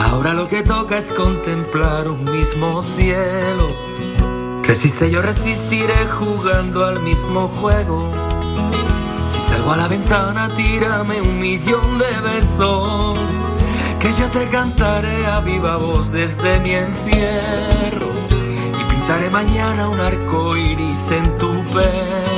Ahora 0.00 0.32
lo 0.32 0.48
que 0.48 0.62
toca 0.62 0.96
es 0.96 1.06
contemplar 1.08 2.08
un 2.08 2.24
mismo 2.24 2.82
cielo. 2.82 3.68
Resiste, 4.62 5.10
yo 5.10 5.20
resistiré 5.20 6.06
jugando 6.06 6.86
al 6.86 7.02
mismo 7.02 7.48
juego. 7.48 8.10
Si 9.28 9.38
salgo 9.50 9.72
a 9.72 9.76
la 9.76 9.88
ventana, 9.88 10.48
tírame 10.56 11.20
un 11.20 11.38
millón 11.38 11.98
de 11.98 12.20
besos. 12.22 13.18
Que 13.98 14.10
yo 14.14 14.30
te 14.30 14.48
cantaré 14.48 15.26
a 15.26 15.40
viva 15.40 15.76
voz 15.76 16.10
desde 16.12 16.58
mi 16.60 16.70
encierro. 16.70 18.10
Y 18.80 18.90
pintaré 18.90 19.28
mañana 19.28 19.88
un 19.90 20.00
arco 20.00 20.56
iris 20.56 21.10
en 21.10 21.36
tu 21.36 21.52
pelo. 21.64 22.29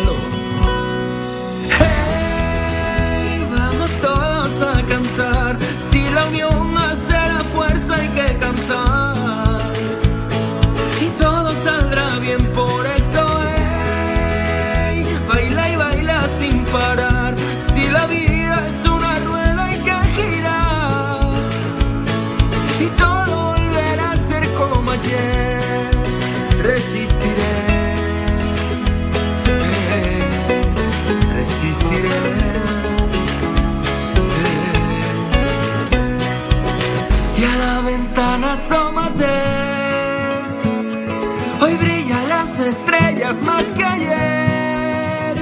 Más 43.41 43.64
que 43.77 43.84
ayer. 43.84 45.34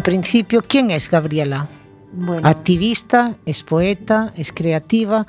Principio, 0.07 0.61
¿quién 0.65 0.89
es 0.89 1.11
Gabriela? 1.11 1.67
Bueno, 2.13 2.47
Activista, 2.47 3.35
es 3.45 3.61
poeta, 3.61 4.31
es 4.37 4.53
creativa. 4.53 5.27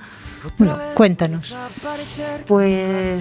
Bueno, 0.57 0.79
cuéntanos. 0.95 1.57
pues 2.47 3.21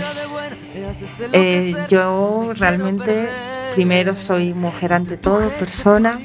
eh, 1.33 1.75
yo 1.89 2.53
realmente 2.55 3.27
primero 3.73 4.13
soy 4.13 4.53
mujer 4.53 4.93
ante 4.93 5.17
todo, 5.17 5.49
persona, 5.49 6.19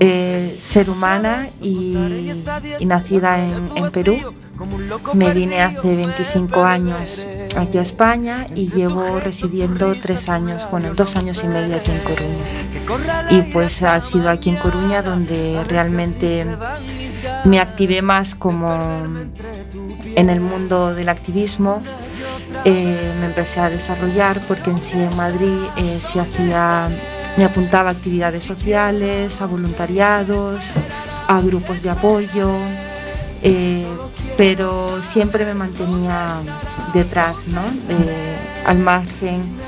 eh, 0.00 0.56
ser 0.58 0.88
humana 0.88 1.50
y, 1.60 2.32
y 2.78 2.86
nacida 2.86 3.44
en, 3.44 3.68
en 3.76 3.90
Perú. 3.90 4.16
Me 5.12 5.34
vine 5.34 5.60
hace 5.60 5.94
25 5.94 6.64
años 6.64 7.26
aquí 7.58 7.76
a 7.76 7.82
España 7.82 8.46
y 8.54 8.70
llevo 8.70 9.20
residiendo 9.20 9.94
tres 10.00 10.30
años, 10.30 10.66
bueno, 10.70 10.94
dos 10.94 11.14
años 11.14 11.42
y 11.44 11.46
medio 11.46 11.76
aquí 11.76 11.90
en 11.90 11.98
Coruña. 11.98 12.77
Y 13.30 13.42
pues 13.42 13.82
ha 13.82 14.00
sido 14.00 14.30
aquí 14.30 14.50
en 14.50 14.56
Coruña 14.56 15.02
donde 15.02 15.62
realmente 15.68 16.46
me 17.44 17.60
activé 17.60 18.02
más 18.02 18.34
como 18.34 19.04
en 20.14 20.30
el 20.30 20.40
mundo 20.40 20.94
del 20.94 21.08
activismo. 21.08 21.82
Eh, 22.64 23.12
me 23.20 23.26
empecé 23.26 23.60
a 23.60 23.70
desarrollar 23.70 24.40
porque 24.48 24.70
en 24.70 24.80
sí 24.80 24.94
en 24.94 25.14
Madrid 25.16 25.58
eh, 25.76 26.00
hacía, 26.20 26.88
me 27.36 27.44
apuntaba 27.44 27.90
a 27.90 27.92
actividades 27.92 28.42
sociales, 28.42 29.40
a 29.40 29.46
voluntariados, 29.46 30.72
a 31.28 31.40
grupos 31.40 31.82
de 31.82 31.90
apoyo, 31.90 32.56
eh, 33.42 33.86
pero 34.36 35.02
siempre 35.02 35.44
me 35.44 35.54
mantenía 35.54 36.40
detrás, 36.94 37.46
¿no? 37.48 37.62
Eh, 37.88 38.36
al 38.64 38.78
margen. 38.78 39.58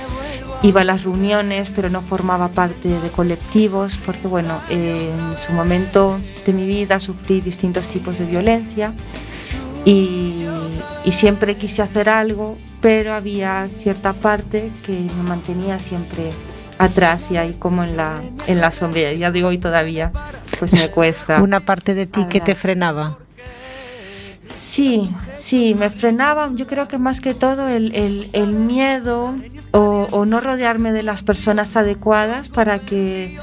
Iba 0.63 0.83
a 0.83 0.85
las 0.85 1.05
reuniones, 1.05 1.71
pero 1.71 1.89
no 1.89 2.03
formaba 2.03 2.49
parte 2.49 2.89
de 2.89 3.11
colectivos, 3.11 3.99
porque 4.05 4.29
bueno, 4.29 4.61
eh, 4.69 5.11
en 5.31 5.37
su 5.39 5.53
momento 5.53 6.21
de 6.45 6.53
mi 6.53 6.67
vida 6.67 7.01
sufrí 7.01 7.41
distintos 7.41 7.89
tipos 7.89 8.19
de 8.19 8.27
violencia 8.27 8.93
y, 9.87 10.45
y 11.05 11.13
siempre 11.13 11.57
quise 11.57 11.81
hacer 11.81 12.11
algo, 12.11 12.57
pero 12.83 13.15
había 13.15 13.69
cierta 13.83 14.13
parte 14.13 14.71
que 14.85 14.93
me 14.93 15.23
mantenía 15.23 15.79
siempre 15.79 16.31
atrás 16.81 17.31
y 17.31 17.37
ahí 17.37 17.55
como 17.55 17.85
en 17.85 17.97
la, 17.97 18.21
en 18.47 18.61
la 18.61 18.71
sombra. 18.71 19.13
Ya 19.13 19.31
digo, 19.31 19.49
hoy 19.49 19.59
todavía, 19.59 20.13
pues 20.59 20.73
me 20.73 20.91
cuesta. 20.91 21.43
Una 21.43 21.61
parte 21.61 21.95
de 21.95 22.07
ti 22.07 22.25
que 22.27 22.41
te 22.41 22.55
frenaba. 22.55 23.19
Sí, 24.55 25.11
sí, 25.35 25.75
me 25.75 25.91
frenaban. 25.91 26.57
Yo 26.57 26.67
creo 26.67 26.89
que 26.89 26.99
más 26.99 27.21
que 27.21 27.35
todo 27.35 27.69
el, 27.69 27.95
el- 27.95 28.53
miedo 28.53 29.35
o, 29.73 30.09
o 30.11 30.27
no 30.27 30.41
rodearme 30.41 30.93
de 30.93 31.03
las 31.03 31.23
personas 31.23 31.77
adecuadas 31.77 32.49
para 32.49 32.81
que 32.81 33.39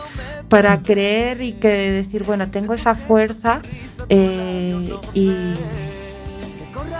para 0.49 0.81
creer 0.81 1.41
y 1.41 1.53
que 1.53 1.67
decir, 1.67 2.23
bueno, 2.23 2.49
tengo 2.49 2.73
esa 2.73 2.95
fuerza 2.95 3.61
eh, 4.07 4.89
y, 5.13 5.29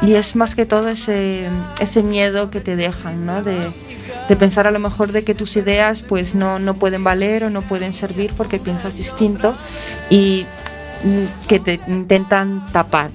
y 0.02 0.16
es 0.16 0.36
más 0.36 0.54
que 0.54 0.66
todo 0.66 0.90
ese, 0.90 1.48
ese 1.80 2.04
miedo 2.04 2.50
que 2.52 2.60
te 2.60 2.76
dejan, 2.76 3.26
¿no? 3.26 3.44
De, 3.44 3.72
de 4.28 4.36
pensar 4.36 4.68
a 4.68 4.72
lo 4.72 4.80
mejor 4.80 5.14
de 5.14 5.24
que 5.24 5.34
tus 5.34 5.56
ideas 5.56 6.02
pues 6.02 6.36
no, 6.36 6.60
no 6.60 6.74
pueden 6.74 7.06
valer 7.06 7.46
o 7.46 7.50
no 7.50 7.62
pueden 7.62 7.94
servir 7.94 8.34
porque 8.36 8.60
piensas 8.60 8.98
distinto 8.98 9.56
y 10.10 10.46
mm, 11.06 11.48
que 11.48 11.60
te 11.62 11.80
intentan 11.88 12.66
tapar. 12.74 13.12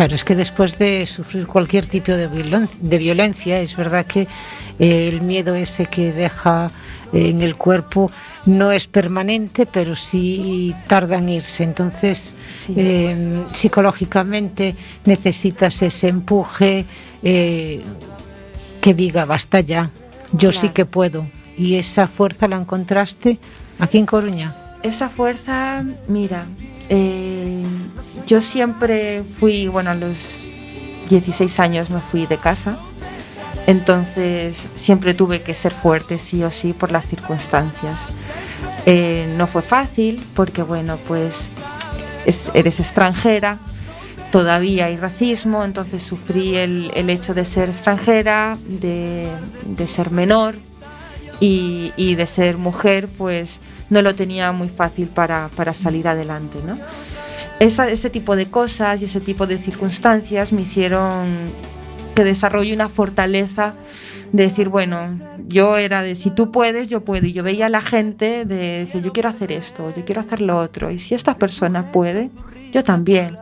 Claro, 0.00 0.14
es 0.14 0.24
que 0.24 0.34
después 0.34 0.78
de 0.78 1.04
sufrir 1.04 1.46
cualquier 1.46 1.84
tipo 1.84 2.10
de, 2.12 2.30
violen- 2.30 2.70
de 2.80 2.96
violencia, 2.96 3.60
es 3.60 3.76
verdad 3.76 4.06
que 4.06 4.22
eh, 4.78 5.08
el 5.08 5.20
miedo 5.20 5.54
ese 5.54 5.84
que 5.84 6.10
deja 6.14 6.70
eh, 7.12 7.28
en 7.28 7.42
el 7.42 7.54
cuerpo 7.54 8.10
no 8.46 8.72
es 8.72 8.86
permanente, 8.86 9.66
pero 9.66 9.94
sí 9.94 10.74
tarda 10.86 11.18
en 11.18 11.28
irse. 11.28 11.64
Entonces, 11.64 12.34
Sí. 12.64 12.72
eh, 12.78 13.44
psicológicamente 13.52 14.74
necesitas 15.04 15.82
ese 15.82 16.08
empuje 16.08 16.86
eh, 17.22 17.82
que 18.80 18.94
diga, 18.94 19.26
basta 19.26 19.60
ya, 19.60 19.90
yo 20.32 20.50
sí 20.52 20.70
que 20.70 20.86
puedo. 20.86 21.26
Y 21.58 21.74
esa 21.74 22.08
fuerza 22.08 22.48
la 22.48 22.56
encontraste 22.56 23.38
aquí 23.78 23.98
en 23.98 24.06
Coruña. 24.06 24.56
Esa 24.82 25.10
fuerza, 25.10 25.84
mira, 26.08 26.46
eh, 26.90 27.62
yo 28.26 28.40
siempre 28.42 29.22
fui, 29.24 29.68
bueno, 29.68 29.90
a 29.90 29.94
los 29.94 30.46
16 31.08 31.58
años 31.60 31.88
me 31.90 32.00
fui 32.00 32.26
de 32.26 32.36
casa, 32.38 32.78
entonces 33.66 34.68
siempre 34.74 35.14
tuve 35.14 35.42
que 35.42 35.54
ser 35.54 35.72
fuerte, 35.72 36.18
sí 36.18 36.42
o 36.44 36.50
sí, 36.50 36.72
por 36.72 36.92
las 36.92 37.06
circunstancias. 37.06 38.00
Eh, 38.86 39.32
no 39.36 39.46
fue 39.46 39.62
fácil 39.62 40.24
porque, 40.34 40.62
bueno, 40.62 40.98
pues 41.06 41.48
es- 42.26 42.50
eres 42.54 42.80
extranjera, 42.80 43.58
todavía 44.32 44.86
hay 44.86 44.96
racismo, 44.96 45.64
entonces 45.64 46.02
sufrí 46.02 46.56
el, 46.56 46.90
el 46.94 47.10
hecho 47.10 47.34
de 47.34 47.44
ser 47.44 47.68
extranjera, 47.68 48.56
de, 48.66 49.28
de 49.64 49.86
ser 49.86 50.10
menor 50.10 50.54
y, 51.40 52.14
de 52.16 52.26
ser 52.26 52.58
mujer, 52.58 53.08
pues 53.08 53.60
no 53.90 54.02
lo 54.02 54.14
tenía 54.14 54.52
muy 54.52 54.68
fácil 54.68 55.08
para, 55.08 55.50
para 55.54 55.74
salir 55.74 56.08
adelante, 56.08 56.58
¿no? 56.64 56.78
Este 57.58 58.10
tipo 58.10 58.36
de 58.36 58.50
cosas 58.50 59.02
y 59.02 59.04
ese 59.04 59.20
tipo 59.20 59.46
de 59.46 59.58
circunstancias 59.58 60.52
me 60.52 60.62
hicieron 60.62 61.46
que 62.14 62.24
desarrolle 62.24 62.72
una 62.72 62.88
fortaleza 62.88 63.74
de 64.32 64.44
decir, 64.44 64.68
bueno, 64.68 65.18
yo 65.48 65.76
era 65.76 66.02
de 66.02 66.14
si 66.14 66.30
tú 66.30 66.50
puedes, 66.50 66.88
yo 66.88 67.04
puedo. 67.04 67.26
Y 67.26 67.32
yo 67.32 67.42
veía 67.42 67.66
a 67.66 67.68
la 67.70 67.82
gente 67.82 68.44
de 68.44 68.84
decir, 68.84 69.02
yo 69.02 69.12
quiero 69.12 69.28
hacer 69.28 69.52
esto, 69.52 69.92
yo 69.94 70.04
quiero 70.04 70.20
hacer 70.20 70.40
lo 70.40 70.58
otro. 70.58 70.90
Y 70.90 70.98
si 70.98 71.14
esta 71.14 71.36
persona 71.36 71.90
puede, 71.92 72.30
yo 72.72 72.84
también. 72.84 73.36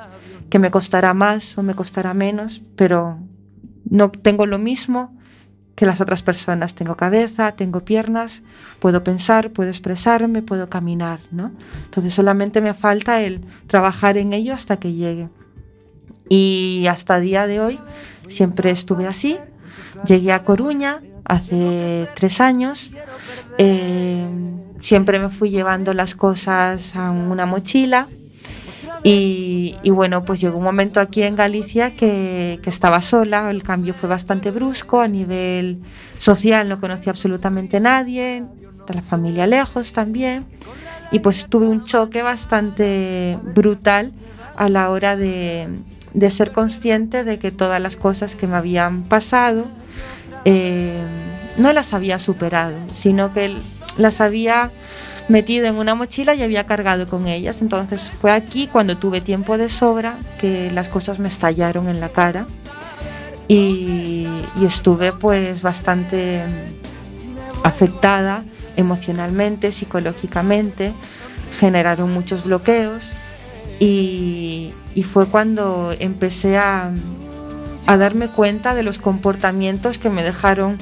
Que 0.49 0.59
me 0.59 0.71
costará 0.71 1.13
más 1.13 1.59
o 1.59 1.63
me 1.63 1.75
costará 1.75 2.15
menos, 2.15 2.63
pero 2.75 3.19
no 3.91 4.11
tengo 4.11 4.47
lo 4.47 4.59
mismo 4.59 5.18
que 5.79 5.87
las 5.87 6.01
otras 6.01 6.25
personas. 6.25 6.75
Tengo 6.75 6.97
cabeza, 6.97 7.53
tengo 7.53 7.85
piernas, 7.85 8.43
puedo 8.81 9.05
pensar, 9.05 9.53
puedo 9.53 9.71
expresarme, 9.71 10.43
puedo 10.43 10.69
caminar, 10.69 11.21
¿no? 11.31 11.53
Entonces 11.85 12.13
solamente 12.13 12.61
me 12.61 12.75
falta 12.75 13.23
el 13.23 13.43
trabajar 13.69 14.19
en 14.19 14.33
ello 14.33 14.55
hasta 14.55 14.79
que 14.79 14.93
llegue. 14.93 15.29
Y 16.29 16.89
hasta 16.91 17.21
día 17.21 17.47
de 17.47 17.61
hoy 17.61 17.79
siempre 18.27 18.73
estuve 18.73 19.07
así. 19.07 19.39
Llegué 20.05 20.33
a 20.33 20.41
Coruña 20.41 21.01
hace 21.25 22.09
tres 22.17 22.41
años. 22.41 22.91
Eh, 23.57 24.27
siempre 24.83 25.21
me 25.21 25.29
fui 25.29 25.51
llevando 25.51 25.95
las 25.95 26.17
cosas 26.17 26.97
a 26.97 27.13
una 27.13 27.47
mochila. 27.47 28.09
Y, 29.05 29.77
bueno, 29.91 30.23
pues 30.23 30.41
llegó 30.41 30.59
un 30.59 30.65
momento 30.65 31.01
aquí 31.01 31.23
en 31.23 31.37
Galicia 31.37 31.95
que, 31.95 32.61
estaba 32.65 33.01
sola, 33.01 33.51
el 33.51 33.63
cambio 33.63 33.95
fue 33.95 34.09
bastante 34.09 34.51
brusco, 34.51 35.01
a 35.01 35.09
nivel 35.09 35.81
social 36.19 36.69
no 36.69 36.81
conocía 36.81 37.13
absolutamente 37.13 37.81
nadie, 37.81 38.45
de 38.87 38.95
la 38.95 39.03
familia 39.03 39.47
lejos 39.47 39.93
también, 39.93 40.47
y 41.11 41.21
pues 41.21 41.47
tuve 41.49 41.67
un 41.67 41.85
choque 41.85 42.23
bastante 42.23 43.39
brutal 43.55 44.13
a 44.57 44.69
la 44.69 44.91
hora 44.91 45.17
de, 45.17 45.69
de 46.15 46.31
ser 46.31 46.53
consciente 46.53 47.25
de 47.25 47.39
que 47.39 47.51
todas 47.51 47.81
las 47.81 47.97
cosas 47.97 48.35
que 48.35 48.47
me 48.47 48.57
habían 48.57 49.05
pasado 49.05 49.67
eh, 50.45 51.03
no 51.57 51.73
las 51.73 51.93
había 51.95 52.19
superado, 52.19 52.77
sino 52.95 53.33
que 53.33 53.57
las 53.97 54.21
había 54.21 54.71
metido 55.29 55.67
en 55.67 55.77
una 55.77 55.95
mochila 55.95 56.35
y 56.35 56.43
había 56.43 56.67
cargado 56.67 57.07
con 57.07 57.27
ellas. 57.27 57.61
Entonces 57.63 58.11
fue 58.11 58.33
aquí 58.33 58.67
cuando 58.67 58.97
tuve 58.97 59.21
tiempo 59.21 59.59
de 59.59 59.69
sobra 59.69 60.19
que 60.41 60.71
las 60.71 60.89
cosas 60.89 61.19
me 61.19 61.29
estallaron 61.29 61.89
en 61.89 62.01
la 62.01 62.09
cara. 62.09 62.47
Y, 63.47 64.27
estuve 64.63 65.13
pues 65.13 65.63
bastante 65.63 66.43
afectada 67.65 68.45
emocionalmente, 68.77 69.73
psicológicamente, 69.73 70.93
generaron 71.59 72.13
muchos 72.13 72.45
bloqueos. 72.45 73.13
Y, 73.81 74.75
fue 75.13 75.27
cuando 75.27 75.95
empecé 75.99 76.59
a 76.59 76.91
darme 77.87 78.29
cuenta 78.29 78.75
de 78.75 78.83
los 78.83 78.99
comportamientos 78.99 79.97
que 79.97 80.11
me 80.11 80.25
dejaron 80.25 80.77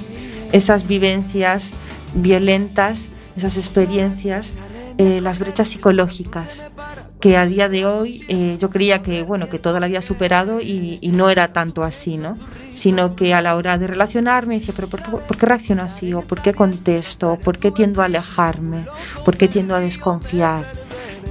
esas 0.52 0.87
vivencias 0.87 1.72
violentas, 2.14 3.10
esas 3.37 3.56
experiencias, 3.56 4.55
eh, 4.99 5.21
las 5.21 5.38
brechas 5.38 5.69
psicológicas, 5.69 6.62
que 7.21 7.37
a 7.37 7.47
día 7.47 7.69
de 7.69 7.87
hoy 7.87 8.25
eh, 8.29 8.56
yo 8.61 8.71
creía 8.71 9.03
que, 9.03 9.23
bueno, 9.23 9.49
que 9.49 9.59
todo 9.59 9.79
lo 9.81 9.87
había 9.87 10.03
superado 10.03 10.61
y, 10.61 11.00
no 11.12 11.31
era 11.31 11.49
tanto 11.49 11.83
así, 11.83 12.19
¿no? 12.19 12.37
Sino 12.73 13.17
que 13.17 13.33
a 13.35 13.41
la 13.41 13.56
hora 13.56 13.79
de 13.79 13.87
relacionarme 13.87 14.59
decía, 14.59 14.75
pero 14.77 14.88
¿por 14.88 15.03
qué, 15.03 15.47
reacciono 15.47 15.83
así? 15.83 16.12
¿O 16.12 16.21
por 16.21 16.43
qué 16.43 16.53
contesto? 16.53 17.38
¿Por 17.43 17.59
qué 17.59 17.71
tiendo 17.71 18.03
a 18.03 18.06
alejarme? 18.06 18.85
¿Por 19.25 19.37
qué 19.37 19.49
tiendo 19.49 19.75
a 19.75 19.81
desconfiar? 19.81 20.67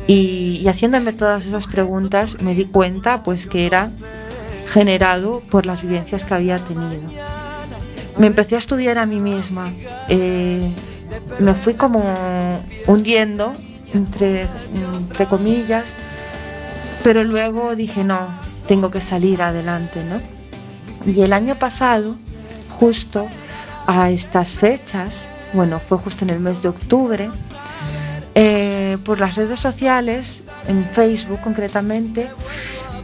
Y, 0.07 0.65
haciéndome 0.67 1.13
todas 1.13 1.45
esas 1.45 1.67
preguntas 1.67 2.41
me 2.41 2.53
di 2.55 2.65
cuenta 2.65 3.23
pues 3.23 3.47
que 3.47 3.65
era 3.65 3.89
generado 4.67 5.41
por 5.49 5.65
las 5.65 5.81
vivencias 5.81 6.25
que 6.25 6.33
había 6.33 6.59
tenido. 6.59 7.01
Me 8.17 8.27
empecé 8.27 8.55
a 8.55 8.57
estudiar 8.57 8.97
a 8.97 9.05
mí 9.05 9.19
misma, 9.19 9.73
eh, 10.09 10.73
me 11.39 11.53
fui 11.53 11.73
como 11.73 12.63
hundiendo, 12.87 13.53
entre, 13.93 14.47
entre 14.93 15.25
comillas, 15.25 15.93
pero 17.03 17.23
luego 17.23 17.75
dije, 17.75 18.03
no, 18.03 18.27
tengo 18.67 18.91
que 18.91 19.01
salir 19.01 19.41
adelante, 19.41 20.03
¿no? 20.03 20.19
Y 21.09 21.21
el 21.21 21.33
año 21.33 21.55
pasado, 21.55 22.15
justo 22.69 23.27
a 23.85 24.09
estas 24.09 24.57
fechas, 24.57 25.27
bueno, 25.53 25.79
fue 25.79 25.97
justo 25.97 26.25
en 26.25 26.31
el 26.31 26.39
mes 26.39 26.61
de 26.61 26.69
octubre, 26.69 27.29
eh, 28.33 28.97
por 29.03 29.19
las 29.19 29.35
redes 29.35 29.59
sociales, 29.59 30.43
en 30.67 30.85
Facebook 30.85 31.39
concretamente, 31.41 32.29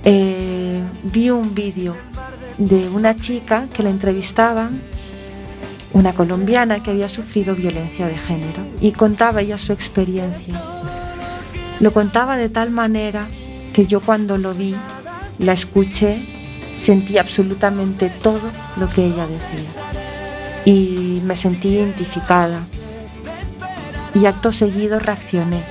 eh, 0.04 0.82
vi 1.04 1.30
un 1.30 1.54
vídeo 1.54 1.96
de 2.58 2.90
una 2.90 3.16
chica 3.16 3.66
que 3.72 3.84
la 3.84 3.90
entrevistaban, 3.90 4.82
una 5.94 6.14
colombiana 6.14 6.82
que 6.82 6.92
había 6.92 7.10
sufrido 7.10 7.56
violencia 7.56 8.08
de 8.08 8.18
género, 8.18 8.64
y 8.80 8.92
contaba 8.92 9.42
ella 9.42 9.58
su 9.58 9.74
experiencia. 9.74 10.62
Lo 11.80 11.92
contaba 11.94 12.38
de 12.38 12.50
tal 12.50 12.70
manera 12.70 13.28
que 13.74 13.86
yo 13.86 14.02
cuando 14.02 14.38
lo 14.38 14.54
vi, 14.54 14.76
la 15.40 15.54
escuché, 15.54 16.22
sentí 16.76 17.18
absolutamente 17.18 18.10
todo 18.10 18.50
lo 18.78 18.88
que 18.88 19.06
ella 19.06 19.28
decía. 19.28 19.70
Y 20.66 21.22
me 21.24 21.36
sentí 21.36 21.70
identificada, 21.70 22.62
y 24.14 24.26
acto 24.26 24.52
seguido 24.52 25.00
reaccioné. 25.00 25.64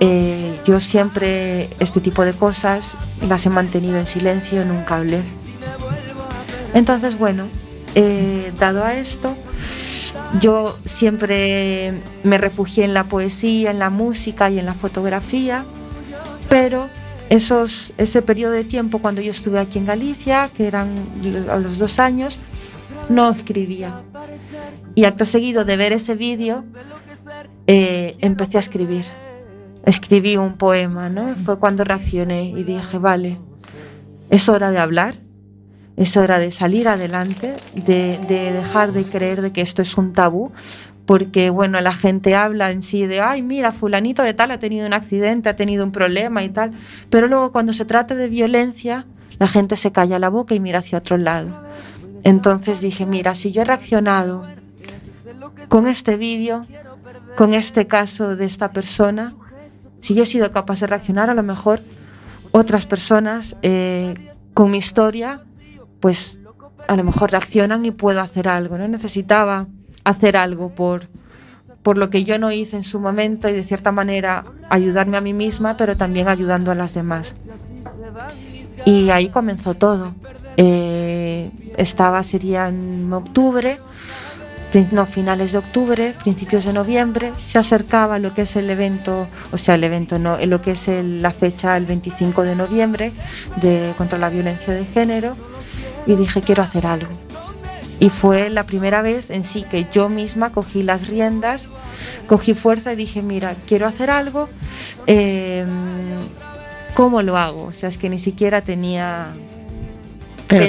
Eh, 0.00 0.60
yo 0.66 0.78
siempre 0.78 1.70
este 1.78 2.00
tipo 2.00 2.24
de 2.24 2.34
cosas 2.34 2.98
las 3.26 3.46
he 3.46 3.50
mantenido 3.50 3.98
en 3.98 4.06
silencio, 4.06 4.64
nunca 4.64 4.96
hablé. 4.96 5.22
Entonces, 6.74 7.16
bueno, 7.18 7.48
eh, 7.96 8.52
dado 8.58 8.84
a 8.84 8.94
esto, 8.94 9.34
yo 10.38 10.78
siempre 10.84 12.02
me 12.24 12.36
refugié 12.36 12.84
en 12.84 12.92
la 12.92 13.04
poesía, 13.04 13.70
en 13.70 13.78
la 13.78 13.88
música 13.88 14.50
y 14.50 14.58
en 14.58 14.66
la 14.66 14.74
fotografía, 14.74 15.64
pero 16.50 16.90
esos, 17.30 17.94
ese 17.96 18.20
periodo 18.20 18.52
de 18.52 18.64
tiempo 18.64 18.98
cuando 18.98 19.22
yo 19.22 19.30
estuve 19.30 19.58
aquí 19.58 19.78
en 19.78 19.86
Galicia, 19.86 20.50
que 20.54 20.66
eran 20.66 20.94
a 21.50 21.56
los 21.56 21.78
dos 21.78 21.98
años, 21.98 22.38
no 23.08 23.30
escribía. 23.30 24.02
Y 24.94 25.04
acto 25.04 25.24
seguido 25.24 25.64
de 25.64 25.76
ver 25.78 25.92
ese 25.92 26.14
vídeo, 26.14 26.64
eh, 27.66 28.16
empecé 28.20 28.58
a 28.58 28.60
escribir. 28.60 29.06
Escribí 29.86 30.36
un 30.36 30.58
poema, 30.58 31.08
¿no? 31.08 31.34
Fue 31.36 31.58
cuando 31.58 31.82
reaccioné 31.82 32.50
y 32.50 32.62
dije, 32.62 32.98
vale, 32.98 33.38
es 34.28 34.50
hora 34.50 34.70
de 34.70 34.78
hablar, 34.78 35.25
es 35.96 36.16
hora 36.16 36.38
de 36.38 36.50
salir 36.50 36.88
adelante, 36.88 37.54
de, 37.74 38.18
de 38.28 38.52
dejar 38.52 38.92
de 38.92 39.04
creer 39.04 39.40
de 39.40 39.52
que 39.52 39.62
esto 39.62 39.82
es 39.82 39.96
un 39.96 40.12
tabú, 40.12 40.52
porque 41.06 41.50
bueno, 41.50 41.80
la 41.80 41.94
gente 41.94 42.34
habla 42.34 42.70
en 42.70 42.82
sí 42.82 43.06
de, 43.06 43.20
ay, 43.20 43.42
mira, 43.42 43.72
fulanito 43.72 44.22
de 44.22 44.34
tal 44.34 44.50
ha 44.50 44.58
tenido 44.58 44.86
un 44.86 44.92
accidente, 44.92 45.48
ha 45.48 45.56
tenido 45.56 45.84
un 45.84 45.92
problema 45.92 46.42
y 46.42 46.48
tal, 46.48 46.72
pero 47.08 47.28
luego 47.28 47.52
cuando 47.52 47.72
se 47.72 47.84
trata 47.84 48.14
de 48.14 48.28
violencia, 48.28 49.06
la 49.38 49.48
gente 49.48 49.76
se 49.76 49.92
calla 49.92 50.18
la 50.18 50.28
boca 50.28 50.54
y 50.54 50.60
mira 50.60 50.80
hacia 50.80 50.98
otro 50.98 51.16
lado. 51.16 51.62
Entonces 52.24 52.80
dije, 52.80 53.06
mira, 53.06 53.34
si 53.34 53.52
yo 53.52 53.62
he 53.62 53.64
reaccionado 53.64 54.46
con 55.68 55.86
este 55.86 56.16
vídeo, 56.16 56.66
con 57.36 57.54
este 57.54 57.86
caso 57.86 58.34
de 58.34 58.46
esta 58.46 58.72
persona, 58.72 59.34
si 59.98 60.14
yo 60.14 60.24
he 60.24 60.26
sido 60.26 60.50
capaz 60.50 60.80
de 60.80 60.88
reaccionar, 60.88 61.30
a 61.30 61.34
lo 61.34 61.42
mejor 61.42 61.80
otras 62.50 62.86
personas 62.86 63.56
eh, 63.62 64.14
con 64.54 64.70
mi 64.70 64.78
historia, 64.78 65.42
pues 66.06 66.38
a 66.86 66.94
lo 66.94 67.02
mejor 67.02 67.32
reaccionan 67.32 67.84
y 67.84 67.90
puedo 67.90 68.20
hacer 68.20 68.46
algo. 68.46 68.78
No 68.78 68.86
necesitaba 68.86 69.66
hacer 70.04 70.36
algo 70.36 70.68
por, 70.68 71.08
por 71.82 71.98
lo 71.98 72.10
que 72.10 72.22
yo 72.22 72.38
no 72.38 72.52
hice 72.52 72.76
en 72.76 72.84
su 72.84 73.00
momento 73.00 73.48
y 73.48 73.54
de 73.54 73.64
cierta 73.64 73.90
manera 73.90 74.44
ayudarme 74.70 75.16
a 75.16 75.20
mí 75.20 75.32
misma, 75.32 75.76
pero 75.76 75.96
también 75.96 76.28
ayudando 76.28 76.70
a 76.70 76.76
las 76.76 76.94
demás. 76.94 77.34
Y 78.84 79.10
ahí 79.10 79.30
comenzó 79.30 79.74
todo. 79.74 80.14
Eh, 80.56 81.50
estaba, 81.76 82.22
sería 82.22 82.68
en 82.68 83.12
octubre, 83.12 83.80
no, 84.92 85.06
finales 85.06 85.50
de 85.52 85.58
octubre, 85.58 86.14
principios 86.22 86.66
de 86.66 86.72
noviembre, 86.72 87.32
se 87.38 87.58
acercaba 87.58 88.20
lo 88.20 88.32
que 88.32 88.42
es 88.42 88.54
el 88.56 88.68
evento, 88.70 89.26
o 89.50 89.56
sea, 89.56 89.74
el 89.74 89.84
evento 89.84 90.20
no, 90.20 90.36
lo 90.36 90.60
que 90.60 90.72
es 90.72 90.86
la 90.88 91.32
fecha, 91.32 91.76
el 91.76 91.86
25 91.86 92.42
de 92.42 92.54
noviembre, 92.54 93.12
de, 93.60 93.94
contra 93.96 94.18
la 94.18 94.28
violencia 94.28 94.74
de 94.74 94.84
género, 94.84 95.36
y 96.06 96.14
dije, 96.14 96.42
quiero 96.42 96.62
hacer 96.62 96.86
algo. 96.86 97.12
Y 97.98 98.10
fue 98.10 98.50
la 98.50 98.64
primera 98.64 99.00
vez 99.00 99.30
en 99.30 99.44
sí 99.44 99.62
que 99.62 99.86
yo 99.90 100.08
misma 100.08 100.52
cogí 100.52 100.82
las 100.82 101.08
riendas, 101.08 101.68
cogí 102.26 102.54
fuerza 102.54 102.92
y 102.92 102.96
dije, 102.96 103.22
mira, 103.22 103.56
quiero 103.66 103.86
hacer 103.86 104.10
algo, 104.10 104.50
em, 105.06 105.66
¿cómo 106.94 107.22
lo 107.22 107.38
hago? 107.38 107.64
O 107.64 107.72
sea, 107.72 107.88
es 107.88 107.96
que 107.96 108.10
ni 108.10 108.20
siquiera 108.20 108.60
tenía 108.60 109.32
pero 110.46 110.64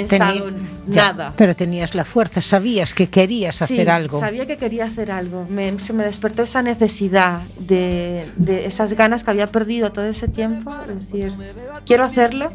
nada. 0.88 1.34
Pero 1.36 1.54
tenías 1.54 1.94
la 1.94 2.04
fuerza, 2.04 2.40
sabías 2.40 2.94
que 2.94 3.08
querías 3.08 3.62
hacer 3.62 3.90
algo. 3.90 4.20
Sabía 4.20 4.46
que 4.46 4.56
quería 4.56 4.84
hacer 4.84 5.10
algo. 5.10 5.46
se 5.78 5.92
me 5.92 6.04
despertó 6.04 6.42
esa 6.42 6.62
necesidad 6.62 7.42
de, 7.58 8.26
de, 8.36 8.66
esas 8.66 8.92
ganas 8.94 9.24
que 9.24 9.30
había 9.30 9.46
perdido 9.48 9.92
todo 9.92 10.04
ese 10.04 10.28
tiempo. 10.28 10.74
Es 10.88 11.10
decir, 11.10 11.32
quiero 11.84 12.04
hacerlo 12.04 12.50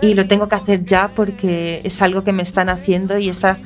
y 0.00 0.14
lo 0.14 0.26
tengo 0.26 0.48
que 0.48 0.54
hacer 0.54 0.84
ya 0.84 1.08
porque 1.14 1.80
es 1.84 2.00
algo 2.02 2.24
que 2.24 2.32
me 2.32 2.42
están 2.42 2.68
haciendo 2.68 3.18
y 3.18 3.28
esa 3.28 3.56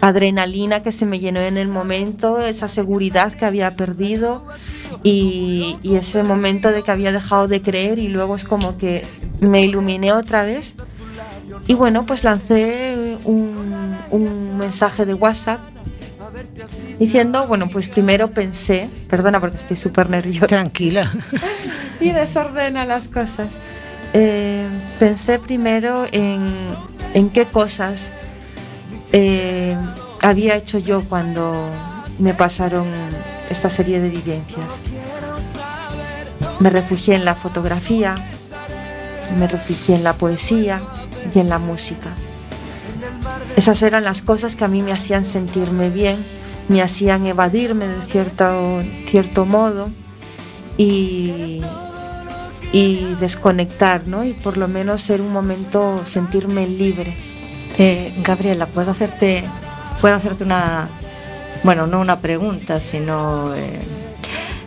adrenalina 0.00 0.82
que 0.82 0.92
se 0.92 1.06
me 1.06 1.18
llenó 1.18 1.40
en 1.40 1.56
el 1.56 1.68
momento, 1.68 2.40
esa 2.40 2.68
seguridad 2.68 3.32
que 3.32 3.44
había 3.44 3.76
perdido 3.76 4.44
y, 5.02 5.76
y 5.82 5.96
ese 5.96 6.22
momento 6.22 6.70
de 6.70 6.82
que 6.82 6.90
había 6.90 7.12
dejado 7.12 7.48
de 7.48 7.62
creer 7.62 7.98
y 7.98 8.08
luego 8.08 8.36
es 8.36 8.44
como 8.44 8.76
que 8.76 9.04
me 9.40 9.62
iluminé 9.62 10.12
otra 10.12 10.44
vez 10.44 10.76
y 11.66 11.74
bueno, 11.74 12.06
pues 12.06 12.24
lancé 12.24 13.16
un, 13.24 13.98
un 14.10 14.58
mensaje 14.58 15.04
de 15.04 15.14
WhatsApp 15.14 15.60
diciendo, 16.98 17.46
bueno, 17.46 17.68
pues 17.70 17.88
primero 17.88 18.30
pensé, 18.30 18.88
perdona 19.08 19.40
porque 19.40 19.56
estoy 19.56 19.76
súper 19.76 20.10
nerviosa. 20.10 20.46
Tranquila. 20.46 21.10
y 22.00 22.10
desordena 22.10 22.84
las 22.84 23.08
cosas. 23.08 23.48
Eh, 24.12 24.68
pensé 24.98 25.38
primero 25.38 26.06
en, 26.10 26.48
en 27.14 27.30
qué 27.30 27.46
cosas 27.46 28.10
eh, 29.12 29.76
había 30.20 30.56
hecho 30.56 30.78
yo 30.78 31.02
cuando 31.02 31.70
me 32.18 32.34
pasaron 32.34 32.88
esta 33.48 33.70
serie 33.70 34.00
de 34.00 34.10
vivencias. 34.10 34.80
Me 36.58 36.70
refugié 36.70 37.14
en 37.14 37.24
la 37.24 37.34
fotografía, 37.34 38.14
me 39.38 39.46
refugié 39.46 39.94
en 39.94 40.04
la 40.04 40.14
poesía, 40.14 40.82
y 41.34 41.38
en 41.38 41.48
la 41.48 41.58
música. 41.58 42.14
Esas 43.56 43.82
eran 43.82 44.04
las 44.04 44.22
cosas 44.22 44.56
que 44.56 44.64
a 44.64 44.68
mí 44.68 44.82
me 44.82 44.92
hacían 44.92 45.24
sentirme 45.24 45.90
bien, 45.90 46.18
me 46.68 46.82
hacían 46.82 47.26
evadirme 47.26 47.88
de 47.88 48.02
cierto, 48.02 48.82
cierto 49.06 49.44
modo 49.44 49.90
y, 50.76 51.62
desconectar, 53.20 54.06
¿no? 54.06 54.24
Y 54.24 54.32
por 54.32 54.56
lo 54.56 54.68
menos 54.68 55.02
ser 55.02 55.20
un 55.20 55.32
momento 55.32 56.02
sentirme 56.04 56.66
libre. 56.66 57.16
Eh, 57.78 58.14
Gabriela, 58.22 58.66
¿puedo 58.66 58.92
hacerte, 58.92 59.44
puedo 60.00 60.14
hacerte 60.14 60.44
una, 60.44 60.88
bueno, 61.64 61.86
no 61.86 62.00
una 62.00 62.20
pregunta, 62.20 62.80
sino 62.80 63.54
eh, 63.54 63.80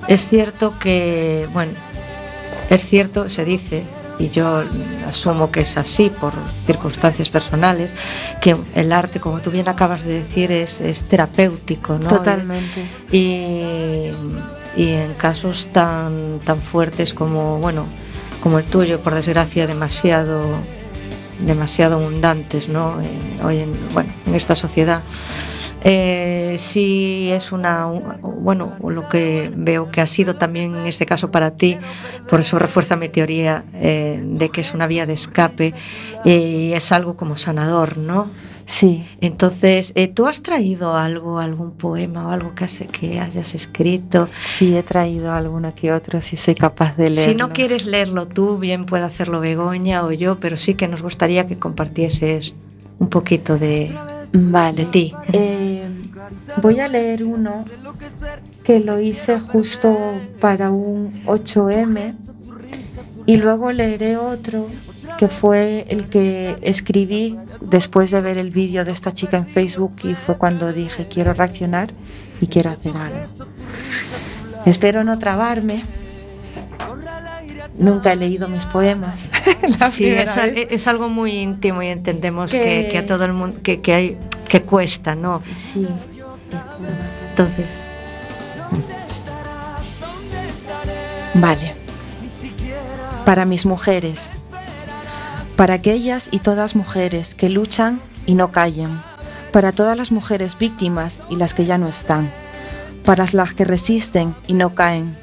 es 0.08 0.27
cierto 0.27 0.77
que, 0.79 1.48
bueno, 1.53 1.74
es 2.70 2.86
cierto, 2.86 3.29
se 3.29 3.46
dice 3.46 3.84
y 4.20 4.29
yo 4.29 4.63
asumo 5.08 5.51
que 5.51 5.62
es 5.62 5.77
así 5.77 6.10
por 6.10 6.34
circunstancias 6.65 7.29
personales, 7.29 7.91
que 8.41 8.55
el 8.75 8.91
arte, 8.91 9.20
como 9.20 9.39
tú 9.39 9.51
bien 9.51 9.67
acabas 9.67 10.03
de 10.03 10.24
decir, 10.24 10.51
es, 10.51 10.82
es 10.82 11.03
terapéutico, 11.03 11.98
¿no? 11.98 12.08
Totalmente. 12.08 12.82
Y, 13.12 14.12
y, 14.75 14.89
en 14.89 15.13
casos 15.15 15.70
tan, 15.72 16.39
tan 16.39 16.62
fuertes 16.62 17.13
como, 17.13 17.60
bueno, 17.60 17.86
como 18.41 18.60
el 18.60 18.65
tuyo, 18.65 19.01
por 19.01 19.15
desgracia, 19.15 19.67
demasiado 19.67 20.41
demasiado 21.39 21.96
abundantes 21.96 22.70
¿no? 22.70 22.96
hoy 23.43 23.60
en, 23.60 23.72
bueno, 23.93 24.13
en 24.25 24.36
esta 24.36 24.55
sociedad 24.55 25.01
eh, 25.84 26.56
si 26.58 27.30
es 27.32 27.52
una, 27.52 27.86
bueno, 28.22 28.78
lo 28.82 29.10
que 29.10 29.52
veo 29.56 29.92
que 29.92 30.02
ha 30.02 30.06
sido 30.06 30.36
también 30.36 30.75
en 30.75 30.86
este 30.86 31.06
caso 31.06 31.30
para 31.30 31.52
ti, 31.52 31.78
por 32.30 32.40
eso 32.40 32.58
refuerza 32.58 32.96
mi 32.96 33.10
teoría 33.10 33.66
eh, 33.74 34.22
de 34.24 34.50
que 34.50 34.62
es 34.62 34.74
una 34.74 34.88
vía 34.88 35.06
de 35.06 35.13
escape 35.13 35.74
y 36.24 36.72
es 36.72 36.92
algo 36.92 37.18
como 37.18 37.38
sanador, 37.38 37.98
¿no? 37.98 38.30
Sí. 38.66 39.06
Entonces, 39.20 39.92
eh, 39.96 40.08
¿tú 40.08 40.25
has 40.25 40.42
traído 40.42 40.96
algo, 40.96 41.40
algún 41.40 41.72
poema 41.72 42.28
o 42.28 42.32
algo 42.32 42.56
que, 42.56 42.66
que 42.88 43.20
hayas 43.20 43.54
escrito? 43.56 44.30
Sí, 44.46 44.75
he 44.78 44.84
traído 44.84 45.34
alguno 45.34 45.75
que 45.75 45.92
otro, 45.92 46.22
si 46.22 46.38
soy 46.38 46.56
capaz 46.56 46.96
de 46.96 47.10
leerlo. 47.10 47.24
Si 47.24 47.36
no 47.36 47.50
quieres 47.50 47.88
leerlo 47.88 48.28
tú, 48.28 48.58
bien 48.58 48.86
puede 48.86 49.04
hacerlo 49.04 49.42
Begoña 49.42 50.06
o 50.06 50.13
yo, 50.13 50.40
pero 50.40 50.56
sí 50.56 50.75
que 50.75 50.88
nos 50.88 51.02
gustaría 51.02 51.46
que 51.46 51.60
compartieses 51.60 52.56
un 53.00 53.10
poquito 53.10 53.58
de, 53.58 53.94
vale. 54.34 54.86
ti. 54.86 55.13
Eh, 55.32 55.88
voy 56.62 56.80
a 56.80 56.88
leer 56.88 57.24
uno 57.24 57.66
que 58.63 58.80
lo 58.80 59.00
hice 59.00 59.40
justo 59.40 60.20
para 60.40 60.72
un 60.72 61.24
8M 61.25 62.16
y 63.25 63.38
luego 63.38 63.72
leeré 63.72 64.18
otro 64.18 64.68
que 65.18 65.28
fue 65.28 65.86
el 65.90 66.08
que 66.08 66.58
escribí 66.62 67.38
después 67.62 68.12
de 68.12 68.22
ver 68.22 68.38
el 68.38 68.52
vídeo 68.52 68.84
de 68.86 68.92
esta 68.92 69.12
chica 69.12 69.38
en 69.38 69.48
Facebook 69.48 69.96
y 70.04 70.16
fue 70.16 70.38
cuando 70.38 70.72
dije 70.74 71.08
quiero 71.08 71.34
reaccionar 71.34 71.94
y 72.42 72.48
quiero 72.48 72.72
hacer 72.72 72.96
algo. 72.98 73.46
Espero 74.66 75.04
no 75.04 75.20
trabarme 75.20 75.84
nunca 77.77 78.13
he 78.13 78.15
leído 78.15 78.48
mis 78.48 78.65
poemas. 78.65 79.20
sí, 79.91 80.08
es, 80.08 80.88
algo 80.88 81.10
muy 81.10 81.32
íntimo 81.32 81.82
y 81.82 81.88
entendemos 81.88 82.51
que, 82.51 82.98
a 82.98 83.05
todo 83.05 83.25
el 83.25 83.34
mundo 83.34 83.60
que, 83.63 83.82
que, 83.82 83.93
hay 83.93 84.17
que 84.48 84.63
cuesta, 84.63 85.15
¿no? 85.15 85.41
Sí. 85.58 85.88
Entonces. 87.29 87.65
Vale. 91.34 91.75
Para 93.25 93.46
mis 93.46 93.65
mujeres. 93.65 94.32
Para 95.55 95.75
aquellas 95.75 96.29
y 96.32 96.39
todas 96.39 96.75
mujeres 96.75 97.36
que 97.36 97.50
luchan 97.50 98.01
y 98.25 98.36
no 98.36 98.51
callen. 98.51 99.01
Para 99.51 99.72
todas 99.72 99.98
las 99.98 100.12
mujeres 100.12 100.58
víctimas 100.58 101.22
y 101.29 101.36
las 101.36 101.53
que 101.53 101.65
ya 101.65 101.77
no 101.77 101.88
están. 101.88 102.34
Para 103.05 103.25
las 103.34 103.53
que 103.53 103.65
resisten 103.65 104.36
y 104.48 104.53
no 104.53 104.75
caen 104.75 105.23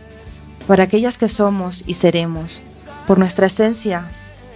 para 0.71 0.85
aquellas 0.85 1.19
que 1.19 1.27
somos 1.27 1.83
y 1.85 1.95
seremos, 1.95 2.61
por 3.05 3.19
nuestra 3.19 3.47
esencia 3.47 4.09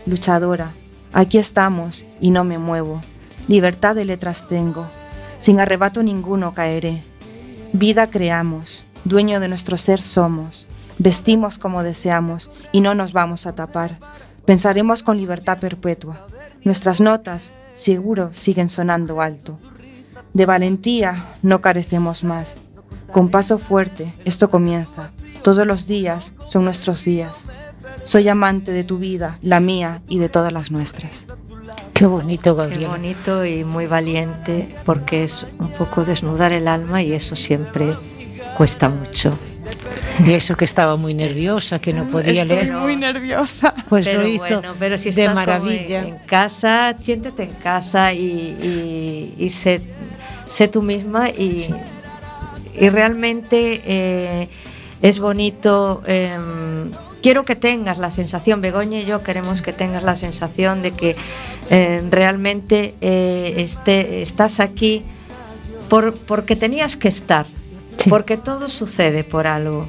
luchadora. 0.06 0.72
Aquí 1.12 1.38
estamos 1.38 2.04
y 2.20 2.30
no 2.30 2.44
me 2.44 2.56
muevo. 2.56 3.00
Libertad 3.48 3.96
de 3.96 4.04
letras 4.04 4.46
tengo, 4.46 4.86
sin 5.40 5.58
arrebato 5.58 6.04
ninguno 6.04 6.54
caeré. 6.54 7.02
Vida 7.72 8.10
creamos, 8.10 8.84
dueño 9.04 9.40
de 9.40 9.48
nuestro 9.48 9.76
ser 9.76 10.00
somos, 10.00 10.68
vestimos 11.00 11.58
como 11.58 11.82
deseamos 11.82 12.52
y 12.70 12.80
no 12.80 12.94
nos 12.94 13.12
vamos 13.12 13.48
a 13.48 13.56
tapar. 13.56 13.98
Pensaremos 14.44 15.02
con 15.02 15.16
libertad 15.16 15.58
perpetua. 15.58 16.28
Nuestras 16.62 17.00
notas, 17.00 17.54
seguro, 17.72 18.32
siguen 18.32 18.68
sonando 18.68 19.20
alto. 19.20 19.58
De 20.32 20.46
valentía 20.46 21.34
no 21.42 21.60
carecemos 21.60 22.22
más. 22.22 22.56
Con 23.12 23.30
paso 23.30 23.58
fuerte, 23.58 24.14
esto 24.24 24.48
comienza. 24.48 25.10
Todos 25.44 25.66
los 25.66 25.86
días 25.86 26.32
son 26.46 26.64
nuestros 26.64 27.04
días. 27.04 27.46
Soy 28.04 28.30
amante 28.30 28.72
de 28.72 28.82
tu 28.82 28.96
vida, 28.96 29.38
la 29.42 29.60
mía 29.60 30.00
y 30.08 30.18
de 30.18 30.30
todas 30.30 30.50
las 30.54 30.70
nuestras. 30.70 31.26
Qué 31.92 32.06
bonito, 32.06 32.56
Gabriel. 32.56 32.80
Qué 32.80 32.86
bonito 32.86 33.44
y 33.44 33.62
muy 33.62 33.86
valiente, 33.86 34.74
porque 34.86 35.22
es 35.24 35.46
un 35.58 35.70
poco 35.72 36.06
desnudar 36.06 36.52
el 36.52 36.66
alma 36.66 37.02
y 37.02 37.12
eso 37.12 37.36
siempre 37.36 37.92
cuesta 38.56 38.88
mucho. 38.88 39.38
Y 40.26 40.32
eso 40.32 40.56
que 40.56 40.64
estaba 40.64 40.96
muy 40.96 41.12
nerviosa, 41.12 41.78
que 41.78 41.92
no 41.92 42.04
podía 42.06 42.40
Estoy 42.42 42.56
leer. 42.56 42.72
muy 42.72 42.96
nerviosa. 42.96 43.74
Pues 43.90 44.06
lo 44.06 44.26
hizo 44.26 44.44
bueno, 44.44 44.74
pero 44.78 44.96
si 44.96 45.10
de 45.10 45.28
maravilla. 45.28 46.06
En, 46.06 46.16
casa, 46.20 46.96
siéntete 46.98 47.42
en 47.42 47.52
casa 47.62 48.14
y, 48.14 49.34
y, 49.36 49.50
sé, 49.50 49.82
sé, 50.46 50.68
tú 50.68 50.80
misma 50.80 51.28
y, 51.28 51.64
sí. 51.64 51.74
y 52.80 52.88
realmente 52.88 53.82
eh, 53.84 54.48
es 55.02 55.18
bonito. 55.18 56.02
Eh, 56.06 56.38
quiero 57.24 57.44
que 57.44 57.56
tengas 57.56 57.98
la 57.98 58.10
sensación, 58.10 58.60
Begoña 58.60 59.00
y 59.00 59.06
yo 59.06 59.22
queremos 59.22 59.62
que 59.62 59.72
tengas 59.72 60.02
la 60.02 60.14
sensación 60.14 60.82
de 60.82 60.90
que 60.92 61.16
eh, 61.70 62.02
realmente 62.10 62.94
eh, 63.00 63.54
este, 63.56 64.20
estás 64.20 64.60
aquí 64.60 65.02
por, 65.88 66.14
porque 66.14 66.54
tenías 66.54 66.96
que 66.96 67.08
estar, 67.08 67.46
sí. 67.96 68.10
porque 68.10 68.36
todo 68.36 68.68
sucede 68.68 69.24
por 69.24 69.46
algo. 69.46 69.88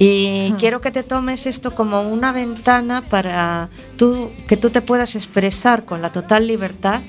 Y 0.00 0.48
uh 0.50 0.54
-huh. 0.54 0.58
quiero 0.58 0.80
que 0.80 0.90
te 0.90 1.04
tomes 1.04 1.46
esto 1.46 1.72
como 1.72 2.02
una 2.02 2.32
ventana 2.32 3.02
para 3.02 3.68
tú, 3.96 4.32
que 4.48 4.56
tú 4.56 4.70
te 4.70 4.82
puedas 4.82 5.14
expresar 5.14 5.84
con 5.84 6.02
la 6.02 6.10
total 6.10 6.48
libertad 6.48 7.02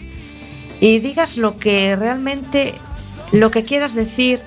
y 0.79 0.99
digas 0.99 1.37
lo 1.37 1.57
que 1.57 1.95
realmente, 1.95 2.75
lo 3.31 3.49
que 3.49 3.63
quieras 3.63 3.95
decir, 3.95 4.41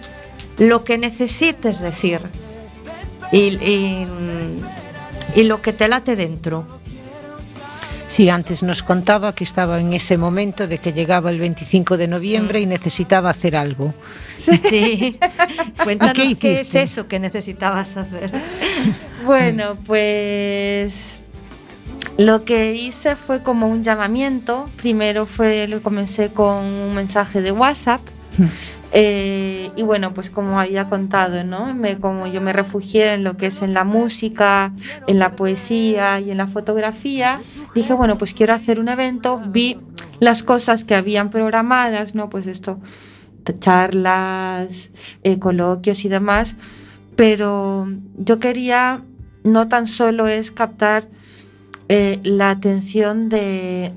lo 0.58 0.84
que 0.84 0.98
necesites 0.98 1.80
decir. 1.80 2.20
Y, 3.36 3.56
y, 3.64 4.06
y, 5.34 5.42
lo 5.44 5.60
que 5.62 5.72
te 5.72 5.88
late 5.88 6.16
dentro. 6.16 6.66
Sí, 8.08 8.28
antes 8.28 8.62
nos 8.62 8.82
contaba 8.82 9.34
que 9.34 9.44
estaba 9.44 9.80
en 9.80 9.92
ese 9.92 10.16
momento 10.16 10.66
de 10.66 10.78
que 10.78 10.92
llegaba 10.92 11.30
el 11.30 11.40
25 11.40 11.96
de 11.96 12.06
noviembre 12.06 12.60
mm. 12.60 12.62
y 12.62 12.66
necesitaba 12.66 13.30
hacer 13.30 13.56
algo. 13.56 13.92
Sí, 14.38 15.18
cuéntanos 15.84 16.14
qué, 16.14 16.34
qué 16.36 16.60
es 16.60 16.74
eso 16.74 17.08
que 17.08 17.18
necesitabas 17.18 17.96
hacer. 17.96 18.30
Bueno, 19.24 19.76
pues 19.86 21.22
lo 22.16 22.44
que 22.44 22.72
hice 22.74 23.16
fue 23.16 23.42
como 23.42 23.66
un 23.66 23.82
llamamiento. 23.82 24.70
Primero 24.76 25.26
fue, 25.26 25.66
lo 25.66 25.82
comencé 25.82 26.30
con 26.30 26.64
un 26.64 26.94
mensaje 26.94 27.42
de 27.42 27.52
WhatsApp. 27.52 28.00
Eh, 28.92 29.70
y 29.76 29.82
bueno, 29.82 30.14
pues 30.14 30.30
como 30.30 30.60
había 30.60 30.88
contado, 30.88 31.44
¿no? 31.44 31.74
Me, 31.74 31.98
como 31.98 32.26
yo 32.26 32.40
me 32.40 32.52
refugié 32.52 33.14
en 33.14 33.24
lo 33.24 33.36
que 33.36 33.46
es 33.46 33.62
en 33.62 33.74
la 33.74 33.84
música, 33.84 34.72
en 35.06 35.18
la 35.18 35.36
poesía 35.36 36.20
y 36.20 36.30
en 36.30 36.38
la 36.38 36.46
fotografía, 36.46 37.40
dije, 37.74 37.92
bueno, 37.92 38.16
pues 38.16 38.32
quiero 38.32 38.54
hacer 38.54 38.80
un 38.80 38.88
evento. 38.88 39.42
Vi 39.48 39.78
las 40.20 40.42
cosas 40.42 40.84
que 40.84 40.94
habían 40.94 41.30
programadas, 41.30 42.14
¿no? 42.14 42.30
Pues 42.30 42.46
esto, 42.46 42.80
charlas, 43.58 44.90
eh, 45.22 45.38
coloquios 45.38 46.04
y 46.04 46.08
demás. 46.08 46.54
Pero 47.16 47.88
yo 48.16 48.38
quería 48.38 49.02
no 49.42 49.68
tan 49.68 49.86
solo 49.86 50.26
es 50.26 50.50
captar 50.50 51.08
eh, 51.88 52.18
la 52.24 52.50
atención 52.50 53.28
de, 53.28 53.92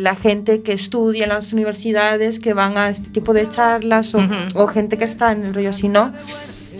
la 0.00 0.16
gente 0.16 0.62
que 0.62 0.72
estudia 0.72 1.24
en 1.24 1.28
las 1.28 1.52
universidades, 1.52 2.40
que 2.40 2.54
van 2.54 2.76
a 2.76 2.88
este 2.90 3.08
tipo 3.10 3.32
de 3.32 3.48
charlas 3.48 4.16
o, 4.54 4.66
gente 4.66 4.98
que 4.98 5.04
está 5.04 5.30
en 5.30 5.44
el 5.44 5.54
rollo, 5.54 5.72
sino 5.72 6.12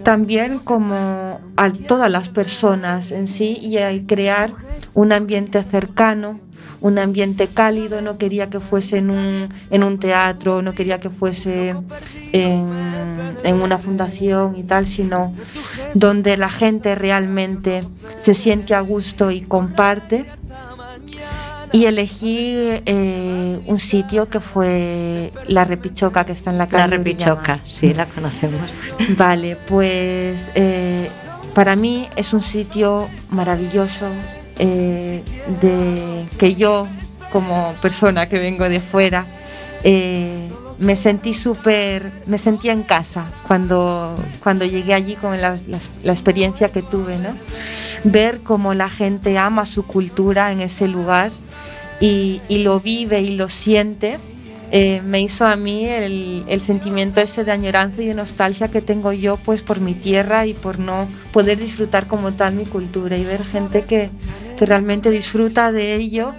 también 0.03 0.59
como 0.59 1.41
a 1.57 1.73
todas 1.73 2.11
las 2.11 2.31
personas 2.31 3.13
en 3.13 3.29
sí 3.29 3.59
y 3.61 4.01
crear 4.07 4.51
un 4.95 5.13
ambiente 5.13 5.63
cercano, 5.63 6.41
un 6.81 6.99
ambiente 6.99 7.47
cálido, 7.47 8.01
no 8.01 8.19
quería 8.19 8.51
que 8.51 8.59
fuese 8.59 8.99
en 8.99 9.11
un, 9.11 9.49
en 9.71 9.85
un 9.85 10.01
teatro, 10.01 10.63
no 10.63 10.73
quería 10.73 10.99
que 10.99 11.11
fuese 11.11 11.77
en, 12.33 13.37
en, 13.45 13.63
una 13.63 13.79
fundación 13.79 14.57
y 14.57 14.65
tal, 14.65 14.87
sino 14.87 15.33
donde 15.95 16.37
la 16.37 16.49
gente 16.49 16.97
realmente 16.97 17.83
se 18.19 18.35
siente 18.35 18.75
a 18.75 18.81
gusto 18.81 19.31
y 19.31 19.43
comparte 19.43 20.40
y 21.73 21.85
elegí 21.85 22.55
eh, 22.85 23.61
un 23.65 23.79
sitio 23.79 24.29
que 24.29 24.41
fue 24.41 25.33
La 25.47 25.65
Repichoca, 25.65 26.25
que 26.25 26.33
está 26.33 26.51
en 26.51 26.59
la 26.59 26.67
calle. 26.67 26.91
La 26.91 26.97
Repichoca, 26.97 27.61
sí, 27.65 27.93
la 27.93 28.07
conocemos. 28.07 28.61
Vale, 29.17 29.57
pues 29.57 30.51
eh, 30.55 31.09
para 31.55 31.77
mí 31.77 32.09
es 32.17 32.33
un 32.33 32.43
sitio 32.43 33.09
maravilloso 33.31 34.07
eh, 34.59 35.23
de 35.61 36.25
que 36.39 36.55
yo, 36.57 36.89
como 37.31 37.75
persona 37.81 38.29
que 38.29 38.39
vengo 38.39 38.69
de 38.69 38.81
fuera, 38.81 39.27
me 40.79 40.97
sentí 40.97 41.35
súper, 41.35 42.13
me 42.27 42.39
sentía 42.39 42.73
en 42.73 42.83
casa 42.83 43.27
cuando, 43.47 44.17
cuando 44.43 44.65
llegué 44.65 44.93
allí 44.93 45.15
con 45.15 45.41
la, 45.41 45.59
la, 46.03 46.13
experiencia 46.13 46.71
que 46.71 46.83
tuve, 46.83 47.17
¿no? 47.19 47.35
Ver 48.05 48.41
cómo 48.41 48.75
la 48.75 48.89
gente 48.89 49.39
ama 49.39 49.67
su 49.67 49.87
cultura 49.87 50.53
en 50.53 50.61
ese 50.61 50.89
lugar 50.89 51.33
y, 52.01 52.41
lo 52.49 52.81
vive 52.81 53.21
y 53.21 53.37
lo 53.37 53.49
siente, 53.49 54.19
eh, 54.73 55.03
me 55.05 55.21
hizo 55.21 55.47
a 55.47 55.57
mí 55.57 55.85
el, 55.85 56.45
el, 56.49 56.61
sentimiento 56.61 57.21
ese 57.21 57.45
de 57.45 57.51
añoranza 57.51 58.03
y 58.03 58.07
de 58.07 58.15
nostalgia 58.15 58.69
que 58.69 58.81
tengo 58.81 59.13
yo 59.13 59.37
pues 59.37 59.63
por 59.63 59.81
mi 59.81 59.95
tierra 59.95 60.47
y 60.47 60.55
por 60.55 60.79
no 60.79 61.09
poder 61.33 61.59
disfrutar 61.59 62.07
como 62.07 62.35
tal 62.35 62.55
mi 62.55 62.67
cultura 62.67 63.17
y 63.17 63.25
ver 63.25 63.45
gente 63.45 63.83
que, 63.83 64.11
que 64.57 64.67
realmente 64.67 65.11
disfruta 65.11 65.73
de 65.73 65.97
ello 65.97 66.33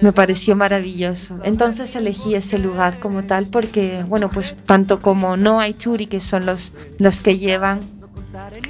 me 0.00 0.12
pareció 0.12 0.56
maravilloso. 0.56 1.40
Entonces 1.44 1.94
elegí 1.96 2.34
ese 2.34 2.58
lugar 2.58 2.98
como 2.98 3.24
tal 3.24 3.46
porque, 3.46 4.04
bueno, 4.06 4.28
pues 4.28 4.56
tanto 4.64 5.00
como 5.00 5.36
no 5.36 5.60
hay 5.60 5.74
churi, 5.74 6.06
que 6.06 6.20
son 6.20 6.46
los, 6.46 6.72
los 6.98 7.20
que 7.20 7.38
llevan 7.38 7.80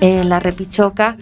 eh, 0.00 0.24
la 0.24 0.40
repichoca, 0.40 1.16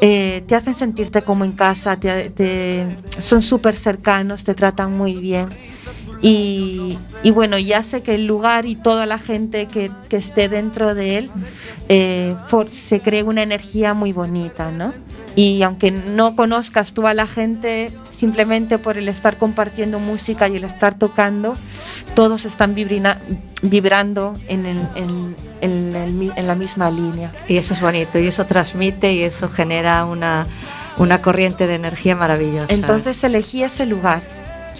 eh, 0.00 0.42
te 0.46 0.54
hacen 0.54 0.74
sentirte 0.74 1.22
como 1.22 1.44
en 1.44 1.52
casa, 1.52 1.98
te, 1.98 2.86
son 3.18 3.42
súper 3.42 3.76
cercanos, 3.76 4.44
te 4.44 4.54
tratan 4.54 4.96
muy 4.96 5.14
bien. 5.14 5.48
Y, 6.22 6.98
bueno, 7.32 7.58
ya 7.58 7.82
sé 7.82 8.02
que 8.02 8.14
el 8.14 8.26
lugar 8.26 8.66
y 8.66 8.76
toda 8.76 9.06
la 9.06 9.18
gente 9.18 9.66
que, 9.66 9.90
esté 10.10 10.48
dentro 10.48 10.94
de 10.94 11.18
él 11.18 11.30
eh, 11.88 12.36
se 12.70 13.00
crea 13.00 13.24
una 13.24 13.42
energía 13.42 13.94
muy 13.94 14.12
bonita, 14.12 14.70
¿no? 14.70 14.92
Y 15.36 15.62
aunque 15.62 15.90
no 15.90 16.34
conozcas 16.34 16.92
tú 16.92 17.06
a 17.06 17.14
la 17.14 17.26
gente, 17.26 17.92
simplemente 18.14 18.78
por 18.78 18.98
el 18.98 19.08
estar 19.08 19.38
compartiendo 19.38 20.00
música 20.00 20.48
y 20.48 20.56
el 20.56 20.64
estar 20.64 20.98
tocando, 20.98 21.54
todos 22.14 22.44
están 22.44 22.74
vibrando 22.74 24.34
en, 24.48 24.66
en, 25.60 26.46
la 26.46 26.54
misma 26.54 26.90
línea. 26.90 27.32
Y 27.48 27.56
eso 27.56 27.74
es 27.74 27.80
bonito, 27.80 28.18
y 28.18 28.26
eso 28.26 28.44
transmite 28.46 29.12
y 29.14 29.22
eso 29.22 29.48
genera 29.48 30.04
una, 30.04 30.46
una 30.98 31.22
corriente 31.22 31.66
de 31.66 31.76
energía 31.76 32.16
maravillosa. 32.16 32.66
Entonces 32.68 33.22
elegí 33.22 33.62
ese 33.62 33.86
lugar. 33.86 34.22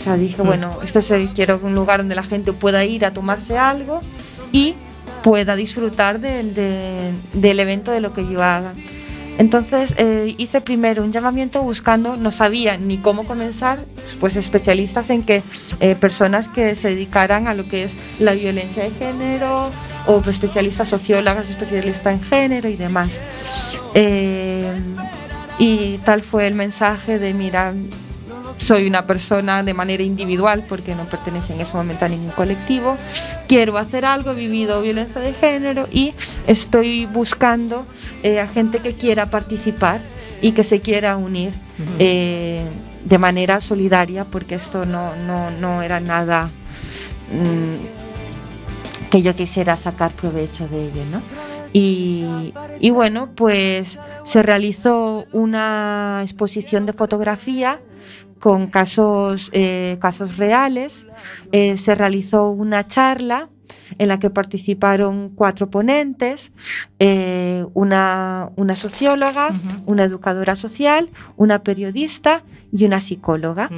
O 0.01 0.03
sea, 0.03 0.17
dije, 0.17 0.41
bueno, 0.43 0.79
este 0.83 1.01
es 1.01 1.11
el, 1.11 1.29
quiero 1.35 1.61
un 1.63 1.75
lugar 1.75 2.01
donde 2.01 2.15
la 2.15 2.23
gente 2.23 2.55
pueda 2.55 2.85
ir 2.87 3.05
a 3.05 3.13
tomarse 3.13 3.59
algo 3.59 4.01
y 4.51 4.75
pueda 5.23 5.57
disfrutar 5.57 6.21
del 6.21 7.61
evento 7.61 7.93
de 7.93 8.01
lo 8.01 8.15
que 8.15 8.27
yo 8.27 8.43
haga. 8.43 8.73
Entonces 9.39 9.95
eh, 9.97 10.35
hice 10.37 10.61
primero 10.61 11.03
un 11.03 11.13
llamamiento 11.13 11.63
buscando, 11.63 12.17
no 12.17 12.31
sabía 12.31 12.77
ni 12.77 12.99
cómo 12.99 13.25
comenzar, 13.25 13.79
pues 14.19 14.37
especialistas 14.37 15.09
en 15.11 15.23
que 15.23 15.43
eh, 15.81 15.95
personas 15.95 16.49
que 16.49 16.75
se 16.77 16.91
dedicaran 16.91 17.47
a 17.47 17.55
lo 17.55 17.67
que 17.67 17.85
es 17.85 17.97
la 18.19 18.33
violencia 18.33 18.83
de 18.83 18.91
género 18.91 19.71
o 20.07 20.23
especialistas 20.29 20.89
sociólogas, 20.89 21.49
especialistas 21.49 22.15
en 22.15 22.23
género 22.23 22.69
y 22.69 22.77
demás. 22.77 23.13
Eh, 23.95 24.79
y 25.59 25.99
tal 25.99 26.23
fue 26.23 26.47
el 26.47 26.55
mensaje 26.55 27.19
de, 27.19 27.33
mira, 27.33 27.75
soy 28.61 28.87
una 28.87 29.07
persona 29.07 29.63
de 29.63 29.75
manera 29.75 30.03
individual 30.03 30.65
porque 30.69 30.95
no 30.95 31.05
pertenece 31.05 31.55
en 31.55 31.63
ese 31.63 31.75
momento 31.77 32.05
a 32.05 32.09
ningún 32.09 32.31
colectivo, 32.31 32.97
quiero 33.49 33.79
hacer 33.79 34.05
algo, 34.05 34.33
he 34.33 34.35
vivido 34.35 34.83
violencia 34.83 35.21
de 35.21 35.33
género 35.33 35.89
y 35.91 36.15
estoy 36.47 37.07
buscando 37.07 37.87
eh, 38.23 38.39
a 38.39 38.47
gente 38.47 38.81
que 38.81 38.95
quiera 38.95 39.31
participar 39.31 40.01
y 40.43 40.53
que 40.53 40.63
se 40.63 40.81
quiera 40.81 41.17
unir 41.17 41.53
eh, 41.99 42.65
de 43.05 43.19
manera 43.19 43.61
solidaria 43.61 44.27
porque 44.27 44.57
esto 44.57 44.85
no, 44.85 45.15
no, 45.17 45.83
era 45.83 46.01
nada 46.01 46.51
mm, 47.33 49.09
que 49.11 49.23
yo 49.23 49.35
quisiera 49.35 49.77
sacar 49.77 50.13
provecho 50.13 50.69
de 50.69 50.85
ello. 50.87 51.03
¿no? 51.11 51.23
Y, 51.73 52.53
y, 52.81 52.91
bueno, 52.91 53.31
pues 53.35 53.99
se 54.25 54.43
realizó 54.43 55.27
una 55.33 56.21
exposición 56.23 56.85
de 56.85 56.93
fotografía 56.93 57.81
con 58.41 58.67
casos, 58.67 59.51
eh, 59.53 59.99
casos 60.01 60.37
reales. 60.37 61.07
Eh, 61.53 61.77
se 61.77 61.95
realizó 61.95 62.51
una 62.51 62.87
charla 62.89 63.49
en 63.99 64.09
la 64.09 64.19
que 64.19 64.31
participaron 64.31 65.31
cuatro 65.31 65.71
ponentes, 65.71 66.53
eh, 66.99 67.65
una, 67.75 68.51
una, 68.57 68.75
socióloga, 68.75 69.51
una 69.87 70.05
educadora 70.05 70.57
social, 70.57 71.11
una 71.37 71.63
periodista 71.63 72.43
y 72.73 72.85
una 72.85 73.01
psicóloga. 73.01 73.69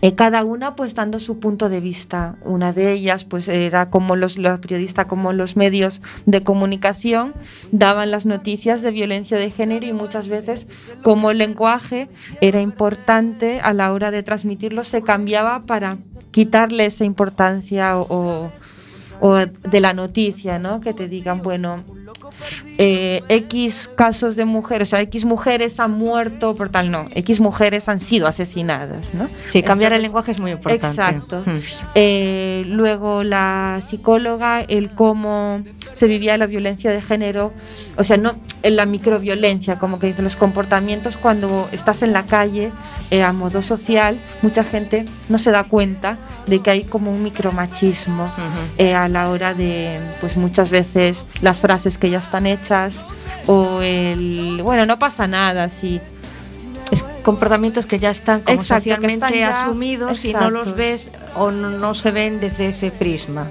Eh, 0.00 0.14
cada 0.14 0.44
una 0.44 0.76
pues 0.76 0.94
dando 0.94 1.18
su 1.18 1.38
punto 1.38 1.68
de 1.68 1.80
vista. 1.80 2.36
Una 2.44 2.72
de 2.72 2.92
ellas 2.92 3.24
pues 3.24 3.48
era 3.48 3.90
como 3.90 4.16
los, 4.16 4.38
periodistas, 4.60 5.06
como 5.06 5.32
los 5.32 5.56
medios 5.56 6.02
de 6.26 6.42
comunicación 6.42 7.34
daban 7.72 8.10
las 8.10 8.26
noticias 8.26 8.82
de 8.82 8.90
violencia 8.90 9.38
de 9.38 9.50
género 9.50 9.86
y 9.86 9.92
muchas 9.92 10.28
veces 10.28 10.66
como 11.02 11.30
el 11.30 11.38
lenguaje 11.38 12.08
era 12.40 12.60
importante 12.60 13.60
a 13.60 13.72
la 13.72 13.92
hora 13.92 14.10
de 14.10 14.22
transmitirlo 14.22 14.84
se 14.84 15.02
cambiaba 15.02 15.60
para 15.62 15.98
quitarle 16.30 16.86
esa 16.86 17.04
importancia 17.04 17.98
o, 17.98 18.52
o 19.20 19.34
de 19.34 19.80
la 19.80 19.92
noticia, 19.92 20.58
¿no? 20.58 20.80
Que 20.80 20.94
te 20.94 21.08
digan, 21.08 21.42
bueno, 21.42 21.84
eh, 22.78 23.22
X 23.28 23.90
casos 23.94 24.36
de 24.36 24.44
mujeres, 24.44 24.88
o 24.88 24.90
sea, 24.90 25.00
X 25.00 25.24
mujeres 25.24 25.80
han 25.80 25.92
muerto 25.92 26.54
por 26.54 26.70
tal, 26.70 26.90
no, 26.90 27.06
X 27.12 27.40
mujeres 27.40 27.88
han 27.88 28.00
sido 28.00 28.26
asesinadas, 28.26 29.14
¿no? 29.14 29.28
Sí, 29.46 29.62
cambiar 29.62 29.92
el 29.92 30.02
lenguaje 30.02 30.32
es 30.32 30.40
muy 30.40 30.52
importante. 30.52 30.86
Exacto. 30.86 31.42
Hmm. 31.44 31.58
Eh, 31.94 32.62
luego 32.66 33.24
la 33.24 33.80
psicóloga, 33.86 34.60
el 34.60 34.94
cómo 34.94 35.62
se 35.92 36.06
vivía 36.06 36.38
la 36.38 36.46
violencia 36.46 36.92
de 36.92 37.02
género, 37.02 37.52
o 37.96 38.04
sea, 38.04 38.16
no 38.16 38.36
en 38.62 38.76
la 38.76 38.86
microviolencia, 38.86 39.78
como 39.78 39.98
que 39.98 40.08
dice 40.08 40.22
los 40.22 40.36
comportamientos 40.36 41.16
cuando 41.16 41.68
estás 41.72 42.02
en 42.02 42.12
la 42.12 42.26
calle 42.26 42.72
eh, 43.10 43.22
a 43.22 43.32
modo 43.32 43.62
social, 43.62 44.20
mucha 44.42 44.62
gente 44.64 45.04
no 45.28 45.38
se 45.38 45.50
da 45.50 45.64
cuenta 45.64 46.18
de 46.46 46.60
que 46.60 46.70
hay 46.70 46.84
como 46.84 47.10
un 47.10 47.22
micromachismo 47.22 48.32
a 48.78 49.08
la 49.08 49.30
hora 49.30 49.54
de, 49.54 49.98
pues 50.20 50.36
muchas 50.36 50.70
veces 50.70 51.26
las 51.40 51.60
frases 51.60 51.97
que 51.98 52.10
ya 52.10 52.18
están 52.18 52.46
hechas 52.46 53.04
o 53.46 53.80
el, 53.80 54.60
bueno, 54.62 54.86
no 54.86 54.98
pasa 54.98 55.26
nada, 55.26 55.68
si 55.68 56.00
es 56.90 57.02
comportamientos 57.22 57.86
que 57.86 57.98
ya 57.98 58.10
están 58.10 58.40
como 58.40 58.62
socialmente 58.62 59.44
asumidos 59.44 60.24
y 60.24 60.32
no 60.32 60.50
los 60.50 60.74
ves 60.74 61.10
o 61.34 61.50
no, 61.50 61.94
se 61.94 62.10
ven 62.10 62.40
desde 62.40 62.68
ese 62.68 62.90
prisma. 62.90 63.50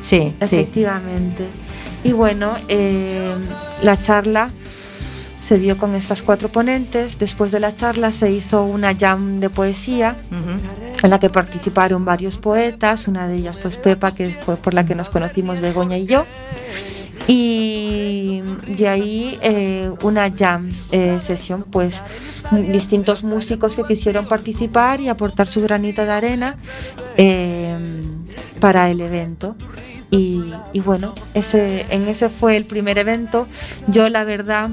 Sí, 0.00 0.34
efectivamente. 0.40 1.46
Y 2.02 2.12
bueno, 2.12 2.56
eh, 2.68 3.34
la 3.82 3.96
charla 3.96 4.50
se 5.44 5.58
dio 5.58 5.76
con 5.76 5.94
estas 5.94 6.22
cuatro 6.22 6.48
ponentes. 6.48 7.18
Después 7.18 7.50
de 7.50 7.60
la 7.60 7.76
charla 7.76 8.12
se 8.12 8.30
hizo 8.30 8.62
una 8.62 8.94
jam 8.94 9.40
de 9.40 9.50
poesía 9.50 10.16
en 11.02 11.10
la 11.10 11.18
que 11.18 11.28
participaron 11.28 12.04
varios 12.04 12.38
poetas, 12.38 13.08
una 13.08 13.28
de 13.28 13.36
ellas 13.36 13.56
pues 13.58 13.76
Pepa, 13.76 14.12
que 14.12 14.30
fue 14.30 14.56
por 14.56 14.72
la 14.72 14.86
que 14.86 14.94
nos 14.94 15.10
conocimos 15.10 15.60
Begoña 15.60 15.98
y 15.98 16.06
yo. 16.06 16.24
Y 17.26 18.42
de 18.66 18.88
ahí 18.88 19.38
eh, 19.40 19.90
una 20.02 20.30
jam 20.30 20.70
eh, 20.90 21.18
sesión, 21.20 21.64
pues 21.70 22.02
distintos 22.50 23.22
músicos 23.22 23.76
que 23.76 23.82
quisieron 23.84 24.26
participar 24.26 25.00
y 25.00 25.08
aportar 25.08 25.46
su 25.46 25.62
granito 25.62 26.04
de 26.04 26.12
arena 26.12 26.58
eh, 27.16 28.02
para 28.60 28.90
el 28.90 29.00
evento. 29.00 29.56
Y, 30.10 30.52
y, 30.72 30.80
bueno, 30.80 31.14
ese, 31.32 31.86
en 31.88 32.06
ese 32.08 32.28
fue 32.28 32.56
el 32.56 32.66
primer 32.66 32.98
evento. 32.98 33.48
Yo 33.88 34.08
la 34.10 34.22
verdad 34.24 34.68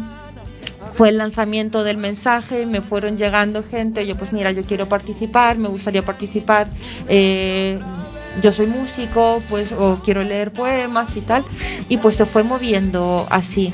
fue 0.93 1.09
el 1.09 1.17
lanzamiento 1.17 1.83
del 1.83 1.97
mensaje, 1.97 2.65
me 2.65 2.81
fueron 2.81 3.17
llegando 3.17 3.63
gente, 3.63 4.05
yo 4.05 4.17
pues 4.17 4.33
mira, 4.33 4.51
yo 4.51 4.63
quiero 4.63 4.87
participar, 4.87 5.57
me 5.57 5.69
gustaría 5.69 6.03
participar, 6.03 6.67
eh, 7.07 7.79
yo 8.41 8.51
soy 8.51 8.67
músico, 8.67 9.41
pues 9.49 9.71
o 9.71 10.01
quiero 10.03 10.23
leer 10.23 10.51
poemas 10.51 11.15
y 11.17 11.21
tal, 11.21 11.43
y 11.89 11.97
pues 11.97 12.15
se 12.15 12.25
fue 12.25 12.43
moviendo 12.43 13.27
así. 13.29 13.73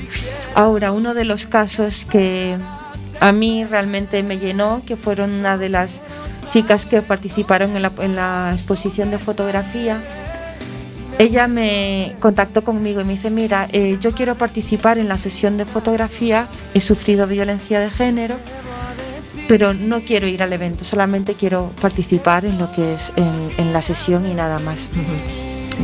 Ahora, 0.54 0.92
uno 0.92 1.14
de 1.14 1.24
los 1.24 1.46
casos 1.46 2.04
que 2.04 2.56
a 3.20 3.32
mí 3.32 3.64
realmente 3.64 4.22
me 4.22 4.38
llenó, 4.38 4.82
que 4.86 4.96
fueron 4.96 5.32
una 5.32 5.58
de 5.58 5.68
las 5.68 6.00
chicas 6.50 6.86
que 6.86 7.02
participaron 7.02 7.76
en 7.76 7.82
la, 7.82 7.92
en 7.98 8.16
la 8.16 8.50
exposición 8.52 9.10
de 9.10 9.18
fotografía, 9.18 10.02
ella 11.18 11.48
me 11.48 12.14
contactó 12.20 12.62
conmigo 12.62 13.00
y 13.00 13.04
me 13.04 13.14
dice, 13.14 13.28
mira, 13.28 13.68
eh, 13.72 13.98
yo 14.00 14.12
quiero 14.12 14.38
participar 14.38 14.98
en 14.98 15.08
la 15.08 15.18
sesión 15.18 15.56
de 15.56 15.64
fotografía, 15.64 16.48
he 16.74 16.80
sufrido 16.80 17.26
violencia 17.26 17.80
de 17.80 17.90
género, 17.90 18.36
pero 19.48 19.72
no 19.72 20.02
quiero 20.02 20.28
ir 20.28 20.42
al 20.42 20.52
evento, 20.52 20.84
solamente 20.84 21.34
quiero 21.34 21.72
participar 21.80 22.44
en 22.44 22.58
lo 22.58 22.70
que 22.70 22.94
es 22.94 23.12
en, 23.16 23.72
la 23.72 23.82
sesión 23.82 24.28
y 24.28 24.34
nada 24.34 24.58
más 24.60 24.78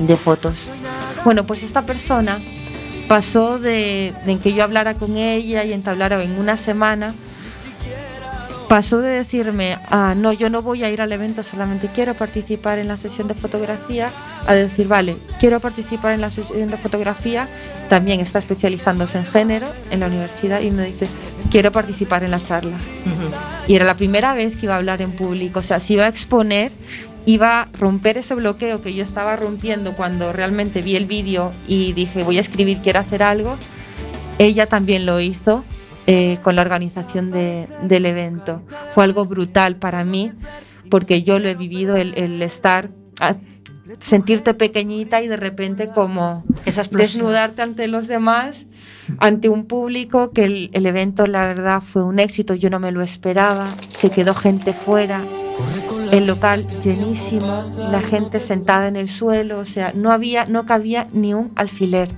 de 0.06 0.16
fotos. 0.16 0.70
Bueno, 1.24 1.44
pues 1.44 1.62
esta 1.62 1.82
persona 1.82 2.38
pasó 3.08 3.58
de, 3.58 4.14
de 4.26 4.38
que 4.38 4.52
yo 4.52 4.62
hablara 4.62 4.94
con 4.94 5.16
ella 5.16 5.64
y 5.64 5.72
entablara 5.72 6.22
en 6.22 6.38
una 6.38 6.56
semana 6.56 7.14
pasó 8.68 9.00
de 9.00 9.10
decirme, 9.10 9.78
ah, 9.88 10.14
no, 10.16 10.32
yo 10.32 10.50
no 10.50 10.62
voy 10.62 10.82
a 10.84 10.90
ir 10.90 11.00
al 11.00 11.12
evento, 11.12 11.42
solamente 11.42 11.90
quiero 11.94 12.14
participar 12.14 12.78
en 12.78 12.88
la 12.88 12.96
sesión 12.96 13.28
de 13.28 13.34
fotografía, 13.34 14.10
a 14.46 14.54
decir, 14.54 14.88
vale, 14.88 15.16
quiero 15.38 15.60
participar 15.60 16.12
en 16.12 16.20
la 16.20 16.30
sesión 16.30 16.68
de 16.68 16.76
fotografía, 16.76 17.48
también 17.88 18.20
está 18.20 18.38
especializándose 18.38 19.18
en 19.18 19.26
género 19.26 19.68
en 19.90 20.00
la 20.00 20.06
universidad 20.06 20.60
y 20.60 20.70
me 20.70 20.86
dice, 20.86 21.08
quiero 21.50 21.70
participar 21.72 22.24
en 22.24 22.32
la 22.32 22.42
charla. 22.42 22.78
Y 23.66 23.76
era 23.76 23.84
la 23.84 23.96
primera 23.96 24.34
vez 24.34 24.56
que 24.56 24.66
iba 24.66 24.74
a 24.74 24.78
hablar 24.78 25.00
en 25.02 25.12
público, 25.12 25.60
o 25.60 25.62
sea, 25.62 25.80
si 25.80 25.94
iba 25.94 26.04
a 26.04 26.08
exponer, 26.08 26.72
iba 27.26 27.62
a 27.62 27.68
romper 27.72 28.18
ese 28.18 28.34
bloqueo 28.34 28.82
que 28.82 28.94
yo 28.94 29.02
estaba 29.02 29.36
rompiendo 29.36 29.94
cuando 29.96 30.32
realmente 30.32 30.82
vi 30.82 30.96
el 30.96 31.06
vídeo 31.06 31.52
y 31.66 31.92
dije, 31.92 32.22
voy 32.22 32.38
a 32.38 32.40
escribir, 32.40 32.78
quiero 32.82 33.00
hacer 33.00 33.22
algo. 33.22 33.56
Ella 34.38 34.66
también 34.66 35.06
lo 35.06 35.20
hizo 35.20 35.64
eh, 36.06 36.38
con 36.42 36.56
la 36.56 36.62
organización 36.62 37.30
del 37.30 38.06
evento. 38.06 38.62
Fue 38.92 39.04
algo 39.04 39.24
brutal 39.24 39.76
para 39.76 40.04
mí 40.04 40.32
porque 40.90 41.22
yo 41.22 41.38
lo 41.38 41.48
he 41.48 41.54
vivido, 41.54 41.96
el, 41.96 42.42
estar, 42.42 42.90
sentirte 44.00 44.54
pequeñita 44.54 45.22
y 45.22 45.28
de 45.28 45.36
repente 45.36 45.88
como 45.88 46.44
desnudarte 46.90 47.62
ante 47.62 47.86
los 47.86 48.06
demás, 48.06 48.66
ante 49.18 49.48
un 49.48 49.66
público, 49.66 50.30
que 50.30 50.44
el, 50.44 50.70
el 50.72 50.86
evento 50.86 51.26
la 51.26 51.46
verdad 51.46 51.80
fue 51.80 52.02
un 52.02 52.18
éxito, 52.18 52.54
yo 52.54 52.70
no 52.70 52.80
me 52.80 52.92
lo 52.92 53.02
esperaba, 53.02 53.66
se 53.66 54.10
quedó 54.10 54.34
gente 54.34 54.72
fuera, 54.72 55.24
el 56.12 56.26
local 56.26 56.66
llenísimo, 56.82 57.62
la 57.90 58.00
gente 58.00 58.40
sentada 58.40 58.88
en 58.88 58.96
el 58.96 59.08
suelo, 59.08 59.58
o 59.58 59.64
sea, 59.64 59.92
no 59.94 60.12
había, 60.12 60.44
no 60.44 60.66
cabía 60.66 61.08
ni 61.12 61.34
un 61.34 61.52
alfiler. 61.54 62.08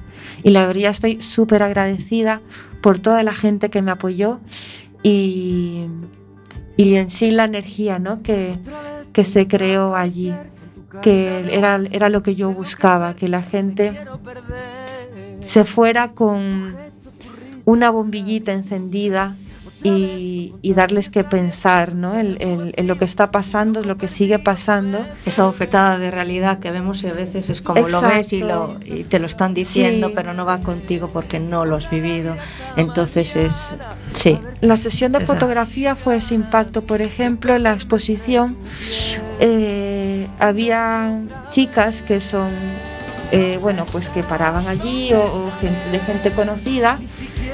Y 0.43 0.51
la 0.51 0.67
verdad 0.67 0.91
estoy 0.91 1.21
súper 1.21 1.63
agradecida 1.63 2.41
por 2.81 2.99
toda 2.99 3.23
la 3.23 3.35
gente 3.35 3.71
que 3.71 3.83
me 3.83 3.91
apoyó 3.91 4.41
y, 5.03 5.87
y 6.77 6.95
en 6.95 7.11
sí 7.11 7.31
la 7.31 7.45
energía 7.45 7.99
¿no? 7.99 8.23
que, 8.23 8.59
que 9.13 9.25
se 9.25 9.47
creó 9.47 9.97
allí, 9.97 10.33
que 11.03 11.55
era, 11.57 11.81
era 11.91 12.09
lo 12.09 12.23
que 12.23 12.35
yo 12.35 12.53
buscaba, 12.53 13.15
que 13.15 13.29
la 13.29 13.43
gente 13.43 13.93
se 15.43 15.65
fuera 15.65 16.13
con 16.13 16.75
una 17.65 17.91
bombillita 17.91 18.53
encendida 18.53 19.37
y, 19.87 20.73
darles 20.75 21.09
que 21.09 21.25
pensar 21.25 21.95
¿no? 21.95 22.19
en, 22.19 22.87
lo 22.87 22.99
que 22.99 23.05
está 23.05 23.31
pasando, 23.31 23.83
lo 23.83 23.97
que 23.97 24.09
sigue 24.09 24.39
pasando. 24.39 25.05
Esa 25.25 25.47
ofertada 25.47 25.99
de 25.99 26.11
realidad 26.11 26.59
que 26.59 26.71
vemos 26.71 27.03
y 27.03 27.09
a 27.09 27.13
veces 27.13 27.49
es 27.49 27.63
como 27.63 27.89
lo 27.89 28.01
ves 28.03 28.33
y, 28.33 28.41
lo, 28.41 28.77
y 28.85 29.05
te 29.05 29.19
lo 29.19 29.27
están 29.27 29.55
diciendo, 29.55 30.13
pero 30.15 30.35
no 30.35 30.45
va 30.45 30.61
contigo 30.61 31.09
porque 31.13 31.41
no 31.41 31.65
lo 31.65 31.77
has 31.77 31.89
vivido. 31.91 32.37
Entonces 32.77 33.37
es... 33.37 33.75
Sí. 34.13 34.39
La 34.61 34.77
sesión 34.77 35.13
de 35.13 35.21
fotografía 35.21 35.95
fue 35.95 36.17
ese 36.17 36.35
impacto. 36.35 36.83
Por 36.83 37.01
ejemplo, 37.01 37.55
en 37.55 37.63
la 37.63 37.73
exposición 37.73 38.57
eh, 39.41 40.29
había 40.39 41.21
chicas 41.51 42.03
que 42.03 42.21
son... 42.21 42.51
Eh, 43.33 43.59
bueno, 43.61 43.87
pues 43.91 44.09
que 44.09 44.23
paraban 44.23 44.69
allí 44.69 45.13
o, 45.13 45.21
o 45.21 45.51
gente, 45.61 45.91
de 45.91 45.99
gente 45.99 46.31
conocida 46.31 47.01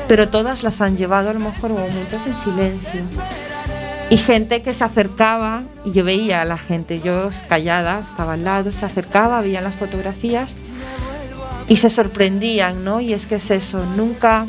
pero 0.08 0.28
todas 0.28 0.62
las 0.62 0.80
han 0.80 0.96
llevado 0.96 1.30
a 1.30 1.32
lo 1.32 1.40
mejor 1.40 1.70
momentos 1.70 2.26
en 2.26 2.34
silencio. 2.34 3.02
Y 4.10 4.18
gente 4.18 4.60
que 4.60 4.74
se 4.74 4.84
acercaba, 4.84 5.62
y 5.84 5.92
yo 5.92 6.04
veía 6.04 6.42
a 6.42 6.44
la 6.44 6.58
gente, 6.58 7.00
yo 7.00 7.30
callada, 7.48 8.00
estaba 8.00 8.34
al 8.34 8.44
lado, 8.44 8.70
se 8.70 8.84
acercaba, 8.84 9.40
veían 9.40 9.64
las 9.64 9.76
fotografías 9.76 10.52
y 11.66 11.78
se 11.78 11.88
sorprendían, 11.88 12.84
¿no? 12.84 13.00
Y 13.00 13.14
es 13.14 13.26
que 13.26 13.36
es 13.36 13.50
eso, 13.50 13.84
nunca 13.96 14.46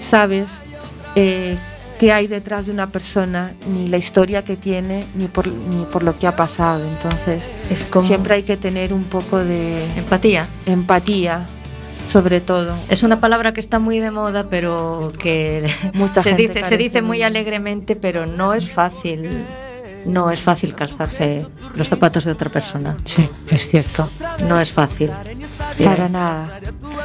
sabes 0.00 0.58
eh, 1.14 1.56
qué 1.98 2.12
hay 2.12 2.26
detrás 2.26 2.66
de 2.66 2.72
una 2.72 2.88
persona, 2.88 3.54
ni 3.66 3.88
la 3.88 3.96
historia 3.96 4.44
que 4.44 4.56
tiene, 4.56 5.06
ni 5.14 5.26
por, 5.26 5.48
ni 5.48 5.86
por 5.86 6.02
lo 6.02 6.18
que 6.18 6.26
ha 6.26 6.36
pasado. 6.36 6.84
Entonces, 6.84 7.48
siempre 8.02 8.34
hay 8.34 8.42
que 8.42 8.58
tener 8.58 8.92
un 8.92 9.04
poco 9.04 9.38
de... 9.38 9.84
Empatía. 9.96 10.48
Empatía 10.66 11.48
sobre 12.08 12.40
todo. 12.40 12.76
Es 12.88 13.02
una 13.02 13.20
palabra 13.20 13.52
que 13.52 13.60
está 13.60 13.78
muy 13.78 13.98
de 13.98 14.10
moda, 14.10 14.48
pero 14.48 15.12
que 15.18 15.68
se 16.22 16.34
dice, 16.34 16.64
se 16.64 16.76
dice 16.76 17.02
muy 17.02 17.22
alegremente, 17.22 17.96
pero 17.96 18.26
no 18.26 18.54
es 18.54 18.70
fácil. 18.70 19.44
No 20.04 20.30
es 20.30 20.40
fácil 20.40 20.74
calzarse 20.74 21.44
los 21.74 21.88
zapatos 21.88 22.24
de 22.24 22.32
otra 22.32 22.48
persona. 22.48 22.96
Sí, 23.04 23.28
es 23.50 23.68
cierto. 23.68 24.08
No 24.46 24.60
es 24.60 24.72
fácil. 24.72 25.10
Para 25.84 26.08
nada. 26.08 26.60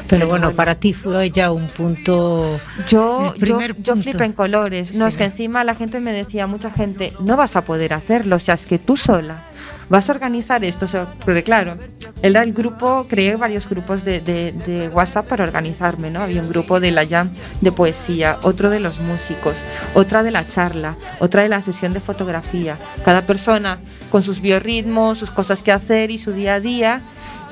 Pero 0.10 0.28
bueno, 0.28 0.52
para 0.54 0.76
ti 0.76 0.94
fue 0.94 1.30
ya 1.30 1.52
un 1.52 1.68
punto. 1.68 2.60
Yo, 2.88 3.34
yo, 3.36 3.60
yo 3.80 3.96
flipé 3.96 4.26
en 4.26 4.34
colores. 4.34 4.94
No, 4.96 5.08
es 5.08 5.18
que 5.18 5.26
encima 5.26 5.64
la 5.64 5.76
gente 5.76 6.00
me 6.00 6.12
decía, 6.12 6.48
mucha 6.48 6.72
gente, 6.72 7.14
no 7.22 7.38
vas 7.38 7.56
a 7.56 7.64
poder 7.64 7.94
hacerlo, 7.94 8.36
o 8.36 8.40
sea, 8.40 8.56
es 8.56 8.66
que 8.66 8.80
tú 8.80 8.98
sola 8.98 9.46
vas 9.90 10.10
a 10.10 10.14
organizar 10.14 10.64
esto, 10.64 10.88
porque 11.24 11.44
claro, 11.44 11.78
era 12.22 12.42
el 12.42 12.54
grupo, 12.54 13.06
creé 13.08 13.36
varios 13.36 13.70
grupos 13.70 14.04
de, 14.04 14.22
de, 14.22 14.90
WhatsApp 14.90 15.28
para 15.28 15.44
organizarme, 15.44 16.10
¿no? 16.10 16.22
Había 16.22 16.42
un 16.42 16.50
grupo 16.50 16.80
de 16.80 16.92
la 16.92 17.06
jam 17.06 17.32
de 17.62 17.72
poesía, 17.72 18.38
otro 18.42 18.70
de 18.70 18.80
los 18.80 19.00
músicos, 19.00 19.62
otra 19.94 20.24
de 20.24 20.32
la 20.32 20.48
charla, 20.48 20.98
otra 21.20 21.44
de 21.44 21.50
la 21.50 21.62
sesión 21.62 21.94
de 21.94 22.00
fotografía, 22.00 22.78
cada 23.06 23.26
persona 23.26 23.80
con 24.10 24.24
sus 24.24 24.42
biorritmos, 24.42 25.18
sus 25.18 25.32
cosas 25.32 25.62
que 25.62 25.72
hacer 25.72 26.12
y 26.12 26.18
su 26.18 26.32
día 26.32 26.56
a 26.56 26.60
día. 26.60 27.02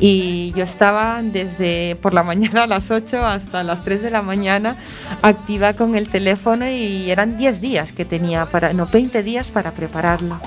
Y 0.03 0.51
yo 0.53 0.63
estaba 0.63 1.21
desde 1.21 1.95
por 2.01 2.15
la 2.15 2.23
mañana 2.23 2.63
a 2.63 2.67
las 2.67 2.89
8 2.89 3.23
hasta 3.23 3.63
las 3.63 3.83
3 3.83 4.01
de 4.01 4.09
la 4.09 4.23
mañana 4.23 4.75
activa 5.21 5.73
con 5.73 5.95
el 5.95 6.09
teléfono 6.09 6.67
y 6.67 7.11
eran 7.11 7.37
10 7.37 7.61
días 7.61 7.93
que 7.93 8.03
tenía 8.03 8.47
para, 8.47 8.73
no, 8.73 8.87
20 8.87 9.21
días 9.21 9.51
para 9.51 9.71
prepararlo. 9.73 10.41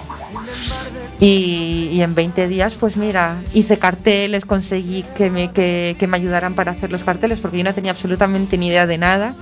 Y, 1.20 2.00
en 2.00 2.16
20 2.16 2.48
días, 2.48 2.74
pues 2.74 2.96
mira, 2.96 3.42
hice 3.54 3.78
carteles, 3.78 4.44
conseguí 4.44 5.04
que 5.16 5.30
me, 5.30 5.52
que, 5.52 5.96
me 6.08 6.16
ayudaran 6.16 6.56
para 6.56 6.72
hacer 6.72 6.90
los 6.90 7.04
carteles 7.04 7.38
porque 7.38 7.58
yo 7.58 7.64
no 7.64 7.72
tenía 7.74 7.92
absolutamente 7.92 8.58
ni 8.58 8.66
idea 8.66 8.88
de 8.88 8.98
nada. 8.98 9.36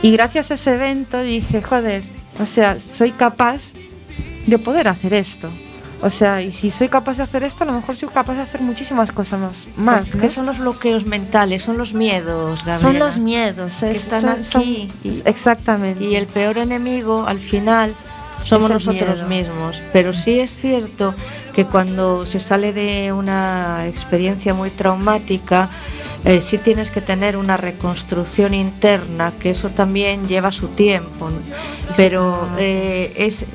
Y 0.00 0.12
gracias 0.12 0.52
a 0.52 0.54
ese 0.54 0.74
evento 0.74 1.20
dije, 1.20 1.60
joder, 1.60 2.04
o 2.38 2.46
sea, 2.46 2.76
soy 2.76 3.10
capaz 3.10 3.72
de 4.46 4.58
poder 4.58 4.86
hacer 4.86 5.12
esto. 5.12 5.50
O 6.04 6.10
sea, 6.10 6.42
y 6.42 6.52
si 6.52 6.70
soy 6.70 6.90
capaz 6.90 7.16
de 7.16 7.22
hacer 7.22 7.44
esto, 7.44 7.64
a 7.64 7.66
lo 7.66 7.72
mejor 7.72 7.96
soy 7.96 8.10
capaz 8.10 8.34
de 8.34 8.42
hacer 8.42 8.60
muchísimas 8.60 9.10
cosas 9.10 9.40
más. 9.40 9.66
más 9.78 10.10
¿Qué 10.10 10.28
son 10.28 10.44
los 10.44 10.58
bloqueos 10.58 11.06
mentales? 11.06 11.62
Son 11.62 11.78
los 11.78 11.94
miedos, 11.94 12.58
Gabriela. 12.62 12.78
Son 12.78 12.98
los 12.98 13.16
miedos. 13.16 13.78
Que 13.80 13.92
están 13.92 14.28
aquí. 14.28 14.92
exactamente. 15.24 16.04
Y 16.04 16.16
el 16.16 16.26
peor 16.26 16.58
enemigo, 16.58 17.24
al 17.26 17.40
final, 17.40 17.94
somos 18.44 18.68
nosotros 18.68 19.26
mismos. 19.28 19.82
Pero 19.94 20.12
sí 20.12 20.40
es 20.40 20.54
cierto 20.54 21.14
que 21.54 21.64
cuando 21.64 22.26
se 22.26 22.38
sale 22.38 22.74
de 22.74 23.10
una 23.10 23.86
experiencia 23.86 24.52
muy 24.52 24.68
traumática, 24.68 25.70
eh, 26.26 26.42
sí 26.42 26.58
tienes 26.58 26.90
que 26.90 27.00
tener 27.00 27.38
una 27.38 27.56
reconstrucción 27.56 28.52
interna, 28.52 29.32
que 29.40 29.50
eso 29.50 29.70
también 29.70 30.28
lleva 30.28 30.52
su 30.52 30.68
tiempo, 30.68 31.30
pero 31.96 32.48
eh, 32.58 33.14
es 33.16 33.46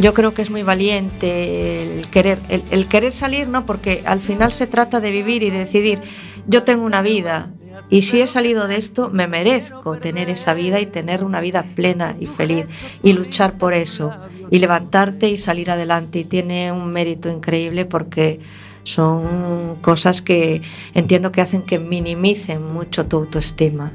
yo 0.00 0.14
creo 0.14 0.34
que 0.34 0.42
es 0.42 0.50
muy 0.50 0.62
valiente 0.62 1.98
el 1.98 2.08
querer, 2.08 2.38
el, 2.48 2.86
querer 2.88 3.12
salir, 3.12 3.48
¿no? 3.48 3.66
Porque 3.66 4.02
al 4.06 4.20
final 4.20 4.50
se 4.50 4.66
trata 4.66 5.00
de 5.00 5.10
vivir 5.10 5.42
y 5.42 5.50
de 5.50 5.58
decidir, 5.58 6.00
yo 6.46 6.62
tengo 6.62 6.84
una 6.84 7.02
vida, 7.02 7.50
y 7.90 8.02
si 8.02 8.20
he 8.20 8.26
salido 8.26 8.68
de 8.68 8.76
esto, 8.76 9.10
me 9.10 9.26
merezco 9.26 9.98
tener 9.98 10.30
esa 10.30 10.54
vida 10.54 10.80
y 10.80 10.86
tener 10.86 11.24
una 11.24 11.40
vida 11.40 11.64
plena 11.74 12.16
y 12.18 12.26
feliz 12.26 12.66
y 13.02 13.12
luchar 13.12 13.58
por 13.58 13.74
eso 13.74 14.12
y 14.48 14.58
levantarte 14.58 15.28
y 15.28 15.38
salir 15.38 15.70
adelante. 15.70 16.20
Y 16.20 16.24
tiene 16.24 16.70
un 16.70 16.92
mérito 16.92 17.28
increíble 17.28 17.86
porque 17.86 18.38
son 18.84 19.76
cosas 19.82 20.22
que 20.22 20.62
entiendo 20.94 21.32
que 21.32 21.40
hacen 21.40 21.62
que 21.62 21.80
minimicen 21.80 22.62
mucho 22.62 23.06
tu 23.06 23.16
autoestima. 23.16 23.92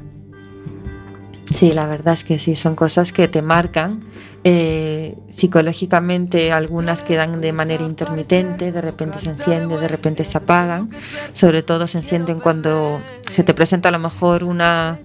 Sí, 1.54 1.72
la 1.72 1.86
verdad 1.86 2.14
es 2.14 2.24
que 2.24 2.38
sí, 2.38 2.56
son 2.56 2.74
cosas 2.74 3.12
que 3.12 3.28
te 3.28 3.40
marcan. 3.40 4.04
Eh, 4.42 5.16
psicológicamente 5.30 6.52
algunas 6.52 7.02
quedan 7.02 7.40
de 7.40 7.52
manera 7.52 7.84
intermitente, 7.84 8.72
de 8.72 8.80
repente 8.80 9.18
se 9.18 9.30
encienden, 9.30 9.80
de 9.80 9.88
repente 9.88 10.24
se 10.24 10.38
apagan. 10.38 10.90
Sobre 11.34 11.62
todo 11.62 11.86
se 11.86 11.98
encienden 11.98 12.40
cuando 12.40 13.00
se 13.30 13.44
te 13.44 13.54
presenta 13.54 13.90
a 13.90 13.92
lo 13.92 13.98
mejor 13.98 14.44
una 14.44 14.98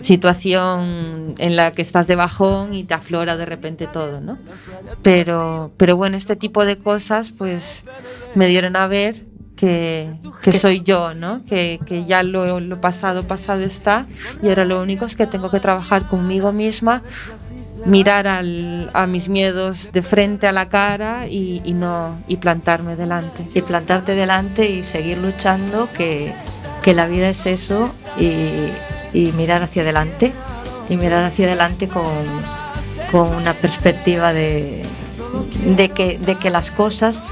situación 0.00 1.34
en 1.38 1.56
la 1.56 1.72
que 1.72 1.82
estás 1.82 2.06
de 2.06 2.16
bajón 2.16 2.74
y 2.74 2.84
te 2.84 2.94
aflora 2.94 3.36
de 3.36 3.46
repente 3.46 3.86
todo, 3.86 4.20
¿no? 4.20 4.38
Pero, 5.02 5.72
pero 5.76 5.96
bueno, 5.96 6.16
este 6.16 6.36
tipo 6.36 6.64
de 6.64 6.78
cosas 6.78 7.30
pues 7.30 7.84
me 8.34 8.46
dieron 8.46 8.76
a 8.76 8.86
ver 8.86 9.24
que, 9.62 10.52
soy 10.52 10.82
yo, 10.82 11.14
¿no? 11.14 11.44
Que, 11.44 11.78
ya 12.08 12.24
lo, 12.24 12.58
lo, 12.58 12.80
pasado, 12.80 13.22
pasado 13.22 13.62
está 13.62 14.06
y 14.42 14.48
ahora 14.48 14.64
lo 14.64 14.82
único 14.82 15.04
es 15.04 15.14
que 15.14 15.28
tengo 15.28 15.52
que 15.52 15.60
trabajar 15.60 16.08
conmigo 16.08 16.52
misma, 16.52 17.04
mirar 17.86 18.26
al, 18.26 18.90
a 18.92 19.06
mis 19.06 19.28
miedos 19.28 19.90
de 19.92 20.02
frente 20.02 20.48
a 20.48 20.52
la 20.52 20.68
cara 20.68 21.28
y, 21.28 21.60
no 21.74 22.20
y 22.26 22.38
plantarme 22.38 22.96
delante. 22.96 23.46
Y 23.54 23.62
plantarte 23.62 24.16
delante 24.16 24.68
y 24.68 24.82
seguir 24.82 25.18
luchando, 25.18 25.88
que, 25.96 26.34
que 26.82 26.92
la 26.92 27.06
vida 27.06 27.28
es 27.28 27.46
eso 27.46 27.94
y, 28.18 28.66
y, 29.16 29.30
mirar 29.36 29.62
hacia 29.62 29.82
adelante 29.82 30.32
y 30.88 30.96
mirar 30.96 31.22
hacia 31.24 31.46
adelante 31.46 31.86
con, 31.86 32.02
con 33.12 33.28
una 33.28 33.54
perspectiva 33.54 34.32
de, 34.32 34.82
de, 35.76 35.88
que, 35.90 36.18
de 36.18 36.34
que 36.36 36.50
las 36.50 36.72
cosas 36.72 37.22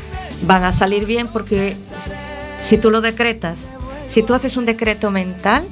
van 0.42 0.64
a 0.64 0.72
salir 0.72 1.06
bien 1.06 1.28
porque 1.28 1.76
si 2.60 2.78
tú 2.78 2.90
lo 2.90 3.00
decretas, 3.00 3.68
si 4.06 4.22
tú 4.22 4.34
haces 4.34 4.56
un 4.56 4.66
decreto 4.66 5.10
mental, 5.10 5.66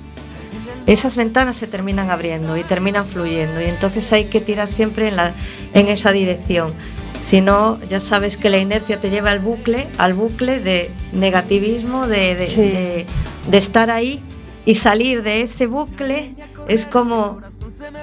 esas 0.86 1.16
ventanas 1.16 1.56
se 1.56 1.66
terminan 1.66 2.10
abriendo 2.10 2.56
y 2.56 2.64
terminan 2.64 3.06
fluyendo 3.06 3.60
y 3.60 3.66
entonces 3.66 4.10
hay 4.12 4.26
que 4.26 4.40
tirar 4.40 4.68
siempre 4.68 5.08
en, 5.08 5.16
la, 5.16 5.34
en 5.74 5.88
esa 5.88 6.12
dirección. 6.12 6.72
Si 7.20 7.40
no, 7.40 7.78
ya 7.88 8.00
sabes 8.00 8.36
que 8.36 8.48
la 8.48 8.58
inercia 8.58 8.98
te 8.98 9.10
lleva 9.10 9.32
al 9.32 9.40
bucle, 9.40 9.88
al 9.98 10.14
bucle 10.14 10.60
de 10.60 10.90
negativismo, 11.12 12.06
de, 12.06 12.36
de, 12.36 13.06
de 13.50 13.58
estar 13.58 13.90
ahí 13.90 14.22
y 14.64 14.76
salir 14.76 15.22
de 15.22 15.42
ese 15.42 15.66
bucle 15.66 16.34
es 16.68 16.86
como 16.86 17.40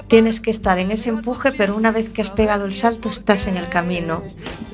tienes 0.08 0.40
que 0.40 0.52
estar 0.52 0.80
en 0.80 0.92
ese 0.92 1.10
empuje, 1.10 1.52
pero 1.52 1.76
una 1.76 1.92
vez 1.92 2.10
que 2.10 2.22
has 2.22 2.30
pegado 2.30 2.66
el 2.66 2.74
salto 2.74 3.10
estás 3.10 3.48
en 3.48 3.58
el 3.58 3.70
camino. 3.70 4.24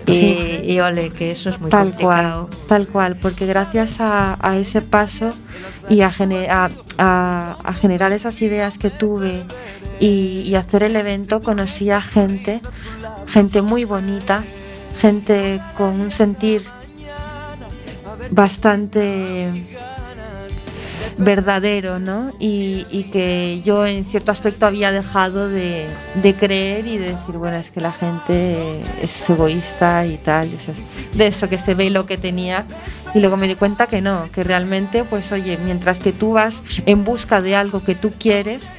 Y, 0.08 0.80
ole, 0.80 1.10
que 1.12 1.32
eso 1.32 1.50
es 1.50 1.60
muy 1.60 1.70
tal 1.70 1.96
Cual, 1.96 2.48
tal 2.68 2.88
cual, 2.88 3.16
porque 3.16 3.46
gracias 3.46 3.98
a, 4.00 4.38
ese 4.58 4.82
paso 4.82 5.34
y 5.90 6.02
a, 6.02 6.12
a, 6.98 7.74
generar 7.80 8.12
esas 8.12 8.42
ideas 8.42 8.78
que 8.78 8.90
tuve 8.90 9.46
y, 10.00 10.42
y 10.46 10.56
hacer 10.56 10.84
el 10.84 10.96
evento, 10.96 11.40
conocí 11.40 11.92
a 11.92 12.02
gente, 12.02 12.62
gente 13.28 13.62
muy 13.62 13.86
bonita, 13.86 14.44
gente 15.00 15.62
con 15.76 16.02
un 16.02 16.12
sentir 16.12 16.64
bastante 18.32 19.52
verdadero, 21.22 22.00
¿no? 22.00 22.34
Y, 22.40 22.86
que 23.12 23.62
yo 23.66 23.86
en 23.86 24.06
cierto 24.06 24.32
aspecto 24.32 24.66
había 24.66 24.92
dejado 24.92 25.50
de, 25.50 25.88
creer 26.40 26.88
y 26.88 26.98
de 26.98 27.10
decir, 27.10 27.38
bueno, 27.38 27.58
es 27.58 27.72
que 27.72 27.82
la 27.82 27.92
gente 27.92 28.82
es 29.02 29.30
egoísta 29.30 30.06
y 30.06 30.18
tal, 30.18 30.50
de 31.14 31.28
eso 31.28 31.50
que 31.50 31.58
se 31.58 31.76
ve 31.76 31.90
lo 31.90 32.06
que 32.06 32.18
tenía. 32.18 32.66
Y 33.14 33.20
luego 33.20 33.38
me 33.38 33.48
di 33.48 33.56
cuenta 33.56 33.88
que 33.88 34.02
no, 34.02 34.26
que 34.34 34.44
realmente, 34.44 35.04
pues 35.04 35.32
oye, 35.32 35.58
mientras 35.64 36.00
que 36.00 36.14
tú 36.14 36.34
vas 36.34 36.64
en 36.86 37.04
busca 37.04 37.42
de 37.42 37.56
algo 37.56 37.84
que 37.84 37.96
tú 37.96 38.12
quieres, 38.18 38.70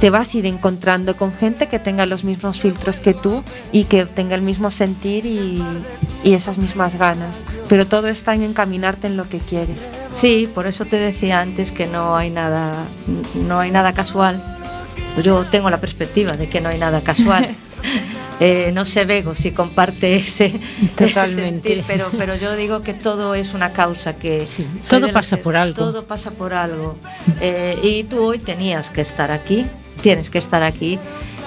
te 0.00 0.08
vas 0.08 0.34
a 0.34 0.38
ir 0.38 0.46
encontrando 0.46 1.16
con 1.16 1.34
gente 1.34 1.68
que 1.68 1.78
tenga 1.78 2.06
los 2.06 2.24
mismos 2.24 2.60
filtros 2.60 3.00
que 3.00 3.12
tú 3.12 3.44
y 3.70 3.84
que 3.84 4.06
tenga 4.06 4.34
el 4.34 4.42
mismo 4.42 4.70
sentir 4.70 5.26
y, 5.26 5.62
esas 6.24 6.58
mismas 6.58 6.98
ganas. 6.98 7.40
Pero 7.68 7.86
todo 7.86 8.08
está 8.08 8.34
en 8.34 8.42
encaminarte 8.42 9.06
en 9.06 9.16
lo 9.16 9.28
que 9.28 9.38
quieres. 9.38 9.90
Sí, 10.12 10.48
por 10.54 10.66
eso 10.66 10.84
te 10.84 10.96
decía 10.96 11.40
antes 11.40 11.70
que 11.70 11.86
no 11.86 12.16
hay 12.16 12.30
nada, 12.30 12.86
no 13.34 13.58
hay 13.58 13.70
nada 13.70 13.92
casual. 13.92 14.42
Yo 15.22 15.44
tengo 15.44 15.70
la 15.70 15.78
perspectiva 15.78 16.32
de 16.32 16.48
que 16.48 16.60
no 16.60 16.68
hay 16.70 16.78
nada 16.78 17.02
casual. 17.02 17.48
Eh, 18.42 18.70
no 18.72 18.86
sé 18.86 19.04
Bego 19.04 19.34
si 19.34 19.50
comparte 19.50 20.16
ese, 20.16 20.58
Totalmente. 20.96 21.84
pero, 21.86 22.10
pero 22.16 22.34
yo 22.36 22.56
digo 22.56 22.80
que 22.80 22.94
todo 22.94 23.34
es 23.34 23.52
una 23.52 23.74
causa, 23.74 24.16
que 24.16 24.48
todo 24.88 25.12
pasa 25.12 25.36
por 25.36 25.56
algo. 25.56 25.74
Todo 25.74 26.04
pasa 26.04 26.30
por 26.30 26.54
algo. 26.54 26.96
Eh, 27.42 27.78
y 27.82 28.04
tú 28.04 28.22
hoy 28.22 28.38
tenías 28.38 28.88
que 28.88 29.02
estar 29.02 29.30
aquí, 29.30 29.66
tienes 30.02 30.30
que 30.30 30.38
estar 30.38 30.62
aquí 30.62 30.98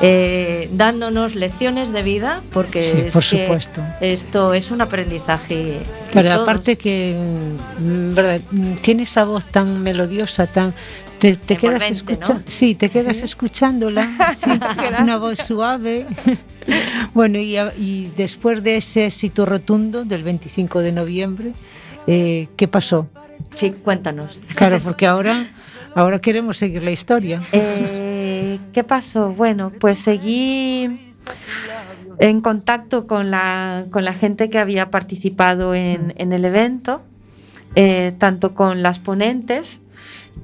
eh, 0.02 0.70
dándonos 0.74 1.36
lecciones 1.36 1.92
de 1.94 2.04
vida 2.04 2.42
porque 2.52 3.10
por 3.14 3.24
supuesto. 3.24 3.82
esto 4.02 4.54
es 4.54 4.72
un 4.72 4.82
aprendizaje. 4.82 5.80
Pero 6.12 6.34
aparte 6.34 6.78
que 6.78 7.16
mm, 7.80 8.14
¿verdad? 8.14 8.42
tiene 8.82 9.04
esa 9.04 9.24
voz 9.24 9.46
tan 9.46 9.82
melodiosa, 9.82 10.48
tan 10.48 10.74
te, 11.20 11.38
quedas 11.38 11.90
escuchando, 11.90 12.44
sí, 12.48 12.76
te 12.76 12.90
quedas 12.90 13.22
escuchándola, 13.22 14.10
una 15.02 15.18
voz 15.18 15.40
suave. 15.40 16.06
bueno, 17.14 17.38
y, 17.40 18.12
después 18.18 18.62
de 18.62 18.78
ese 18.78 19.06
éxito 19.06 19.46
rotundo 19.46 20.04
del 20.04 20.24
25 20.24 20.80
de 20.80 20.92
noviembre, 20.92 21.54
eh, 22.08 22.48
¿qué 22.58 22.68
pasó? 22.68 23.08
Sí, 23.54 23.72
cuéntanos. 23.72 24.38
Claro, 24.56 24.82
porque 24.84 25.06
ahora, 25.06 25.48
ahora 25.96 26.20
queremos 26.20 26.58
seguir 26.58 26.84
la 26.84 26.92
historia. 26.92 27.42
Eh, 27.54 28.03
¿Qué 28.74 28.84
pasó? 28.84 29.32
Bueno, 29.32 29.72
pues 29.80 30.00
seguí 30.00 30.90
en 32.18 32.42
contacto 32.42 33.06
con 33.06 33.30
la, 33.30 33.86
con 33.92 34.04
la 34.04 34.14
gente 34.14 34.50
que 34.50 34.58
había 34.58 34.90
participado 34.90 35.76
en, 35.76 36.14
el 36.18 36.44
evento, 36.44 37.04
eh, 37.76 38.14
tanto 38.18 38.56
con 38.56 38.82
las 38.82 38.98
ponentes, 38.98 39.80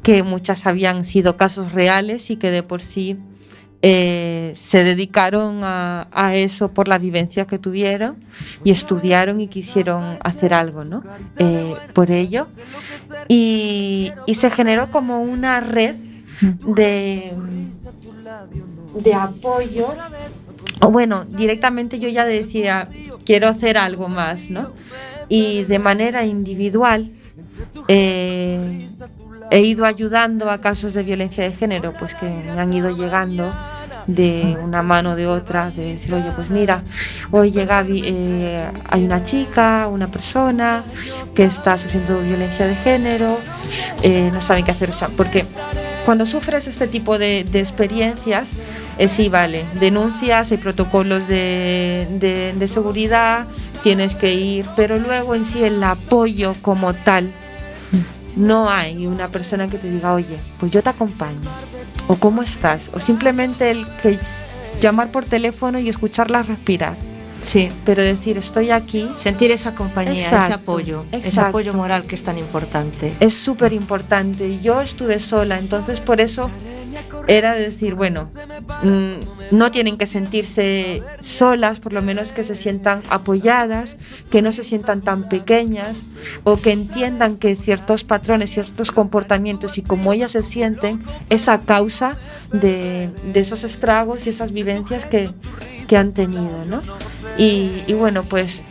que 0.03 0.21
muchas 0.21 0.67
habían 0.67 1.05
sido 1.05 1.37
casos 1.37 1.71
reales 1.73 2.29
y 2.29 2.37
que 2.37 2.51
de 2.51 2.61
por 2.61 2.83
sí 2.83 3.17
eh, 3.81 4.51
se 4.55 4.83
dedicaron 4.83 5.61
a, 5.63 6.31
eso 6.35 6.71
por 6.71 6.87
la 6.87 6.99
vivencia 6.99 7.47
que 7.47 7.57
tuvieron 7.57 8.17
y 8.63 8.69
estudiaron 8.69 9.41
y 9.41 9.47
quisieron 9.47 10.19
hacer 10.21 10.53
algo 10.53 10.85
¿no? 10.85 11.03
Eh, 11.39 11.73
por 11.93 12.11
ello. 12.11 12.45
Y, 13.27 14.11
y 14.27 14.35
se 14.35 14.51
generó 14.51 14.91
como 14.91 15.21
una 15.21 15.61
red 15.61 15.95
de, 16.41 17.31
de 18.93 19.13
apoyo. 19.13 19.87
O 20.81 20.89
bueno, 20.89 21.25
directamente 21.25 21.99
yo 21.99 22.09
ya 22.09 22.25
decía, 22.25 22.87
quiero 23.25 23.47
hacer 23.47 23.77
algo 23.77 24.07
más, 24.07 24.49
¿no? 24.49 24.71
Y 25.27 25.63
de 25.65 25.79
manera 25.79 26.25
individual 26.25 27.11
eh, 27.87 28.87
he 29.51 29.61
ido 29.61 29.85
ayudando 29.85 30.49
a 30.49 30.61
casos 30.61 30.93
de 30.93 31.03
violencia 31.03 31.43
de 31.43 31.51
género, 31.51 31.93
pues 31.97 32.15
que 32.15 32.25
me 32.25 32.59
han 32.59 32.73
ido 32.73 32.89
llegando 32.95 33.51
de 34.07 34.57
una 34.63 34.81
mano 34.81 35.15
de 35.15 35.27
otra, 35.27 35.69
de 35.69 35.93
decir, 35.93 36.13
oye, 36.13 36.31
pues 36.35 36.49
mira, 36.49 36.81
hoy 37.31 37.51
llega, 37.51 37.85
eh, 37.87 38.71
hay 38.89 39.03
una 39.03 39.23
chica, 39.23 39.87
una 39.87 40.09
persona 40.09 40.83
que 41.35 41.43
está 41.43 41.77
sufriendo 41.77 42.19
violencia 42.21 42.65
de 42.65 42.75
género, 42.75 43.37
eh, 44.01 44.29
no 44.33 44.41
saben 44.41 44.65
qué 44.65 44.71
hacer, 44.71 44.89
o 44.89 44.93
sea, 44.93 45.09
porque 45.09 45.45
cuando 46.05 46.25
sufres 46.25 46.67
este 46.67 46.87
tipo 46.87 47.17
de, 47.17 47.41
experiencias, 47.53 48.53
eh, 48.97 49.07
sí, 49.07 49.29
vale, 49.29 49.65
denuncias, 49.79 50.51
hay 50.51 50.57
protocolos 50.57 51.27
de, 51.27 52.65
seguridad, 52.67 53.47
tienes 53.83 54.15
que 54.15 54.33
ir, 54.33 54.65
pero 54.75 54.97
luego 54.97 55.35
en 55.35 55.45
sí 55.45 55.63
el 55.63 55.83
apoyo 55.83 56.55
como 56.61 56.93
tal, 56.93 57.31
no 58.35 58.69
hay 58.69 59.07
una 59.07 59.29
persona 59.29 59.67
que 59.67 59.77
te 59.77 59.89
diga, 59.89 60.13
oye, 60.13 60.37
pues 60.59 60.71
yo 60.71 60.81
te 60.81 60.89
acompaño, 60.89 61.49
o 62.07 62.15
cómo 62.15 62.41
estás, 62.41 62.81
o 62.93 62.99
simplemente 62.99 63.71
el 63.71 63.85
que 64.01 64.19
llamar 64.79 65.11
por 65.11 65.25
teléfono 65.25 65.79
y 65.79 65.89
escucharla 65.89 66.43
respirar. 66.43 67.08
Sí. 67.41 67.69
Pero 67.85 68.03
decir, 68.03 68.37
estoy 68.37 68.71
aquí. 68.71 69.09
Sentir 69.17 69.51
esa 69.51 69.75
compañía, 69.75 70.27
ese 70.27 70.53
apoyo, 70.53 71.05
ese 71.11 71.39
apoyo 71.41 71.73
moral 71.73 72.03
que 72.03 72.15
es 72.15 72.23
tan 72.23 72.37
importante. 72.37 73.15
Es 73.19 73.33
súper 73.33 73.73
importante. 73.73 74.59
Yo 74.59 74.81
estuve 74.81 75.19
sola, 75.19 75.59
entonces 75.59 75.99
por 75.99 76.21
eso 76.21 76.49
era 77.27 77.53
decir, 77.53 77.93
bueno, 77.93 78.27
mm, 78.83 79.55
no 79.55 79.71
tienen 79.71 79.97
que 79.97 80.05
sentirse 80.05 81.03
solas, 81.19 81.79
por 81.79 81.93
lo 81.93 82.01
menos 82.01 82.31
que 82.31 82.43
se 82.43 82.55
sientan 82.55 83.01
apoyadas, 83.09 83.97
que 84.31 84.41
no 84.41 84.51
se 84.51 84.63
sientan 84.63 85.01
tan 85.01 85.29
pequeñas 85.29 86.01
o 86.43 86.57
que 86.57 86.71
entiendan 86.71 87.37
que 87.37 87.55
ciertos 87.55 88.03
patrones, 88.03 88.51
ciertos 88.51 88.91
comportamientos 88.91 89.77
y 89.77 89.83
como 89.83 90.11
ellas 90.13 90.31
se 90.31 90.43
sienten, 90.43 91.03
esa 91.29 91.61
causa 91.61 92.17
de, 92.51 93.11
de 93.31 93.39
esos 93.39 93.63
estragos 93.63 94.25
y 94.25 94.31
esas 94.31 94.51
vivencias 94.51 95.05
que, 95.05 95.29
que 95.87 95.97
han 95.97 96.13
tenido. 96.13 96.65
¿no? 96.65 96.81
Y, 97.37 97.83
y, 97.87 97.93
bueno, 97.93 98.23
pues 98.23 98.61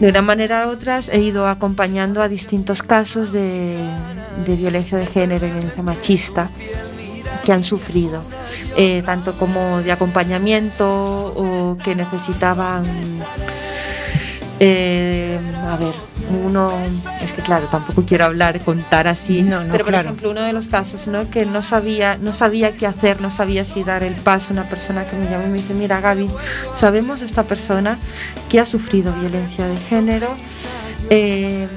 de 0.00 0.08
una 0.08 0.22
manera 0.22 0.66
u 0.66 0.70
otra 0.70 1.00
he 1.10 1.20
ido 1.20 1.46
acompañando 1.46 2.22
a 2.22 2.28
distintos 2.28 2.82
casos 2.82 3.32
de, 3.32 3.78
violencia 4.46 4.98
de 4.98 5.06
género 5.06 5.46
violencia 5.46 5.82
machista 5.82 6.50
que 7.44 7.52
han 7.52 7.64
sufrido, 7.64 8.22
eh, 8.76 9.02
tanto 9.06 9.38
como 9.38 9.80
de 9.82 9.92
acompañamiento 9.92 10.86
o 10.86 11.78
que 11.78 11.94
necesitaban 11.94 12.84
eh, 14.58 14.95
a 15.76 15.78
ver, 15.78 15.94
uno, 16.30 16.72
es 17.20 17.34
que 17.34 17.42
claro, 17.42 17.68
tampoco 17.70 18.04
quiero 18.06 18.24
hablar, 18.24 18.58
contar 18.60 19.08
así, 19.08 19.42
no, 19.42 19.62
no, 19.62 19.72
pero 19.72 19.84
por 19.84 19.94
ejemplo 19.94 20.30
uno 20.30 20.40
de 20.40 20.54
los 20.54 20.68
casos, 20.68 21.06
¿no? 21.06 21.28
Que 21.28 21.44
no 21.44 21.60
sabía, 21.60 22.16
no 22.16 22.32
sabía 22.32 22.72
qué 22.72 22.86
hacer, 22.86 23.20
no 23.20 23.28
sabía 23.28 23.64
si 23.66 23.84
dar 23.84 24.02
el 24.02 24.14
paso, 24.14 24.54
una 24.54 24.68
persona 24.70 25.04
que 25.04 25.16
me 25.16 25.28
llamó 25.28 25.46
y 25.46 25.50
me 25.50 25.58
dice, 25.58 25.74
mira 25.74 26.00
Gaby, 26.00 26.30
sabemos 26.72 27.20
esta 27.20 27.42
persona 27.42 27.98
que 28.48 28.58
ha 28.58 28.64
sufrido 28.64 29.12
violencia 29.12 29.66
de 29.66 29.76
género, 29.76 30.28
eh, 31.10 31.68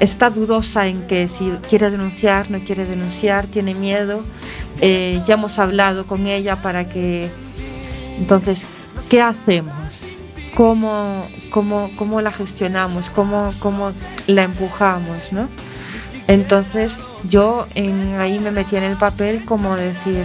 está 0.00 0.30
dudosa 0.30 0.86
en 0.86 1.06
que 1.06 1.28
si 1.28 1.50
quiere 1.68 1.90
denunciar, 1.90 2.50
no 2.50 2.60
quiere 2.60 2.86
denunciar, 2.86 3.46
tiene 3.46 3.74
miedo, 3.74 4.24
eh, 4.80 5.20
ya 5.26 5.34
hemos 5.34 5.58
hablado 5.58 6.06
con 6.06 6.26
ella 6.26 6.56
para 6.56 6.88
que, 6.88 7.28
entonces, 8.18 8.66
¿qué 9.10 9.20
hacemos? 9.20 9.83
Cómo, 10.54 11.26
cómo, 11.50 11.90
cómo 11.96 12.20
la 12.20 12.32
gestionamos, 12.32 13.10
cómo, 13.10 13.50
cómo 13.58 13.92
la 14.26 14.44
empujamos, 14.44 15.32
¿no? 15.32 15.48
Entonces 16.26 16.96
yo 17.28 17.66
en, 17.74 18.14
ahí 18.20 18.38
me 18.38 18.50
metí 18.50 18.76
en 18.76 18.84
el 18.84 18.96
papel 18.96 19.44
como 19.44 19.76
decir, 19.76 20.24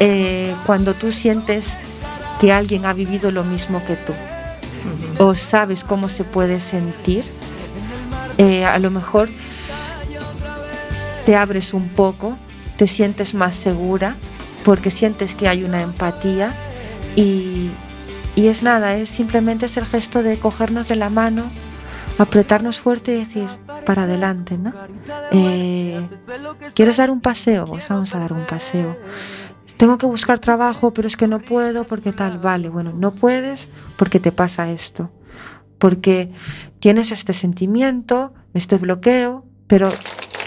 eh, 0.00 0.54
cuando 0.66 0.94
tú 0.94 1.12
sientes 1.12 1.74
que 2.40 2.52
alguien 2.52 2.84
ha 2.84 2.92
vivido 2.92 3.30
lo 3.30 3.44
mismo 3.44 3.82
que 3.84 3.96
tú, 3.96 4.12
o 5.18 5.34
sabes 5.34 5.84
cómo 5.84 6.08
se 6.08 6.24
puede 6.24 6.60
sentir, 6.60 7.24
eh, 8.38 8.64
a 8.64 8.78
lo 8.78 8.90
mejor 8.90 9.28
te 11.24 11.36
abres 11.36 11.72
un 11.72 11.88
poco, 11.90 12.36
te 12.76 12.86
sientes 12.88 13.32
más 13.32 13.54
segura, 13.54 14.16
porque 14.64 14.90
sientes 14.90 15.34
que 15.34 15.48
hay 15.48 15.64
una 15.64 15.82
empatía 15.82 16.52
y, 17.16 17.70
y 18.34 18.46
es 18.46 18.62
nada, 18.62 18.96
es 18.96 19.10
simplemente 19.10 19.66
es 19.66 19.76
el 19.76 19.86
gesto 19.86 20.22
de 20.22 20.38
cogernos 20.38 20.88
de 20.88 20.96
la 20.96 21.10
mano, 21.10 21.50
apretarnos 22.18 22.80
fuerte 22.80 23.14
y 23.14 23.18
decir, 23.18 23.48
para 23.84 24.04
adelante, 24.04 24.56
¿no? 24.58 24.72
Eh, 25.32 26.00
¿Quieres 26.74 26.96
dar 26.96 27.10
un 27.10 27.20
paseo? 27.20 27.66
Pues 27.66 27.88
vamos 27.88 28.14
a 28.14 28.18
dar 28.18 28.32
un 28.32 28.46
paseo. 28.46 28.96
Tengo 29.76 29.98
que 29.98 30.06
buscar 30.06 30.38
trabajo, 30.38 30.92
pero 30.92 31.08
es 31.08 31.16
que 31.16 31.26
no 31.26 31.40
puedo 31.40 31.84
porque 31.84 32.12
tal, 32.12 32.38
vale, 32.38 32.68
bueno, 32.68 32.92
no 32.92 33.10
puedes 33.10 33.68
porque 33.96 34.20
te 34.20 34.32
pasa 34.32 34.70
esto, 34.70 35.10
porque 35.78 36.32
tienes 36.78 37.10
este 37.10 37.32
sentimiento, 37.32 38.32
este 38.54 38.78
bloqueo, 38.78 39.44
pero 39.66 39.88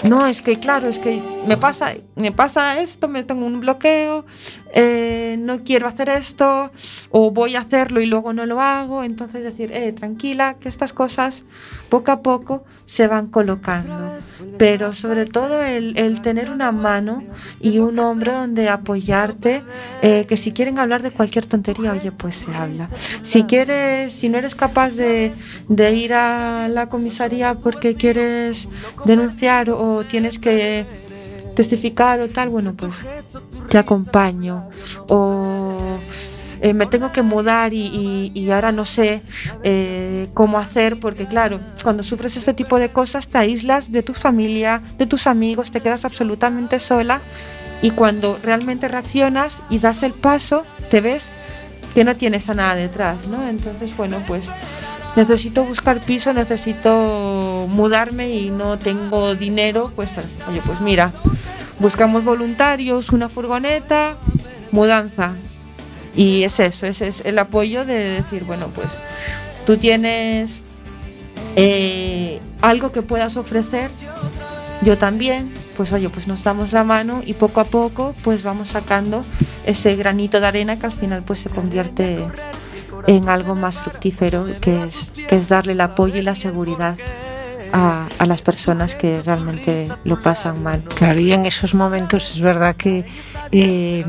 no, 0.04 0.26
es 0.26 0.42
que 0.42 0.60
claro, 0.60 0.88
es 0.88 1.00
que 1.00 1.22
me 1.48 1.58
pasa, 1.58 1.94
me 2.16 2.32
pasa 2.32 2.80
esto, 2.80 3.08
me 3.08 3.24
tengo 3.24 3.46
un 3.46 3.60
bloqueo, 3.60 4.26
eh, 4.74 5.38
no 5.40 5.64
quiero 5.64 5.88
hacer 5.88 6.10
esto, 6.10 6.72
o 7.10 7.32
voy 7.32 7.56
a 7.56 7.62
hacerlo 7.62 8.02
y 8.02 8.06
luego 8.06 8.34
no 8.34 8.46
lo 8.46 8.62
hago. 8.62 9.04
Entonces 9.04 9.42
decir, 9.42 9.72
eh, 9.72 9.94
tranquila, 9.94 10.58
que 10.60 10.70
estas 10.70 10.94
cosas 10.94 11.46
poco 11.90 12.12
a 12.12 12.22
poco 12.22 12.66
se 12.86 13.08
van 13.08 13.28
colocando. 13.28 14.14
Pero 14.58 14.94
sobre 14.94 15.26
todo 15.26 15.62
el, 15.64 16.22
tener 16.22 16.52
una 16.52 16.72
mano 16.72 17.24
y 17.60 17.80
un 17.80 17.98
hombro 18.00 18.34
donde 18.34 18.70
apoyarte, 18.70 19.64
eh, 20.02 20.26
que 20.28 20.38
si 20.38 20.52
quieren 20.52 20.78
hablar 20.78 21.02
de 21.02 21.12
cualquier 21.12 21.46
tontería, 21.46 21.94
oye, 21.94 22.12
pues 22.12 22.36
se 22.36 22.54
habla. 22.54 22.90
Si 23.22 23.44
quieres, 23.44 24.14
si 24.14 24.30
no 24.30 24.38
eres 24.38 24.56
capaz 24.56 24.92
de, 24.92 25.32
de 25.70 25.94
ir 25.94 26.14
a 26.14 26.68
la 26.68 26.90
comisaría 26.90 27.56
porque 27.56 27.96
quieres 27.96 28.68
denunciar 29.06 29.70
o 29.70 29.85
tienes 30.10 30.40
que 30.40 30.86
testificar 31.56 32.20
o 32.20 32.28
tal, 32.28 32.50
bueno, 32.50 32.74
pues 32.76 32.94
te 33.70 33.78
acompaño. 33.78 34.70
O 35.08 36.00
eh, 36.62 36.74
me 36.74 36.86
tengo 36.86 37.12
que 37.12 37.22
mudar 37.22 37.74
y, 37.74 38.50
ahora 38.52 38.72
no 38.72 38.86
sé 38.86 39.22
eh, 39.64 40.28
cómo 40.34 40.58
hacer, 40.58 41.00
porque 41.00 41.28
claro, 41.28 41.60
cuando 41.84 42.04
sufres 42.04 42.38
este 42.38 42.54
tipo 42.54 42.80
de 42.80 42.90
cosas 42.90 43.28
te 43.28 43.38
aíslas 43.38 43.92
de 43.92 44.04
tu 44.04 44.14
familia, 44.14 44.82
de 44.98 45.06
tus 45.06 45.28
amigos, 45.28 45.72
te 45.72 45.82
quedas 45.82 46.06
absolutamente 46.06 46.80
sola 46.80 47.22
y 47.82 47.92
cuando 47.92 48.40
realmente 48.42 48.88
reaccionas 48.88 49.62
y 49.70 49.80
das 49.80 50.04
el 50.04 50.14
paso, 50.14 50.64
te 50.90 51.02
ves 51.02 51.30
que 51.94 52.04
no 52.04 52.16
tienes 52.16 52.50
a 52.50 52.54
nada 52.54 52.76
detrás, 52.76 53.28
¿no? 53.28 53.48
Entonces, 53.48 53.96
bueno, 53.96 54.22
pues 54.28 54.50
necesito 55.16 55.64
buscar 55.64 56.02
piso, 56.02 56.34
necesito 56.34 57.68
mudarme 57.70 58.30
y 58.30 58.50
no 58.50 58.78
tengo 58.78 59.36
dinero, 59.36 59.92
pues 59.96 60.10
oye, 60.48 60.62
pues 60.66 60.82
mira, 60.82 61.12
buscamos 61.80 62.24
voluntarios, 62.24 63.10
una 63.10 63.30
furgoneta, 63.30 64.18
mudanza. 64.72 65.36
Y 66.16 66.44
es 66.44 66.60
eso, 66.60 66.86
ese 66.86 67.08
es 67.08 67.26
el 67.26 67.38
apoyo 67.40 67.86
de 67.86 67.96
decir, 67.96 68.46
bueno, 68.46 68.70
pues 68.74 68.88
tú 69.66 69.78
tienes 69.78 70.62
eh, 71.56 72.40
algo 72.62 72.92
que 72.92 73.02
puedas 73.02 73.36
ofrecer, 73.36 73.90
yo 74.82 74.98
también, 74.98 75.54
pues 75.76 75.92
oye, 75.92 76.10
pues 76.10 76.28
nos 76.28 76.44
damos 76.44 76.72
la 76.72 76.84
mano 76.84 77.22
y 77.26 77.34
poco 77.34 77.60
a 77.60 77.66
poco 77.66 78.16
pues 78.24 78.44
vamos 78.44 78.70
sacando 78.70 79.26
ese 79.66 79.96
granito 79.96 80.40
de 80.40 80.48
arena 80.48 80.78
que 80.78 80.86
al 80.86 80.92
final 80.94 81.24
pues 81.24 81.40
se 81.40 81.50
convierte 81.50 82.26
en 83.08 83.30
algo 83.30 83.56
más 83.56 83.80
fructífero, 83.80 84.48
que 84.62 84.84
es, 84.84 85.12
que 85.28 85.36
es 85.36 85.48
darle 85.48 85.74
el 85.74 85.82
apoyo 85.82 86.18
y 86.18 86.22
la 86.22 86.36
seguridad 86.36 86.98
a, 87.72 88.08
a, 88.20 88.26
las 88.26 88.42
personas 88.42 88.96
que 88.96 89.22
realmente 89.22 89.90
lo 90.04 90.20
pasan 90.20 90.64
mal. 90.64 90.84
Claro, 90.84 91.20
y 91.20 91.34
en 91.34 91.46
esos 91.46 91.74
momentos 91.74 92.32
es 92.32 92.40
verdad 92.40 92.76
que 92.76 93.06
eh, 93.52 94.06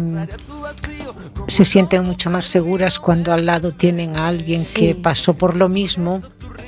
se 1.48 1.64
sienten 1.64 2.04
mucho 2.04 2.30
más 2.30 2.46
seguras 2.46 2.98
cuando 2.98 3.32
al 3.32 3.46
lado 3.46 3.72
tienen 3.72 4.16
a 4.16 4.28
alguien 4.28 4.62
que 4.74 4.94
pasó 4.94 5.34
por 5.34 5.56
lo 5.56 5.68
mismo. 5.68 6.22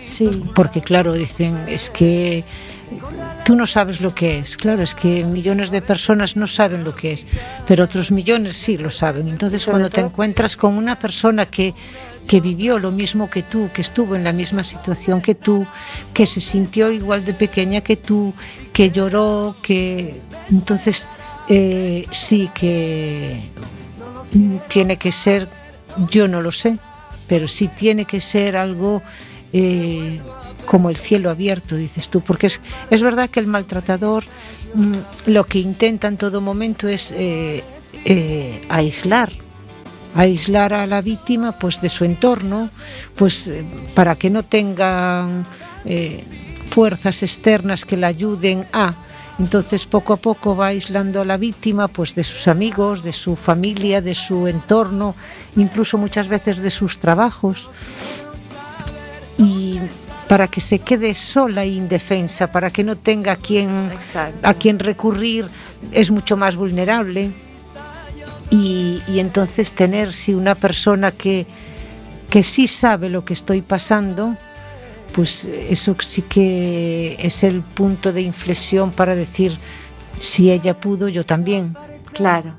Sí. 0.05 0.31
Porque 0.55 0.81
claro, 0.81 1.13
dicen, 1.13 1.57
es 1.69 1.91
que 1.91 2.45
tú 3.45 3.55
no 3.57 3.67
sabes 3.67 4.01
lo 4.01 4.15
que 4.15 4.39
es. 4.39 4.57
Claro, 4.57 4.83
es 4.83 4.95
que 4.95 5.25
millones 5.25 5.71
de 5.71 5.83
personas 5.83 6.37
no 6.37 6.47
saben 6.47 6.85
lo 6.85 6.95
que 6.95 7.13
es, 7.13 7.27
pero 7.67 7.85
otros 7.85 8.11
millones 8.11 8.57
sí 8.57 8.79
lo 8.79 8.91
saben. 8.91 9.29
Entonces, 9.29 9.65
cuando 9.65 9.91
te 9.91 10.01
encuentras 10.01 10.57
con 10.57 10.77
una 10.77 10.99
persona 10.99 11.47
que 11.47 11.75
que 12.29 12.43
vivió 12.43 12.79
lo 12.79 12.93
mismo 12.93 13.31
que 13.31 13.43
tú, 13.43 13.71
que 13.73 13.81
estuvo 13.81 14.15
en 14.15 14.23
la 14.23 14.35
misma 14.35 14.63
situación 14.63 15.23
que 15.23 15.35
tú, 15.35 15.67
que 16.13 16.27
se 16.27 16.43
sintió 16.43 16.93
igual 16.93 17.25
de 17.25 17.33
pequeña 17.33 17.81
que 17.81 17.97
tú, 17.97 18.35
que 18.75 18.91
lloró, 18.91 19.57
que 19.63 20.21
entonces 20.51 21.09
eh, 21.49 22.07
sí 22.11 22.51
que 22.55 23.41
tiene 24.69 24.99
que 24.99 25.11
ser, 25.11 25.49
yo 26.11 26.29
no 26.29 26.43
lo 26.43 26.53
sé, 26.53 26.79
pero 27.27 27.49
sí 27.49 27.67
tiene 27.69 28.05
que 28.05 28.21
ser 28.21 28.59
algo 28.59 29.03
eh, 29.55 30.21
como 30.67 30.91
el 30.91 30.97
cielo 30.97 31.31
abierto, 31.31 31.77
dices 31.77 32.11
tú, 32.11 32.21
porque 32.21 32.49
es, 32.49 32.61
es 32.91 33.03
verdad 33.03 33.31
que 33.31 33.41
el 33.41 33.47
maltratador 33.47 34.25
mm, 34.75 34.93
lo 35.31 35.47
que 35.47 35.61
intenta 35.61 36.09
en 36.09 36.19
todo 36.19 36.43
momento 36.43 36.89
es 36.89 37.11
eh, 37.17 37.63
aislar 38.69 39.48
aislar 40.15 40.73
a 40.73 40.87
la 40.87 41.03
víctima 41.03 41.53
pues 41.53 41.81
de 41.81 41.89
su 41.89 42.05
entorno, 42.05 42.71
pues 43.17 43.49
eh, 43.49 43.65
para 43.95 44.17
que 44.17 44.31
no 44.31 44.45
tengan 44.45 45.47
eh, 45.85 46.25
fuerzas 46.71 47.23
externas 47.23 47.85
que 47.85 47.97
la 47.97 48.09
ayuden 48.09 48.67
a 48.73 48.95
entonces 49.39 49.87
poco 49.87 50.13
a 50.13 50.17
poco 50.17 50.57
va 50.57 50.69
aislando 50.69 51.21
a 51.21 51.25
la 51.25 51.37
víctima 51.37 51.87
pues 51.87 52.15
de 52.15 52.25
sus 52.25 52.49
amigos, 52.49 53.05
de 53.05 53.13
su 53.13 53.37
familia, 53.37 54.01
de 54.03 54.15
su 54.15 54.49
entorno, 54.49 55.15
incluso 55.57 55.97
muchas 55.97 56.29
veces 56.29 56.59
de 56.59 56.71
sus 56.71 56.99
trabajos. 56.99 57.71
Y 59.39 59.79
para 60.27 60.49
que 60.49 60.61
se 60.61 60.81
quede 60.81 61.15
sola 61.15 61.63
e 61.63 61.69
indefensa, 61.69 62.51
para 62.51 62.71
que 62.71 62.83
no 62.83 62.97
tenga 62.97 63.33
a 63.33 63.37
quien, 63.37 63.91
a 64.43 64.55
quien 64.55 64.81
recurrir, 64.81 65.49
es 65.93 66.11
mucho 66.11 66.37
más 66.37 66.57
vulnerable 66.57 67.31
y, 68.51 69.03
entonces 69.09 69.73
tener 69.73 70.13
si 70.13 70.35
una 70.35 70.55
persona 70.55 71.13
que, 71.13 71.47
que 72.31 72.43
sí 72.43 72.67
sabe 72.67 73.09
lo 73.09 73.25
que 73.25 73.35
estoy 73.35 73.63
pasando, 73.63 74.37
pues 75.13 75.45
eso 75.45 75.95
sí 76.01 76.23
que 76.23 77.17
es 77.21 77.45
el 77.45 77.63
punto 77.63 78.13
de 78.13 78.23
inflexión 78.23 78.93
para 78.93 79.15
decir, 79.15 79.59
si 80.21 80.51
ella 80.51 80.79
pudo, 80.79 81.09
yo 81.09 81.25
también. 81.25 81.77
Claro. 82.13 82.55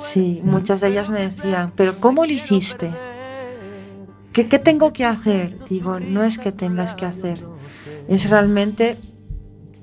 Sí, 0.00 0.40
muchas 0.44 0.80
de 0.80 0.88
ellas 0.88 1.08
me 1.08 1.22
decían, 1.22 1.72
pero 1.74 1.98
¿cómo 1.98 2.24
lo 2.24 2.32
hiciste? 2.32 2.90
¿Qué, 4.32 4.48
¿Qué, 4.48 4.58
tengo 4.58 4.92
que 4.92 5.04
hacer? 5.04 5.56
Digo, 5.68 5.98
no 5.98 6.24
es 6.24 6.38
que 6.38 6.52
tengas 6.52 6.94
que 6.94 7.04
hacer, 7.04 7.44
es 8.08 8.30
realmente 8.30 8.96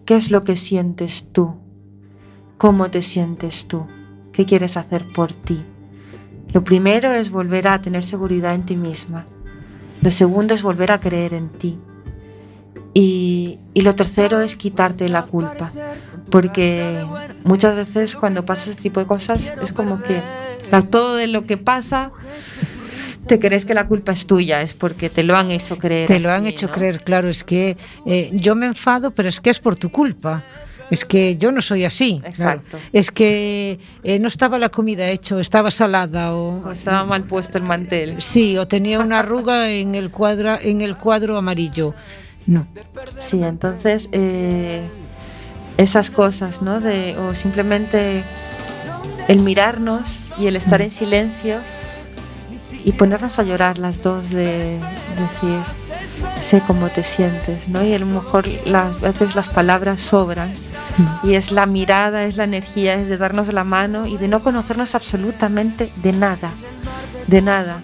qué 0.06 0.16
es 0.16 0.32
lo 0.32 0.42
que 0.42 0.56
sientes 0.56 1.26
tú, 1.32 1.56
cómo 2.58 2.90
te 2.90 3.02
sientes 3.02 3.68
tú, 3.68 3.88
qué 4.38 4.46
quieres 4.46 4.78
hacer 4.78 5.04
por 5.04 5.34
ti. 5.34 5.60
Lo 6.54 6.64
primero 6.64 7.12
es 7.12 7.32
volver 7.32 7.68
a 7.68 7.82
tener 7.82 8.04
seguridad 8.04 8.54
en 8.54 8.68
ti 8.68 8.76
misma. 8.76 9.26
Lo 10.04 10.12
segundo 10.12 10.54
es 10.54 10.62
volver 10.62 10.92
a 10.92 11.00
creer 11.00 11.34
en 11.34 11.50
ti. 11.50 11.80
Y, 12.94 13.58
y, 13.74 13.82
lo 13.82 13.96
tercero 13.96 14.42
es 14.42 14.56
quitarte 14.56 15.10
la 15.10 15.24
culpa, 15.24 15.72
porque 16.32 17.04
muchas 17.44 17.76
veces 17.76 18.16
cuando 18.16 18.46
pasa 18.46 18.70
este 18.70 18.84
tipo 18.84 19.00
de 19.00 19.08
cosas 19.08 19.52
es 19.62 19.72
como 19.72 20.02
que 20.02 20.22
todo 20.90 21.16
de 21.16 21.28
lo 21.28 21.46
que 21.46 21.58
pasa 21.58 22.12
te 23.28 23.40
crees 23.40 23.66
que 23.66 23.74
la 23.74 23.88
culpa 23.88 24.12
es 24.14 24.26
tuya, 24.26 24.62
es 24.62 24.74
porque 24.74 25.10
te 25.10 25.24
lo 25.24 25.36
han 25.36 25.52
hecho 25.52 25.78
creer. 25.78 26.08
Te 26.08 26.20
lo 26.20 26.32
han 26.32 26.48
hecho 26.48 26.72
creer, 26.72 27.04
claro, 27.04 27.30
es 27.30 27.44
que 27.44 27.78
eh, 28.06 28.30
yo 28.34 28.56
me 28.56 28.68
enfado, 28.68 29.12
pero 29.12 29.30
es 29.30 29.42
que 29.42 29.50
es 29.50 29.60
por 29.60 29.76
tu 29.76 29.92
culpa. 29.92 30.44
Es 30.90 31.04
que 31.06 31.38
yo 31.38 31.52
no 31.52 31.62
soy 31.62 31.84
así. 31.84 32.22
Exacto. 32.24 32.78
Es 32.94 33.12
que 33.12 33.80
eh, 34.04 34.20
no 34.20 34.28
estaba 34.28 34.58
la 34.58 34.70
comida 34.70 35.08
hecha, 35.10 35.40
estaba 35.40 35.72
salada 35.72 36.34
o, 36.34 36.62
o, 36.66 36.72
estaba 36.72 37.06
mal 37.06 37.24
puesto 37.24 37.58
el 37.58 37.64
mantel. 37.64 38.22
Sí, 38.22 38.58
o 38.58 38.68
tenía 38.68 39.00
una 39.00 39.20
arruga 39.20 39.70
en 39.70 39.96
el 39.96 40.12
cuadro, 40.12 40.58
en 40.62 40.82
el 40.82 40.96
cuadro 40.96 41.38
amarillo. 41.38 41.94
No. 42.46 42.66
Sí, 43.20 43.44
entonces 43.44 44.08
eh, 44.14 44.88
esas 45.76 46.10
cosas, 46.10 46.62
¿no? 46.62 46.80
De, 46.80 47.18
o 47.18 47.36
simplemente 47.36 48.24
el 49.28 49.40
mirarnos 49.40 50.20
y 50.40 50.48
el 50.48 50.56
estar 50.56 50.82
en 50.82 50.92
silencio 50.92 51.60
y 52.86 52.94
ponernos 52.94 53.38
a 53.40 53.44
llorar 53.44 53.78
las 53.78 54.02
dos 54.02 54.30
de 54.30 54.78
decir 55.18 55.62
sé 56.42 56.62
cómo 56.66 56.90
te 56.90 57.04
sientes, 57.04 57.68
¿no? 57.68 57.84
Y 57.84 57.94
a 57.94 58.00
lo 58.00 58.06
mejor 58.06 58.48
las 58.66 59.02
veces 59.02 59.36
las 59.36 59.50
palabras 59.50 60.00
sobran 60.00 60.54
y 61.24 61.34
es 61.34 61.52
la 61.52 61.66
mirada, 61.66 62.26
es 62.26 62.38
la 62.38 62.44
energía, 62.44 62.96
es 62.96 63.08
de 63.08 63.18
darnos 63.18 63.52
la 63.54 63.64
mano 63.64 64.08
y 64.08 64.18
de 64.18 64.28
no 64.28 64.42
conocernos 64.42 64.96
absolutamente 64.96 65.92
de 65.98 66.14
nada, 66.14 66.52
de 67.28 67.42
nada. 67.42 67.84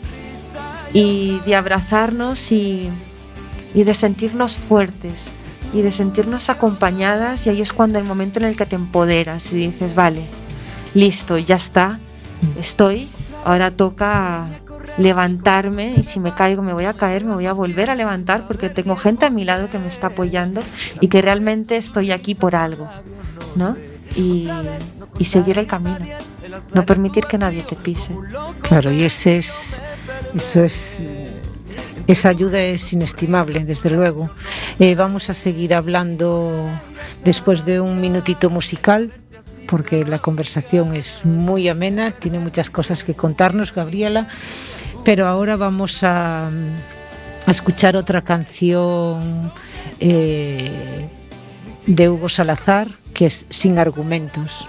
Y 0.94 1.40
de 1.46 1.56
abrazarnos 1.56 2.52
y, 2.52 2.90
y 3.74 3.84
de 3.84 3.94
sentirnos 3.94 4.58
fuertes 4.58 5.26
y 5.74 5.82
de 5.82 5.92
sentirnos 5.92 6.50
acompañadas 6.50 7.48
y 7.48 7.50
ahí 7.50 7.62
es 7.62 7.74
cuando 7.74 7.98
el 7.98 8.06
momento 8.06 8.40
en 8.40 8.46
el 8.46 8.56
que 8.56 8.66
te 8.66 8.76
empoderas 8.76 9.52
y 9.52 9.58
dices, 9.58 9.96
vale, 9.96 10.22
listo, 10.94 11.38
ya 11.38 11.56
está, 11.56 12.00
estoy, 12.58 13.10
ahora 13.44 13.72
toca 13.72 14.48
levantarme 14.98 15.96
y 15.98 16.04
si 16.04 16.20
me 16.20 16.34
caigo 16.34 16.62
me 16.62 16.74
voy 16.74 16.86
a 16.86 16.94
caer, 16.94 17.26
me 17.26 17.34
voy 17.34 17.46
a 17.46 17.54
volver 17.54 17.90
a 17.90 17.96
levantar 17.96 18.48
porque 18.48 18.70
tengo 18.70 18.96
gente 18.96 19.26
a 19.26 19.30
mi 19.30 19.44
lado 19.44 19.70
que 19.70 19.80
me 19.80 19.88
está 19.88 20.08
apoyando 20.08 20.62
y 21.02 21.08
que 21.08 21.22
realmente 21.22 21.78
estoy 21.78 22.12
aquí 22.12 22.36
por 22.36 22.56
algo, 22.56 22.90
¿no? 23.56 23.76
Y, 24.16 24.50
y 25.18 25.26
seguir 25.26 25.58
el 25.58 25.68
camino, 25.68 25.98
no 26.74 26.86
permitir 26.86 27.26
que 27.26 27.38
nadie 27.38 27.64
te 27.64 27.76
pise. 27.76 28.16
Claro, 28.62 28.92
y 28.92 29.04
ese 29.04 29.38
es, 29.38 29.82
eso 30.36 30.64
es, 30.64 31.04
esa 32.06 32.30
ayuda 32.30 32.60
es 32.60 32.94
inestimable, 32.94 33.64
desde 33.66 33.90
luego. 33.90 34.30
Eh, 34.80 34.96
vamos 34.96 35.30
a 35.30 35.34
seguir 35.34 35.74
hablando 35.74 36.70
después 37.24 37.66
de 37.66 37.80
un 37.80 38.02
minutito 38.02 38.50
musical 38.50 39.12
porque 39.68 40.06
la 40.06 40.20
conversación 40.20 40.96
es 40.96 41.26
muy 41.26 41.68
amena, 41.68 42.12
tiene 42.12 42.40
muchas 42.40 42.70
cosas 42.70 43.04
que 43.04 43.14
contarnos, 43.14 43.74
Gabriela. 43.74 44.28
Pero 45.04 45.28
ahora 45.28 45.56
vamos 45.56 46.04
a, 46.04 46.48
a 46.48 47.52
escuchar 47.52 47.96
otra 47.96 48.22
canción 48.24 49.52
eh, 50.00 51.10
de 51.86 52.10
Hugo 52.10 52.30
Salazar, 52.30 52.90
que 53.14 53.28
es 53.28 53.46
Sin 53.50 53.78
Argumentos. 53.80 54.68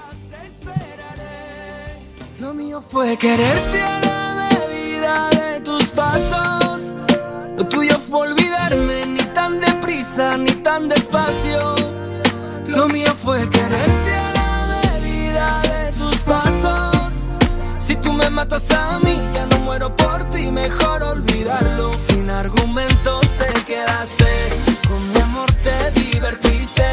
Lo 2.40 2.52
mío 2.52 2.80
fue 2.80 3.16
quererte 3.16 3.80
a 3.80 4.00
la 4.00 4.48
medida 4.50 5.30
de 5.30 5.60
tus 5.60 5.84
pasos. 5.88 6.94
Lo 7.56 7.66
tuyo 7.66 7.98
fue 7.98 8.28
olvidarme 8.28 9.06
ni 9.06 9.22
tan 9.32 9.60
deprisa 9.60 10.36
ni 10.36 10.50
tan 10.50 10.88
despacio. 10.88 11.74
Lo 12.66 12.88
mío 12.88 13.14
fue 13.14 13.48
quererte 13.48 14.03
tú 18.04 18.12
me 18.12 18.30
matas 18.30 18.70
a 18.70 19.00
mí, 19.00 19.18
ya 19.34 19.46
no 19.46 19.58
muero 19.60 19.96
por 19.96 20.28
ti, 20.30 20.50
mejor 20.52 21.02
olvidarlo. 21.02 21.92
Sin 21.98 22.30
argumentos 22.30 23.22
te 23.40 23.52
quedaste, 23.64 24.32
con 24.86 25.00
mi 25.10 25.18
amor 25.20 25.50
te 25.66 25.90
divertiste. 26.02 26.86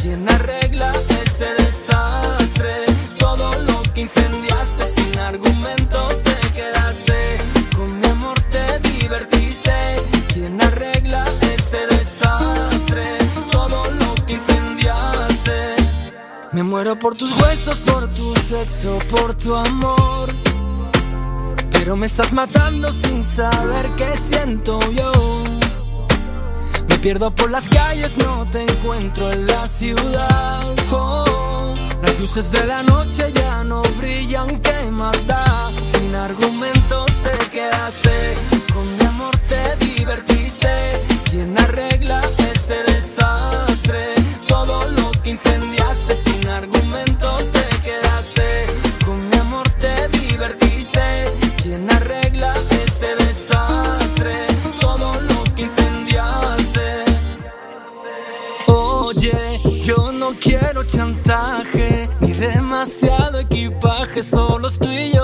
¿Quién 0.00 0.28
arregla 0.28 0.92
este 1.22 1.48
desastre? 1.62 2.74
Todo 3.18 3.50
lo 3.68 3.82
que 3.94 4.02
incendiaste, 4.02 4.84
sin 4.96 5.18
argumentos 5.18 6.22
te 6.22 6.38
quedaste. 6.58 7.38
Con 7.76 7.98
mi 7.98 8.06
amor 8.06 8.38
te 8.54 8.78
divertiste. 8.90 9.72
¿Quién 10.32 10.60
arregla 10.62 11.24
este 11.54 11.80
desastre? 11.96 13.06
Todo 13.50 13.82
lo 14.00 14.14
que 14.26 14.34
incendiaste. 14.34 15.74
Me 16.52 16.62
muero 16.62 16.98
por 16.98 17.14
tus 17.14 17.32
huesos, 17.40 17.78
por 17.78 18.12
tu 18.14 18.34
sexo, 18.48 18.98
por 19.10 19.34
tu 19.34 19.54
amor. 19.54 19.99
Me 22.00 22.06
estás 22.06 22.32
matando 22.32 22.90
sin 22.90 23.22
saber 23.22 23.90
qué 23.94 24.16
siento 24.16 24.80
yo. 24.92 25.44
Me 26.88 26.96
pierdo 26.96 27.30
por 27.30 27.50
las 27.50 27.68
calles, 27.68 28.16
no 28.16 28.48
te 28.48 28.62
encuentro 28.62 29.30
en 29.30 29.46
la 29.46 29.68
ciudad. 29.68 30.62
Oh, 30.90 31.74
las 32.02 32.18
luces 32.18 32.50
de 32.52 32.64
la 32.64 32.82
noche 32.82 33.30
ya 33.34 33.62
no 33.64 33.82
brillan, 33.98 34.60
¿qué 34.60 34.90
más 34.90 35.26
da? 35.26 35.70
Sin 35.82 36.14
argumentos 36.14 37.12
te 37.22 37.50
quedaste, 37.50 38.34
con 38.72 38.96
mi 38.96 39.04
amor 39.04 39.36
te 39.46 39.84
divertiste. 39.84 40.70
¿Quién 41.30 41.54
arregla 41.58 42.22
este 42.38 42.89
demasiado 62.80 63.40
equipaje, 63.40 64.22
solo 64.22 64.68
estoy 64.68 65.12
yo. 65.12 65.19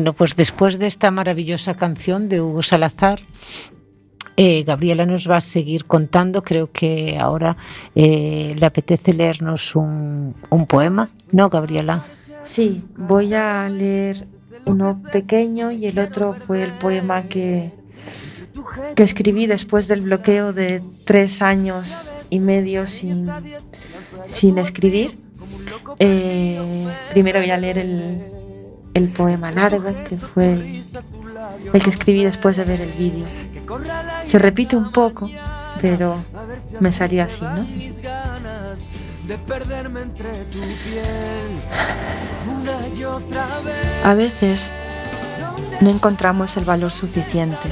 Bueno, 0.00 0.14
pues 0.14 0.34
después 0.34 0.78
de 0.78 0.86
esta 0.86 1.10
maravillosa 1.10 1.76
canción 1.76 2.30
de 2.30 2.40
Hugo 2.40 2.62
Salazar, 2.62 3.20
eh, 4.38 4.64
Gabriela 4.64 5.04
nos 5.04 5.28
va 5.28 5.36
a 5.36 5.40
seguir 5.42 5.84
contando, 5.84 6.42
creo 6.42 6.72
que 6.72 7.18
ahora 7.18 7.58
eh, 7.94 8.54
le 8.58 8.64
apetece 8.64 9.12
leernos 9.12 9.76
un, 9.76 10.34
poema, 10.70 11.10
¿no, 11.32 11.50
Gabriela? 11.50 12.02
Sí, 12.44 12.82
voy 12.96 13.34
a 13.34 13.68
leer 13.68 14.26
uno 14.64 15.02
pequeño 15.12 15.70
y 15.70 15.84
el 15.84 15.98
otro 15.98 16.32
fue 16.32 16.62
el 16.62 16.72
poema 16.72 17.24
que, 17.24 17.74
escribí 18.96 19.46
después 19.46 19.86
del 19.86 20.00
bloqueo 20.00 20.54
de 20.54 20.82
tres 21.04 21.42
años 21.42 22.10
y 22.30 22.40
medio 22.40 22.86
sin, 22.86 23.28
sin 24.28 24.56
escribir. 24.56 25.18
Eh, 25.98 26.58
primero 27.10 27.40
voy 27.40 27.50
a 27.50 27.58
leer 27.58 27.76
el, 27.76 28.39
el 28.94 29.08
poema 29.08 29.50
largo, 29.50 29.92
que 30.08 30.18
fue 30.18 30.54
el, 31.72 31.82
que 31.82 31.90
escribí 31.90 32.24
después 32.24 32.56
de 32.56 32.64
ver 32.64 32.80
el 32.80 32.92
vídeo. 32.92 33.26
Se 34.24 34.38
repite 34.38 34.76
un 34.76 34.92
poco, 34.92 35.28
pero 35.80 36.24
me 36.80 36.92
salió 36.92 37.24
así, 37.24 37.42
¿no? 37.42 37.66
A 44.02 44.14
veces 44.14 44.72
no 45.80 45.90
encontramos 45.90 46.56
el 46.56 46.64
valor 46.64 46.92
suficiente. 46.92 47.68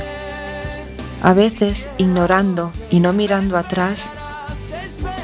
A 1.21 1.33
veces, 1.33 1.89
ignorando 1.99 2.71
y 2.91 3.01
no 3.01 3.13
mirando 3.13 3.59
atrás, 3.59 4.13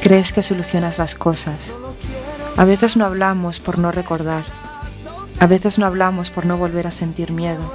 crees 0.02 0.32
que 0.32 0.42
solucionas 0.42 0.98
las 0.98 1.14
cosas. 1.14 1.74
A 2.56 2.64
veces 2.64 2.96
no 2.96 3.04
hablamos 3.04 3.60
por 3.60 3.78
no 3.78 3.92
recordar. 3.92 4.63
A 5.40 5.46
veces 5.46 5.78
no 5.78 5.86
hablamos 5.86 6.30
por 6.30 6.46
no 6.46 6.56
volver 6.56 6.86
a 6.86 6.90
sentir 6.90 7.32
miedo. 7.32 7.72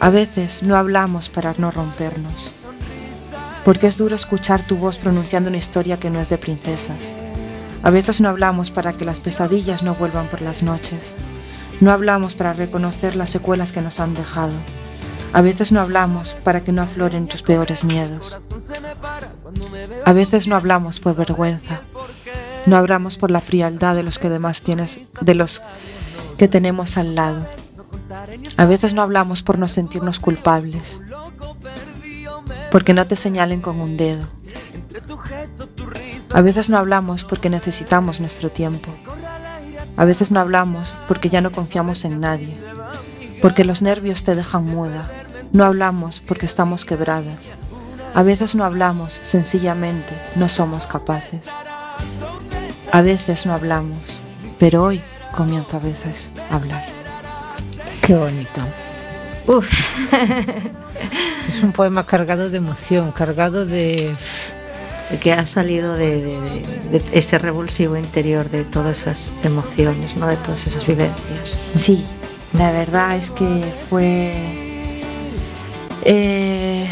A 0.00 0.08
veces 0.08 0.62
no 0.62 0.76
hablamos 0.76 1.28
para 1.28 1.54
no 1.58 1.70
rompernos. 1.70 2.50
Porque 3.64 3.86
es 3.86 3.98
duro 3.98 4.16
escuchar 4.16 4.66
tu 4.66 4.76
voz 4.76 4.96
pronunciando 4.96 5.48
una 5.48 5.58
historia 5.58 5.98
que 5.98 6.10
no 6.10 6.20
es 6.20 6.30
de 6.30 6.38
princesas. 6.38 7.14
A 7.82 7.90
veces 7.90 8.20
no 8.20 8.28
hablamos 8.28 8.70
para 8.70 8.94
que 8.94 9.04
las 9.04 9.20
pesadillas 9.20 9.82
no 9.82 9.94
vuelvan 9.94 10.26
por 10.28 10.42
las 10.42 10.62
noches. 10.62 11.16
No 11.80 11.92
hablamos 11.92 12.34
para 12.34 12.52
reconocer 12.52 13.16
las 13.16 13.30
secuelas 13.30 13.72
que 13.72 13.82
nos 13.82 14.00
han 14.00 14.14
dejado. 14.14 14.52
A 15.32 15.42
veces 15.42 15.72
no 15.72 15.80
hablamos 15.80 16.34
para 16.44 16.62
que 16.62 16.72
no 16.72 16.82
afloren 16.82 17.26
tus 17.26 17.42
peores 17.42 17.84
miedos. 17.84 18.36
A 20.04 20.12
veces 20.12 20.46
no 20.46 20.56
hablamos 20.56 21.00
por 21.00 21.14
vergüenza. 21.14 21.80
No 22.66 22.76
hablamos 22.76 23.16
por 23.16 23.30
la 23.30 23.40
frialdad 23.40 23.94
de 23.94 24.02
los 24.02 24.18
que 24.18 24.28
demás 24.28 24.60
tienes, 24.60 25.06
de 25.20 25.34
los 25.34 25.62
que 26.40 26.48
tenemos 26.48 26.96
al 26.96 27.16
lado. 27.16 27.44
A 28.56 28.64
veces 28.64 28.94
no 28.94 29.02
hablamos 29.02 29.42
por 29.42 29.58
no 29.58 29.68
sentirnos 29.68 30.18
culpables, 30.18 30.98
porque 32.72 32.94
no 32.94 33.06
te 33.06 33.14
señalen 33.14 33.60
con 33.60 33.78
un 33.78 33.98
dedo. 33.98 34.26
A 36.32 36.40
veces 36.40 36.70
no 36.70 36.78
hablamos 36.78 37.24
porque 37.24 37.50
necesitamos 37.50 38.20
nuestro 38.20 38.48
tiempo. 38.48 38.88
A 39.98 40.06
veces 40.06 40.30
no 40.30 40.40
hablamos 40.40 40.96
porque 41.06 41.28
ya 41.28 41.42
no 41.42 41.52
confiamos 41.52 42.06
en 42.06 42.16
nadie, 42.16 42.56
porque 43.42 43.66
los 43.66 43.82
nervios 43.82 44.24
te 44.24 44.34
dejan 44.34 44.64
muda. 44.64 45.10
No 45.52 45.66
hablamos 45.66 46.20
porque 46.20 46.46
estamos 46.46 46.86
quebradas. 46.86 47.52
A 48.14 48.22
veces 48.22 48.54
no 48.54 48.64
hablamos, 48.64 49.18
sencillamente 49.20 50.18
no 50.36 50.48
somos 50.48 50.86
capaces. 50.86 51.50
A 52.92 53.02
veces 53.02 53.44
no 53.44 53.52
hablamos, 53.52 54.22
pero 54.58 54.84
hoy 54.84 55.02
comienzo 55.32 55.76
a 55.76 55.80
veces 55.80 56.30
a 56.50 56.56
hablar. 56.56 56.84
Qué 58.02 58.14
bonito. 58.14 58.60
es 61.48 61.62
un 61.62 61.72
poema 61.72 62.06
cargado 62.06 62.50
de 62.50 62.58
emoción, 62.58 63.12
cargado 63.12 63.66
de... 63.66 64.14
que 65.22 65.32
ha 65.32 65.44
salido 65.46 65.94
de, 65.94 66.38
ese 67.12 67.38
revulsivo 67.38 67.96
interior 67.96 68.50
de 68.50 68.64
todas 68.64 69.00
esas 69.00 69.30
emociones, 69.42 70.16
¿no? 70.16 70.26
de 70.26 70.36
todas 70.36 70.66
esas 70.66 70.86
vivencias. 70.86 71.52
Sí, 71.74 72.04
la 72.52 72.70
verdad 72.70 73.16
es 73.16 73.30
que 73.30 73.64
fue... 73.88 74.32
Eh, 76.02 76.86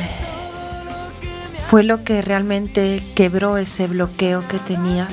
fue 1.68 1.82
lo 1.82 2.02
que 2.02 2.22
realmente 2.22 3.02
quebró 3.14 3.58
ese 3.58 3.86
bloqueo 3.88 4.46
que 4.48 4.58
tenía 4.58 5.06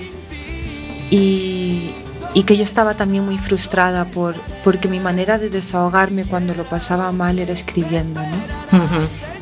y, 1.12 1.92
y 2.36 2.44
que 2.44 2.58
yo 2.58 2.64
estaba 2.64 2.96
también 2.96 3.26
muy 3.26 3.38
frustrada 3.38 4.06
por, 4.06 4.36
porque 4.64 4.90
mi 4.90 5.00
manera 5.00 5.40
de 5.40 5.50
desahogarme 5.50 6.26
cuando 6.26 6.54
lo 6.54 6.68
pasaba 6.68 7.12
mal 7.14 7.40
era 7.40 7.54
escribiendo, 7.54 8.22
¿no? 8.22 8.78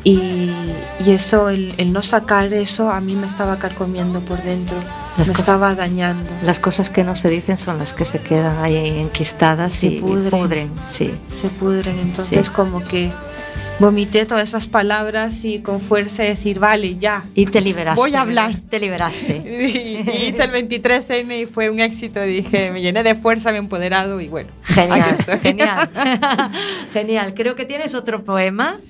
y, 0.04 0.52
y, 1.04 1.10
eso, 1.10 1.48
el, 1.48 1.74
el, 1.76 1.92
no 1.92 2.02
sacar 2.02 2.52
eso, 2.52 2.90
a 2.90 3.00
mí 3.00 3.16
me 3.16 3.26
estaba 3.26 3.58
carcomiendo 3.58 4.20
por 4.20 4.40
dentro, 4.44 4.76
las 5.18 5.26
me 5.26 5.34
estaba 5.34 5.74
dañando. 5.74 6.30
Las 6.44 6.60
cosas 6.60 6.88
que 6.88 7.02
no 7.02 7.16
se 7.16 7.28
dicen 7.30 7.58
son 7.58 7.78
las 7.78 7.94
que 7.94 8.04
se 8.04 8.20
quedan 8.20 8.62
ahí 8.62 8.76
enquistadas 9.00 9.74
se 9.74 9.88
y, 9.88 10.00
pudren, 10.00 10.26
y 10.26 10.30
pudren, 10.30 10.72
sí. 10.88 11.12
Se 11.32 11.48
pudren, 11.48 11.98
entonces 11.98 12.46
sí. 12.46 12.52
como 12.52 12.84
que 12.84 13.12
vomité 13.78 14.24
todas 14.24 14.48
esas 14.48 14.66
palabras 14.66 15.44
y 15.44 15.60
con 15.60 15.80
fuerza 15.80 16.22
decir, 16.22 16.58
vale, 16.58 16.96
ya. 16.96 17.24
Y 17.34 17.46
te 17.46 17.60
liberaste. 17.60 18.00
Voy 18.00 18.14
a 18.14 18.20
hablar. 18.20 18.54
Te 18.70 18.78
liberaste. 18.78 19.36
y, 19.44 20.10
y 20.10 20.28
hice 20.28 20.44
el 20.44 20.52
23N 20.52 21.42
y 21.42 21.46
fue 21.46 21.70
un 21.70 21.80
éxito. 21.80 22.22
Dije, 22.22 22.70
me 22.70 22.80
llené 22.80 23.02
de 23.02 23.14
fuerza, 23.14 23.50
me 23.50 23.56
he 23.56 23.60
empoderado 23.60 24.20
y 24.20 24.28
bueno. 24.28 24.50
Genial, 24.62 25.16
genial. 25.42 25.90
genial. 26.92 27.34
Creo 27.34 27.54
que 27.54 27.64
tienes 27.64 27.94
otro 27.94 28.24
poema. 28.24 28.80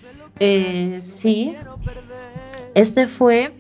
Eh, 0.41 0.99
sí. 1.03 1.55
Este 2.75 3.07
fue 3.07 3.53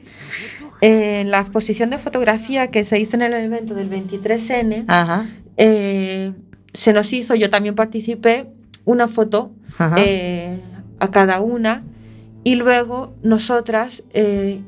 eh, 0.81 1.20
en 1.20 1.31
la 1.31 1.41
exposición 1.41 1.91
de 1.91 1.99
fotografía 1.99 2.70
que 2.70 2.85
se 2.85 2.99
hizo 2.99 3.16
en 3.16 3.22
el 3.22 3.33
evento 3.33 3.75
del 3.75 3.91
23N. 3.91 4.85
Ajá. 4.89 5.27
Eh, 5.57 6.33
se 6.72 6.93
nos 6.93 7.12
hizo, 7.12 7.37
yo 7.37 7.49
también 7.49 7.77
participé, 7.77 8.47
una 8.85 9.07
foto. 9.07 9.53
Ajá 9.79 9.97
a 11.05 11.11
cada 11.11 11.41
una 11.41 11.85
y 12.43 12.57
luego 12.57 13.15
nosotras 13.23 14.05
eh, 14.11 14.61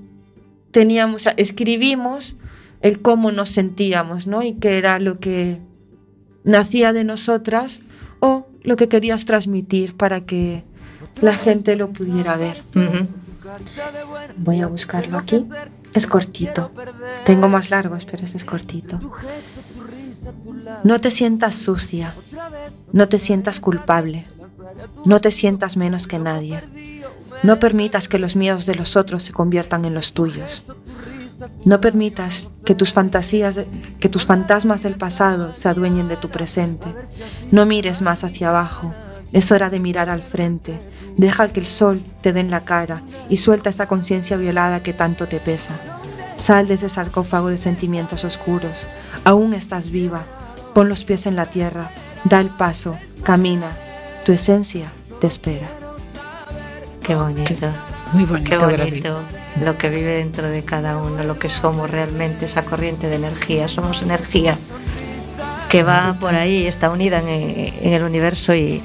teníamos, 0.70 1.28
escribimos 1.36 2.36
el 2.80 3.02
cómo 3.02 3.32
nos 3.32 3.50
sentíamos, 3.50 4.26
¿no? 4.26 4.42
Y 4.42 4.54
qué 4.54 4.78
era 4.78 4.98
lo 4.98 5.18
que 5.18 5.58
nacía 6.44 6.92
de 6.92 7.04
nosotras 7.04 7.80
o 8.20 8.46
lo 8.62 8.76
que 8.76 8.88
querías 8.88 9.24
transmitir 9.24 9.96
para 9.96 10.22
que 10.22 10.64
la 11.20 11.34
gente 11.34 11.76
lo 11.76 11.90
pudiera 11.90 12.36
ver. 12.36 12.56
Uh 12.74 12.78
-huh. 12.78 13.06
Voy 14.36 14.60
a 14.60 14.66
buscarlo 14.66 15.18
aquí. 15.18 15.44
Es 15.94 16.06
cortito. 16.06 16.70
Tengo 17.24 17.48
más 17.48 17.70
largos, 17.70 18.04
pero 18.04 18.24
este 18.24 18.36
es 18.36 18.44
cortito. 18.44 18.98
No 20.84 21.00
te 21.00 21.10
sientas 21.10 21.54
sucia. 21.54 22.14
No 22.92 23.08
te 23.08 23.18
sientas 23.18 23.60
culpable. 23.60 24.26
No 25.04 25.20
te 25.20 25.30
sientas 25.30 25.76
menos 25.76 26.06
que 26.06 26.18
nadie. 26.18 26.62
No 27.42 27.58
permitas 27.58 28.08
que 28.08 28.18
los 28.18 28.36
miedos 28.36 28.66
de 28.66 28.74
los 28.74 28.96
otros 28.96 29.22
se 29.22 29.32
conviertan 29.32 29.84
en 29.84 29.94
los 29.94 30.12
tuyos. 30.12 30.64
No 31.64 31.80
permitas 31.80 32.48
que 32.64 32.74
tus 32.74 32.92
fantasías, 32.92 33.60
que 34.00 34.08
tus 34.08 34.24
fantasmas 34.24 34.82
del 34.82 34.96
pasado 34.96 35.52
se 35.54 35.68
adueñen 35.68 36.08
de 36.08 36.16
tu 36.16 36.30
presente. 36.30 36.86
No 37.50 37.66
mires 37.66 38.02
más 38.02 38.24
hacia 38.24 38.48
abajo. 38.48 38.94
Es 39.32 39.52
hora 39.52 39.70
de 39.70 39.80
mirar 39.80 40.08
al 40.08 40.22
frente. 40.22 40.78
Deja 41.16 41.48
que 41.48 41.60
el 41.60 41.66
sol 41.66 42.04
te 42.22 42.32
dé 42.32 42.40
en 42.40 42.50
la 42.50 42.64
cara 42.64 43.02
y 43.28 43.36
suelta 43.38 43.70
esa 43.70 43.86
conciencia 43.86 44.36
violada 44.36 44.82
que 44.82 44.92
tanto 44.92 45.28
te 45.28 45.40
pesa. 45.40 45.78
Sal 46.36 46.68
de 46.68 46.74
ese 46.74 46.88
sarcófago 46.88 47.48
de 47.48 47.58
sentimientos 47.58 48.24
oscuros. 48.24 48.88
Aún 49.24 49.54
estás 49.54 49.90
viva. 49.90 50.24
Pon 50.74 50.88
los 50.88 51.04
pies 51.04 51.26
en 51.26 51.36
la 51.36 51.46
tierra. 51.46 51.90
Da 52.24 52.40
el 52.40 52.50
paso. 52.50 52.98
Camina. 53.22 53.85
Tu 54.26 54.32
esencia 54.32 54.90
te 55.20 55.28
espera. 55.28 55.68
Qué 57.00 57.14
bonito. 57.14 57.54
Qué, 57.54 57.70
muy 58.12 58.24
bonito. 58.24 58.50
Qué 58.50 58.56
bonito 58.56 59.22
lo 59.62 59.78
que 59.78 59.88
vive 59.88 60.16
dentro 60.16 60.48
de 60.48 60.64
cada 60.64 60.96
uno, 60.96 61.22
lo 61.22 61.38
que 61.38 61.48
somos 61.48 61.88
realmente, 61.88 62.46
esa 62.46 62.64
corriente 62.64 63.06
de 63.06 63.14
energía. 63.14 63.68
Somos 63.68 64.02
energía 64.02 64.58
que 65.70 65.84
va 65.84 66.16
por 66.18 66.34
ahí, 66.34 66.66
está 66.66 66.90
unida 66.90 67.20
en, 67.20 67.28
en 67.28 67.92
el 67.92 68.02
universo 68.02 68.52
y, 68.52 68.82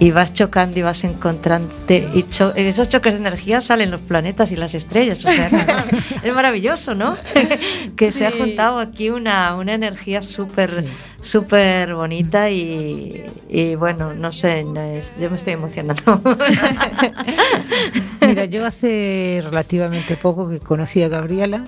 y, 0.00 0.10
vas 0.10 0.32
chocando 0.32 0.78
y 0.78 0.82
vas 0.82 1.04
encontrándote. 1.04 2.08
Y 2.14 2.22
cho 2.22 2.56
en 2.56 2.66
esos 2.66 2.88
choques 2.88 3.12
de 3.12 3.18
energía 3.18 3.60
salen 3.60 3.90
los 3.90 4.00
planetas 4.00 4.52
y 4.52 4.56
las 4.56 4.72
estrellas. 4.72 5.22
O 5.22 5.30
sea, 5.30 5.84
es 6.22 6.34
maravilloso, 6.34 6.94
¿no? 6.94 7.18
que 7.94 8.10
sí. 8.10 8.20
se 8.20 8.26
ha 8.26 8.30
juntado 8.30 8.78
aquí 8.78 9.10
una, 9.10 9.54
una 9.54 9.74
energía 9.74 10.22
súper. 10.22 10.70
Sí 10.70 10.88
súper 11.20 11.94
bonita 11.94 12.50
y, 12.50 13.24
y, 13.48 13.74
bueno, 13.74 14.14
no 14.14 14.32
sé, 14.32 14.64
no 14.64 14.80
es, 14.80 15.12
yo 15.20 15.30
me 15.30 15.36
estoy 15.36 15.54
emocionando. 15.54 16.20
Mira, 18.20 18.44
yo 18.44 18.66
hace 18.66 19.40
relativamente 19.44 20.16
poco 20.16 20.48
que 20.48 20.60
conocí 20.60 21.02
a 21.02 21.08
Gabriela 21.08 21.64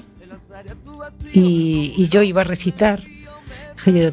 y, 1.33 1.95
y 1.97 2.09
yo 2.09 2.23
iba 2.23 2.43
a 2.43 2.45
recitar 2.45 3.01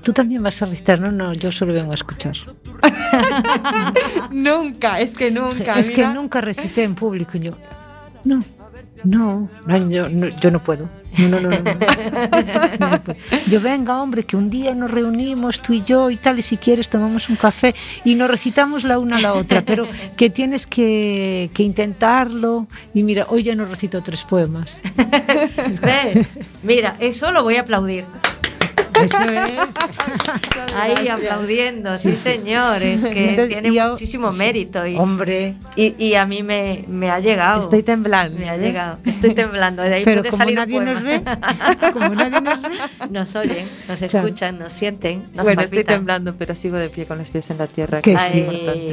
tú 0.01 0.13
también 0.13 0.41
vas 0.41 0.61
a 0.61 0.65
recitar, 0.65 0.99
no, 0.99 1.11
no, 1.11 1.33
yo 1.33 1.51
solo 1.51 1.73
vengo 1.73 1.91
a 1.91 1.95
escuchar. 1.95 2.35
nunca, 4.31 5.01
es 5.01 5.17
que 5.17 5.31
nunca. 5.31 5.79
Es 5.79 5.89
que 5.89 6.05
nunca 6.07 6.41
recité 6.41 6.83
en 6.83 6.95
público. 6.95 7.37
Yo, 7.37 7.51
no, 8.23 8.43
no, 9.03 9.49
yo, 9.89 10.09
no, 10.09 10.27
yo 10.27 10.51
no 10.51 10.63
puedo. 10.63 10.89
No, 11.17 11.39
no, 11.39 11.49
no, 11.49 11.57
Yo 13.49 13.59
venga, 13.59 14.01
hombre, 14.01 14.23
que 14.23 14.37
un 14.37 14.49
día 14.49 14.75
nos 14.75 14.91
reunimos 14.91 15.61
tú 15.61 15.73
y 15.73 15.83
yo 15.83 16.09
y 16.11 16.17
tal, 16.17 16.37
y 16.39 16.41
si 16.43 16.57
quieres 16.57 16.89
tomamos 16.89 17.29
un 17.29 17.37
café 17.37 17.73
y 18.03 18.13
nos 18.15 18.29
recitamos 18.29 18.83
la 18.83 18.99
una 18.99 19.15
a 19.15 19.21
la 19.21 19.33
otra, 19.33 19.61
pero 19.61 19.85
que 20.15 20.29
tienes 20.29 20.67
que, 20.67 21.49
que 21.53 21.63
intentarlo. 21.63 22.67
Y 22.93 23.03
mira, 23.03 23.25
hoy 23.29 23.43
ya 23.43 23.55
nos 23.55 23.69
recito 23.69 24.01
tres 24.03 24.23
poemas. 24.23 24.79
Mira, 26.63 26.95
eso 26.99 27.31
lo 27.31 27.43
voy 27.43 27.55
a 27.55 27.61
aplaudir. 27.61 28.05
Eso 29.03 29.17
es. 29.21 30.75
Ahí 30.75 31.07
aplaudiendo, 31.07 31.97
sí, 31.97 32.15
señores, 32.15 33.01
que 33.03 33.47
tiene 33.61 33.71
muchísimo 33.89 34.31
mérito. 34.31 34.85
Y, 34.85 34.95
hombre. 34.95 35.55
Y, 35.75 36.13
a 36.15 36.25
mí 36.25 36.43
me, 36.43 36.83
me, 36.87 37.09
ha 37.09 37.19
llegado. 37.19 37.61
Estoy 37.61 37.83
temblando. 37.83 38.39
Me 38.39 38.49
ha 38.49 38.57
llegado. 38.57 38.97
Estoy 39.05 39.33
temblando. 39.33 39.83
De 39.83 39.93
ahí 39.93 40.03
Pero 40.05 40.23
como 40.23 40.37
salir 40.37 40.55
nadie 40.55 40.79
nos 40.79 41.01
ve, 41.03 41.21
como 41.93 42.09
nadie 42.09 42.41
nos 42.41 42.61
ve, 42.61 42.69
nos 43.09 43.35
oyen, 43.35 43.67
nos 43.87 44.01
escuchan, 44.01 44.59
nos 44.59 44.73
sienten. 44.73 45.27
Nos 45.33 45.45
bueno, 45.45 45.61
estoy 45.61 45.83
temblando, 45.83 46.35
pero 46.35 46.55
sigo 46.55 46.77
de 46.77 46.89
pie 46.89 47.05
con 47.05 47.17
los 47.17 47.29
pies 47.29 47.49
en 47.49 47.57
la 47.57 47.67
tierra. 47.67 48.01
Que 48.01 48.17
sí. 48.17 48.45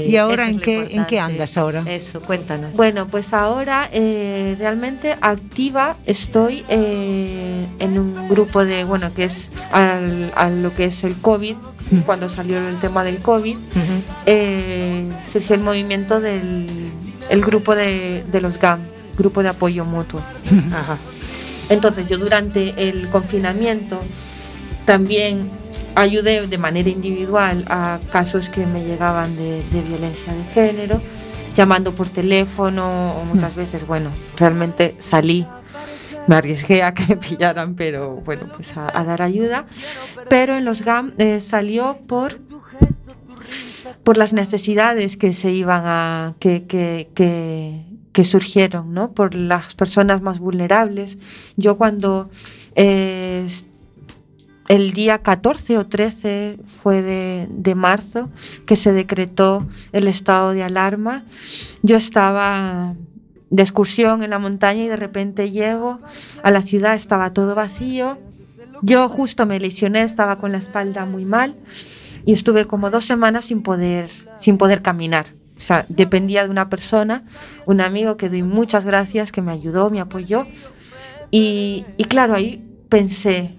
¿Y 0.08 0.16
ahora 0.16 0.48
en 0.48 0.60
qué, 0.60 0.88
en 0.90 1.06
qué 1.06 1.20
andas 1.20 1.56
ahora? 1.56 1.84
Eso, 1.86 2.20
cuéntanos. 2.20 2.74
Bueno, 2.74 3.06
pues 3.08 3.32
ahora 3.32 3.88
eh, 3.92 4.56
realmente 4.58 5.16
activa 5.20 5.96
estoy 6.06 6.64
eh, 6.68 7.66
en 7.78 7.98
un 7.98 8.28
grupo 8.28 8.64
de, 8.64 8.84
bueno, 8.84 9.12
que 9.14 9.24
es 9.24 9.50
a 10.34 10.48
lo 10.50 10.74
que 10.74 10.86
es 10.86 11.04
el 11.04 11.16
COVID, 11.16 11.56
cuando 12.06 12.28
salió 12.28 12.58
el 12.66 12.78
tema 12.78 13.04
del 13.04 13.18
COVID, 13.18 13.56
eh, 14.26 15.08
surgió 15.32 15.54
el 15.54 15.62
movimiento 15.62 16.20
del 16.20 16.92
el 17.28 17.40
grupo 17.40 17.74
de, 17.74 18.24
los 18.40 18.58
GAM, 18.58 18.80
Grupo 19.16 19.42
de 19.42 19.48
Apoyo 19.48 19.84
Mutuo. 19.84 20.20
Entonces 21.68 22.06
yo 22.08 22.18
durante 22.18 22.88
el 22.88 23.08
confinamiento 23.08 23.98
también 24.84 25.50
ayudé 25.94 26.46
de 26.46 26.58
manera 26.58 26.90
individual 26.90 27.64
a 27.68 27.98
casos 28.12 28.50
que 28.50 28.66
me 28.66 28.84
llegaban 28.84 29.36
de, 29.36 29.62
de 29.70 29.80
violencia 29.80 30.34
de 30.34 30.44
género, 30.52 31.00
llamando 31.54 31.94
por 31.94 32.08
teléfono 32.08 33.12
o 33.12 33.24
muchas 33.24 33.54
veces, 33.54 33.86
bueno, 33.86 34.10
realmente 34.36 34.96
salí 34.98 35.46
me 36.26 36.36
arriesgué 36.36 36.82
a 36.82 36.94
que 36.94 37.06
me 37.08 37.16
pillaran, 37.16 37.74
pero 37.74 38.16
bueno, 38.16 38.48
pues 38.54 38.76
a, 38.76 39.04
dar 39.04 39.22
ayuda. 39.22 39.66
Pero 40.28 40.56
en 40.56 40.64
los 40.64 40.82
GAM 40.82 41.12
eh, 41.18 41.40
salió 41.40 41.98
por 42.06 42.40
por 44.02 44.16
las 44.16 44.32
necesidades 44.32 45.16
que 45.16 45.32
se 45.32 45.50
iban 45.50 45.82
a 45.86 46.34
que, 46.38 46.64
que, 46.64 47.08
que, 48.12 48.24
surgieron, 48.24 48.94
¿no? 48.94 49.12
Por 49.12 49.34
las 49.34 49.74
personas 49.74 50.22
más 50.22 50.38
vulnerables. 50.38 51.18
Yo 51.56 51.76
cuando 51.76 52.30
eh, 52.76 53.46
el 54.68 54.92
día 54.92 55.18
14 55.18 55.78
o 55.78 55.86
13 55.86 56.58
fue 56.64 57.02
de, 57.02 57.48
de, 57.50 57.74
marzo 57.74 58.30
que 58.66 58.76
se 58.76 58.92
decretó 58.92 59.66
el 59.92 60.06
estado 60.06 60.52
de 60.52 60.62
alarma, 60.62 61.24
yo 61.82 61.96
estaba 61.96 62.94
de 63.54 63.62
excursión 63.62 64.24
en 64.24 64.30
la 64.30 64.40
montaña 64.40 64.82
y 64.82 64.88
de 64.88 64.96
repente 64.96 65.52
llego 65.52 66.00
a 66.42 66.50
la 66.50 66.60
ciudad, 66.62 66.96
estaba 66.96 67.32
todo 67.32 67.54
vacío. 67.54 68.18
Yo 68.82 69.08
justo 69.08 69.46
me 69.46 69.60
lesioné, 69.60 70.02
estaba 70.02 70.38
con 70.38 70.50
la 70.50 70.58
espalda 70.58 71.04
muy 71.04 71.24
mal 71.24 71.54
y 72.26 72.32
estuve 72.32 72.66
como 72.66 72.90
dos 72.90 73.04
semanas 73.04 73.44
sin 73.44 73.62
poder, 73.62 74.10
sin 74.38 74.58
poder 74.58 74.82
caminar. 74.82 75.26
O 75.56 75.60
sea, 75.60 75.86
dependía 75.88 76.42
de 76.42 76.50
una 76.50 76.68
persona, 76.68 77.22
un 77.64 77.80
amigo 77.80 78.16
que 78.16 78.28
doy 78.28 78.42
muchas 78.42 78.84
gracias, 78.84 79.30
que 79.30 79.40
me 79.40 79.52
ayudó, 79.52 79.88
me 79.88 80.00
apoyó. 80.00 80.48
Y, 81.30 81.84
y 81.96 82.04
claro, 82.06 82.34
ahí 82.34 82.68
pensé, 82.88 83.56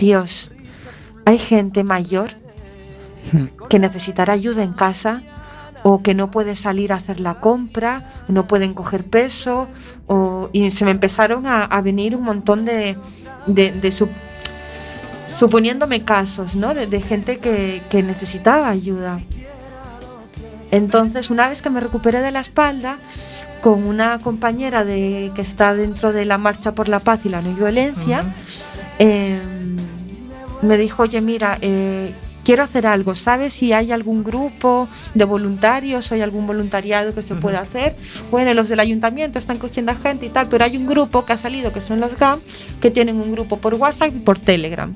Dios, 0.00 0.50
hay 1.24 1.38
gente 1.38 1.84
mayor 1.84 2.30
que 3.70 3.78
necesitará 3.78 4.32
ayuda 4.32 4.64
en 4.64 4.72
casa 4.72 5.22
o 5.90 6.02
que 6.02 6.12
no 6.12 6.30
puede 6.30 6.54
salir 6.54 6.92
a 6.92 6.96
hacer 6.96 7.18
la 7.18 7.40
compra, 7.40 8.10
no 8.28 8.46
pueden 8.46 8.74
coger 8.74 9.04
peso, 9.04 9.68
o, 10.06 10.50
y 10.52 10.70
se 10.70 10.84
me 10.84 10.90
empezaron 10.90 11.46
a, 11.46 11.80
venir 11.80 12.14
un 12.14 12.24
montón 12.24 12.66
de, 12.66 12.98
de, 13.46 14.06
suponiéndome 15.26 16.04
casos, 16.04 16.56
¿no? 16.56 16.74
De, 16.74 17.00
gente 17.00 17.38
que, 17.38 17.80
que, 17.88 18.02
necesitaba 18.02 18.68
ayuda. 18.68 19.22
Entonces, 20.70 21.30
una 21.30 21.48
vez 21.48 21.62
que 21.62 21.70
me 21.70 21.80
recuperé 21.80 22.20
de 22.20 22.32
la 22.32 22.40
espalda, 22.40 22.98
con 23.62 23.84
una 23.84 24.18
compañera 24.18 24.84
de, 24.84 25.32
que 25.34 25.40
está 25.40 25.72
dentro 25.72 26.12
de 26.12 26.26
la 26.26 26.36
Marcha 26.36 26.74
por 26.74 26.90
la 26.90 27.00
Paz 27.00 27.20
y 27.24 27.30
la 27.30 27.40
No 27.40 27.54
Violencia, 27.54 28.34
em, 28.98 29.78
me 30.60 30.76
dijo, 30.76 31.04
oye, 31.04 31.22
mira, 31.22 31.56
eh, 31.62 32.12
quiero 32.48 32.62
hacer 32.62 32.86
algo, 32.86 33.14
¿sabes 33.14 33.52
si 33.52 33.74
hay 33.74 33.92
algún 33.92 34.24
grupo 34.24 34.88
de 35.12 35.26
voluntarios, 35.26 36.10
hay 36.12 36.22
algún 36.22 36.46
voluntariado 36.46 37.14
que 37.14 37.20
se 37.20 37.34
pueda 37.34 37.60
hacer? 37.60 37.94
Bueno, 38.30 38.54
los 38.54 38.70
del 38.70 38.80
ayuntamiento 38.80 39.38
están 39.38 39.58
cogiendo 39.58 39.92
a 39.92 39.94
gente 39.94 40.24
y 40.24 40.28
tal, 40.30 40.48
pero 40.48 40.64
hay 40.64 40.78
un 40.78 40.86
grupo 40.86 41.26
que 41.26 41.34
ha 41.34 41.36
salido, 41.36 41.74
que 41.74 41.82
son 41.82 42.00
los 42.00 42.18
GAM, 42.18 42.40
que 42.80 42.90
tienen 42.90 43.16
un 43.16 43.32
grupo 43.32 43.58
por 43.58 43.74
WhatsApp 43.74 44.14
y 44.16 44.20
por 44.20 44.38
Telegram. 44.38 44.94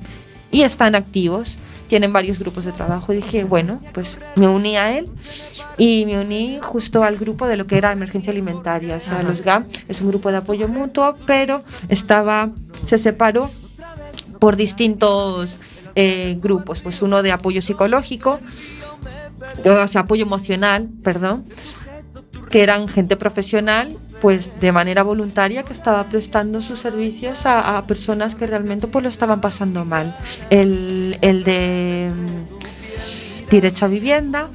Y 0.49 0.63
están 0.63 0.95
activos, 0.95 1.59
tienen 1.87 2.11
varios 2.11 2.39
grupos 2.39 2.65
de 2.65 2.71
trabajo. 2.71 3.13
Y 3.13 3.17
dije, 3.17 3.43
bueno, 3.43 3.79
pues 3.93 4.17
me 4.35 4.47
uní 4.47 4.75
a 4.77 4.97
él 4.97 5.07
y 5.77 6.07
me 6.07 6.19
uní 6.19 6.57
justo 6.59 7.03
al 7.03 7.17
grupo 7.17 7.45
de 7.45 7.55
lo 7.55 7.67
que 7.67 7.77
era 7.77 7.91
emergencia 7.91 8.31
alimentaria. 8.31 8.95
O 8.95 8.99
sea, 8.99 9.21
los 9.21 9.43
GAM 9.43 9.67
es 9.87 10.01
un 10.01 10.07
grupo 10.07 10.31
de 10.31 10.37
apoyo 10.37 10.67
mutuo, 10.67 11.15
pero 11.27 11.61
estaba, 11.87 12.49
se 12.83 12.97
separó 12.97 13.51
por 14.39 14.55
distintos 14.55 15.59
eh, 15.95 16.37
grupos, 16.41 16.81
pues 16.81 17.01
uno 17.01 17.23
de 17.23 17.31
apoyo 17.31 17.61
psicológico, 17.61 18.39
o 19.65 19.87
sea, 19.87 20.01
apoyo 20.01 20.23
emocional, 20.23 20.89
perdón, 21.03 21.43
que 22.49 22.61
eran 22.61 22.87
gente 22.87 23.17
profesional, 23.17 23.97
pues 24.21 24.51
de 24.59 24.71
manera 24.71 25.03
voluntaria 25.03 25.63
que 25.63 25.73
estaba 25.73 26.07
prestando 26.07 26.61
sus 26.61 26.79
servicios 26.79 27.45
a, 27.45 27.83
personas 27.87 28.35
que 28.35 28.45
realmente 28.47 28.87
pues 28.87 29.03
lo 29.03 29.09
estaban 29.09 29.41
pasando 29.41 29.85
mal. 29.85 30.17
El, 30.49 31.17
el 31.21 31.43
de 31.43 32.11
mm, 32.13 33.49
derecho 33.49 33.85
a 33.85 33.87
vivienda, 33.87 34.49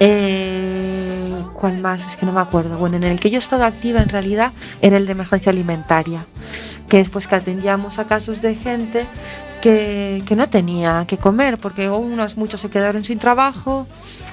eh, 0.00 1.44
¿cuál 1.54 1.78
más? 1.78 2.04
Es 2.06 2.16
que 2.16 2.26
no 2.26 2.32
me 2.32 2.40
acuerdo. 2.40 2.78
Bueno, 2.78 2.96
en 2.96 3.04
el 3.04 3.20
que 3.20 3.30
yo 3.30 3.36
he 3.36 3.38
estado 3.38 3.64
activa 3.64 4.00
en 4.00 4.08
realidad 4.08 4.52
era 4.82 4.96
el 4.96 5.06
de 5.06 5.12
emergencia 5.12 5.50
alimentaria, 5.50 6.24
que 6.88 7.00
es 7.00 7.10
pues 7.10 7.26
que 7.26 7.36
atendíamos 7.36 7.98
a 7.98 8.06
casos 8.06 8.40
de 8.40 8.54
gente 8.54 9.06
que, 9.60 10.22
no 10.36 10.48
tenía 10.48 11.04
que 11.06 11.18
comer, 11.18 11.58
porque 11.58 11.88
unos 11.88 12.36
muchos 12.36 12.60
se 12.60 12.70
quedaron 12.70 13.04
sin 13.04 13.18
trabajo, 13.18 13.86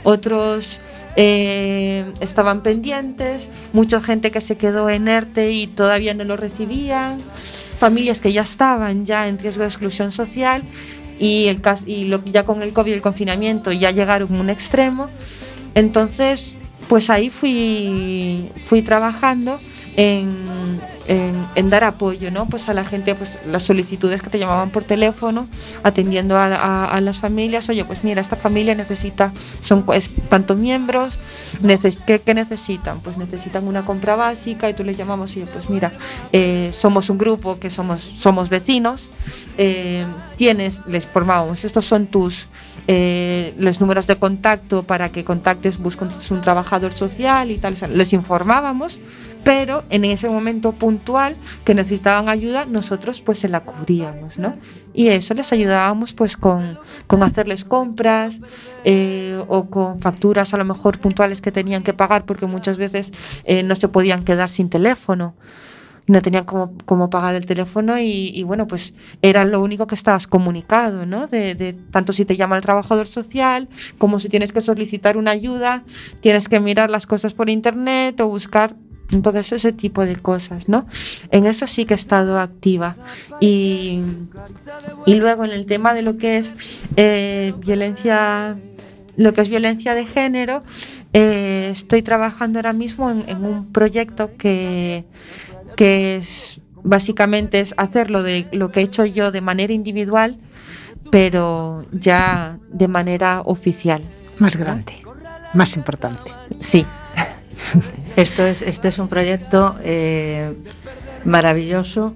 otros 0.03 0.79
eh, 1.15 2.11
estaban 2.19 2.61
pendientes, 2.61 3.49
mucha 3.73 4.01
gente 4.01 4.31
que 4.31 4.41
se 4.41 4.57
quedó 4.57 4.89
en 4.89 5.07
ERTE 5.07 5.51
y 5.51 5.67
todavía 5.67 6.13
no 6.13 6.23
lo 6.23 6.37
recibían, 6.37 7.19
familias 7.79 8.21
que 8.21 8.33
ya 8.33 8.41
estaban 8.41 9.05
ya 9.05 9.27
en 9.27 9.37
riesgo 9.37 9.61
de 9.61 9.67
exclusión 9.67 10.11
social 10.11 10.63
y, 11.19 11.47
el, 11.47 11.61
y 11.85 12.09
ya 12.31 12.45
con 12.45 12.61
el 12.61 12.73
COVID 12.73 12.91
y 12.91 12.95
el 12.95 13.01
confinamiento 13.01 13.71
ya 13.71 13.91
llegaron 13.91 14.33
a 14.35 14.39
un 14.39 14.49
extremo. 14.49 15.09
Entonces, 15.75 16.55
pues 16.87 17.09
ahí 17.09 17.29
fui, 17.29 18.49
fui 18.63 18.81
trabajando 18.81 19.59
en, 19.97 21.69
dar 21.69 21.83
apoyo 21.83 22.31
¿no? 22.31 22.45
pues 22.45 22.69
a 22.69 22.73
la 22.73 22.85
gente, 22.85 23.13
pues 23.15 23.37
las 23.45 23.63
solicitudes 23.63 24.21
que 24.21 24.29
te 24.29 24.39
llamaban 24.39 24.69
por 24.69 24.83
teléfono, 24.85 25.45
atendiendo 25.83 26.37
a, 26.37 27.01
las 27.01 27.19
familias, 27.19 27.67
oye, 27.69 27.83
pues 27.83 28.03
mira, 28.03 28.21
esta 28.21 28.35
familia 28.35 28.73
necesita, 28.75 29.33
son 29.59 29.83
pues, 29.83 30.09
tantos 30.29 30.55
miembros, 30.57 31.19
¿qué, 32.05 32.33
necesitan? 32.33 33.01
Pues 33.01 33.17
necesitan 33.17 33.67
una 33.67 33.83
compra 33.83 34.15
básica 34.15 34.69
y 34.69 34.73
tú 34.73 34.83
les 34.83 34.97
llamamos, 34.97 35.31
oye, 35.31 35.45
pues 35.51 35.69
mira, 35.69 35.91
eh, 36.31 36.69
somos 36.71 37.09
un 37.09 37.17
grupo 37.17 37.59
que 37.59 37.69
somos, 37.69 38.01
somos 38.01 38.47
vecinos, 38.49 39.09
eh, 39.57 40.05
tienes, 40.37 40.79
les 40.85 41.05
formamos, 41.05 41.65
estos 41.65 41.85
son 41.85 42.07
tus 42.07 42.47
eh, 42.89 43.53
los 43.57 43.81
números 43.81 44.07
de 44.07 44.15
contacto 44.15 44.83
para 44.83 45.09
que 45.09 45.25
contactes, 45.25 45.77
busques 45.77 46.31
un 46.31 46.39
trabajador 46.41 46.93
social 46.93 47.51
y 47.51 47.57
tal, 47.57 47.75
les 47.93 48.13
informábamos 48.13 49.01
pero 49.47 49.85
en 49.89 50.03
ese 50.03 50.27
momento 50.27 50.73
puntual 50.73 51.37
que 51.63 51.73
necesitaban 51.73 52.27
ayuda, 52.27 52.65
nosotros 52.65 53.21
pues 53.21 53.39
se 53.39 53.47
la 53.47 53.61
cubríamos, 53.61 54.37
¿no? 54.37 54.57
Y 54.93 55.07
eso 55.07 55.33
les 55.35 55.53
ayudábamos 55.53 56.11
pues 56.11 56.35
con, 56.35 56.77
con 57.07 57.23
hacerles 57.23 57.63
compras 57.63 58.41
eh, 58.83 59.41
o 59.47 59.69
con 59.69 60.01
facturas 60.01 60.53
a 60.53 60.57
lo 60.57 60.65
mejor 60.65 60.99
puntuales 60.99 61.39
que 61.39 61.53
tenían 61.53 61.81
que 61.81 61.93
pagar 61.93 62.25
porque 62.25 62.45
muchas 62.45 62.75
veces 62.75 63.13
eh, 63.45 63.63
no 63.63 63.75
se 63.75 63.87
podían 63.87 64.25
quedar 64.25 64.49
sin 64.49 64.69
teléfono 64.69 65.33
no 66.07 66.21
tenían 66.21 66.45
cómo, 66.45 67.09
pagar 67.09 67.35
el 67.35 67.45
teléfono 67.45 67.99
y, 67.99 68.41
bueno, 68.43 68.65
pues 68.65 68.93
era 69.21 69.43
lo 69.43 69.61
único 69.61 69.87
que 69.87 69.95
estabas 69.95 70.25
comunicado, 70.25 71.05
¿no? 71.05 71.27
De, 71.27 71.75
tanto 71.91 72.13
si 72.13 72.23
te 72.23 72.37
llama 72.37 72.55
el 72.55 72.61
trabajador 72.61 73.07
social, 73.07 73.67
como 73.97 74.21
si 74.21 74.29
tienes 74.29 74.53
que 74.53 74.61
solicitar 74.61 75.17
una 75.17 75.31
ayuda, 75.31 75.83
tienes 76.21 76.47
que 76.47 76.61
mirar 76.61 76.89
las 76.89 77.05
cosas 77.05 77.33
por 77.33 77.49
internet 77.49 78.21
o 78.21 78.27
buscar 78.29 78.73
entonces 79.11 79.53
ese 79.53 79.71
tipo 79.71 80.05
de 80.05 80.15
cosas, 80.17 80.67
¿no? 80.67 80.85
En 81.31 81.45
eso 81.45 81.67
sí 81.67 81.85
que 81.85 81.93
he 81.93 81.97
estado 81.97 82.39
activa. 82.39 82.95
Y, 83.39 84.01
y 85.05 85.15
luego 85.15 85.45
en 85.45 85.51
el 85.51 85.65
tema 85.65 85.93
de 85.93 86.01
lo 86.01 86.17
que 86.17 86.37
es 86.37 86.55
eh, 86.95 87.53
violencia, 87.59 88.57
lo 89.15 89.33
que 89.33 89.41
es 89.41 89.49
violencia 89.49 89.95
de 89.95 90.05
género, 90.05 90.61
eh, 91.13 91.69
estoy 91.71 92.01
trabajando 92.01 92.59
ahora 92.59 92.73
mismo 92.73 93.09
en, 93.09 93.43
un 93.45 93.71
proyecto 93.71 94.35
que, 94.37 95.05
que 95.75 96.17
es 96.17 96.59
básicamente 96.83 97.59
es 97.59 97.73
hacerlo 97.77 98.23
de 98.23 98.47
lo 98.51 98.71
que 98.71 98.81
he 98.81 98.83
hecho 98.83 99.05
yo 99.05 99.31
de 99.31 99.41
manera 99.41 99.73
individual, 99.73 100.37
pero 101.11 101.85
ya 101.91 102.59
de 102.69 102.87
manera 102.87 103.41
oficial. 103.41 104.03
Más 104.39 104.55
grande, 104.55 104.93
más 105.53 105.75
importante. 105.75 106.31
Sí. 106.59 106.85
Esto 108.17 108.47
es, 108.47 108.63
este 108.63 108.87
es 108.87 108.97
un 108.97 109.09
proyecto 109.09 109.75
eh, 109.83 110.55
maravilloso 111.23 112.13